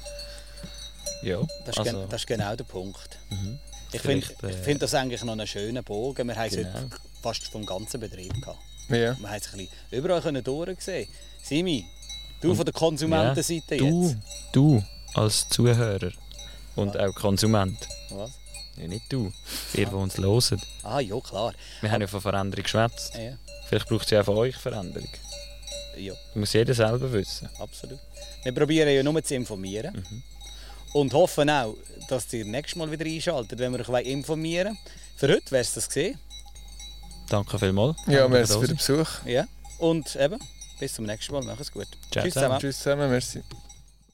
Ja. 1.26 1.42
Das 1.66 1.70
ist, 1.76 1.80
also, 1.80 1.92
gen- 2.02 2.10
das 2.10 2.22
ist 2.22 2.28
genau 2.28 2.56
der 2.56 2.64
Punkt. 2.64 3.20
Mhm. 3.30 3.60
Ich 3.92 4.02
finde 4.02 4.28
äh, 4.44 4.52
find 4.54 4.82
das 4.82 4.94
eigentlich 4.94 5.24
noch 5.24 5.34
einen 5.34 5.48
schönen 5.48 5.84
Bogen. 5.84 6.28
Wir 6.28 6.36
haben 6.36 6.48
es 6.48 6.54
Genau. 6.56 6.74
heute 6.74 6.90
fast 7.22 7.48
vom 7.48 7.66
ganzen 7.66 8.00
Betrieb 8.00 8.34
gehabt. 8.42 8.60
Ja. 8.90 8.96
Wir 9.20 9.30
haben 9.30 9.38
es 9.38 9.48
ein 9.54 9.58
bisschen 9.58 9.70
überall 9.92 10.22
können 10.22 10.44
durchsehen. 10.44 11.08
Simi, 11.42 11.86
du 12.42 12.54
von 12.54 12.66
der 12.66 12.74
Konsumentenseite 12.74 13.78
du, 13.78 14.04
jetzt. 14.10 14.18
du 14.54 14.84
als 15.16 15.48
Zuhörer 15.50 16.12
und 16.76 16.98
auch 17.00 17.14
Konsument. 17.16 17.78
Was? 18.12 18.32
Ja, 18.78 18.88
nicht 18.88 19.12
du. 19.12 19.32
Ihr, 19.74 19.86
die 19.88 19.96
uns 19.96 20.18
hören. 20.18 20.62
Ah, 20.84 21.00
ja, 21.00 21.18
klar. 21.22 21.54
Wir 21.82 21.92
haben 21.92 22.02
ja 22.02 22.08
von 22.08 22.22
Veränderung 22.22 22.64
geschwätzt. 22.64 23.16
Ja, 23.16 23.38
Vielleicht 23.68 23.88
braucht 23.88 24.04
es 24.06 24.12
ja 24.12 24.22
auch 24.22 24.26
von 24.26 24.38
euch 24.38 24.56
Veränderung. 24.58 25.08
ja, 25.98 26.14
Das 26.14 26.36
muss 26.36 26.54
jeder 26.54 26.74
selber 26.74 27.12
wissen. 27.14 27.50
absolut. 27.60 28.00
Wir 28.44 28.52
probieren 28.54 28.90
ja 28.94 29.02
nur 29.02 29.24
zu 29.24 29.34
informieren. 29.36 29.96
Mhm. 30.10 30.24
Und 30.96 31.14
hoffen 31.14 31.50
auch, 31.50 31.76
dass 32.08 32.32
ihr 32.32 32.46
nächstes 32.46 32.78
Mal 32.78 32.89
wieder 32.89 33.06
einschaltet, 33.06 33.60
wenn 33.60 33.74
wir 33.74 33.82
euch 33.82 33.89
wollen 33.89 34.06
informieren 34.06 34.78
Für 35.18 35.28
heute 35.28 35.52
wäre 35.52 35.62
es 35.62 35.74
das 35.74 35.89
gesehen. 35.89 36.18
Danke 37.28 37.60
vielmals. 37.60 37.98
Ja, 38.08 38.30
merci 38.30 38.58
für 38.58 38.68
den 38.68 38.78
Besuch. 38.78 39.10
Ja. 39.26 39.46
Und 39.78 40.16
eben, 40.16 40.39
bis 40.80 40.93
zum 40.93 41.06
nächsten 41.06 41.34
Mal. 41.34 41.43
Mach 41.43 41.60
es 41.60 41.70
gut. 41.70 41.88
Ciao 42.12 42.24
Tschüss 42.24 42.34
zusammen. 42.34 42.60
zusammen. 42.60 42.60
Tschüss 42.62 42.78
zusammen, 42.80 43.10
merci. 43.10 43.43